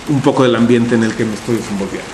un 0.09 0.21
poco 0.21 0.43
del 0.43 0.55
ambiente 0.55 0.93
en 0.93 1.03
el 1.03 1.15
que 1.15 1.25
me 1.25 1.33
estoy 1.33 1.55
desenvolviendo. 1.55 2.07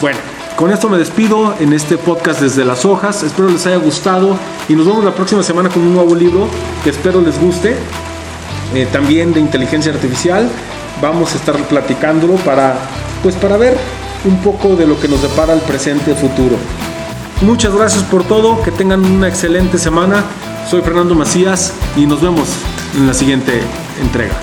Bueno, 0.00 0.18
con 0.56 0.72
esto 0.72 0.88
me 0.88 0.98
despido 0.98 1.54
en 1.60 1.72
este 1.72 1.98
podcast 1.98 2.40
desde 2.40 2.64
las 2.64 2.84
hojas. 2.84 3.22
Espero 3.22 3.48
les 3.48 3.64
haya 3.66 3.76
gustado 3.76 4.36
y 4.68 4.72
nos 4.72 4.86
vemos 4.86 5.04
la 5.04 5.14
próxima 5.14 5.44
semana 5.44 5.68
con 5.68 5.82
un 5.82 5.94
nuevo 5.94 6.16
libro 6.16 6.48
que 6.82 6.90
espero 6.90 7.20
les 7.20 7.40
guste. 7.40 7.76
Eh, 8.74 8.86
también 8.90 9.32
de 9.32 9.40
inteligencia 9.40 9.92
artificial. 9.92 10.48
Vamos 11.00 11.34
a 11.34 11.36
estar 11.36 11.56
platicándolo 11.64 12.36
para, 12.36 12.76
pues 13.22 13.34
para 13.36 13.56
ver 13.56 13.76
un 14.24 14.38
poco 14.38 14.76
de 14.76 14.86
lo 14.86 14.98
que 15.00 15.08
nos 15.08 15.20
depara 15.22 15.52
el 15.52 15.60
presente 15.60 16.12
y 16.12 16.14
futuro. 16.14 16.56
Muchas 17.42 17.74
gracias 17.74 18.04
por 18.04 18.24
todo, 18.24 18.62
que 18.62 18.70
tengan 18.70 19.04
una 19.04 19.28
excelente 19.28 19.78
semana. 19.78 20.24
Soy 20.68 20.80
Fernando 20.82 21.14
Macías 21.14 21.72
y 21.96 22.06
nos 22.06 22.22
vemos 22.22 22.48
en 22.96 23.06
la 23.06 23.14
siguiente 23.14 23.60
entrega. 24.00 24.34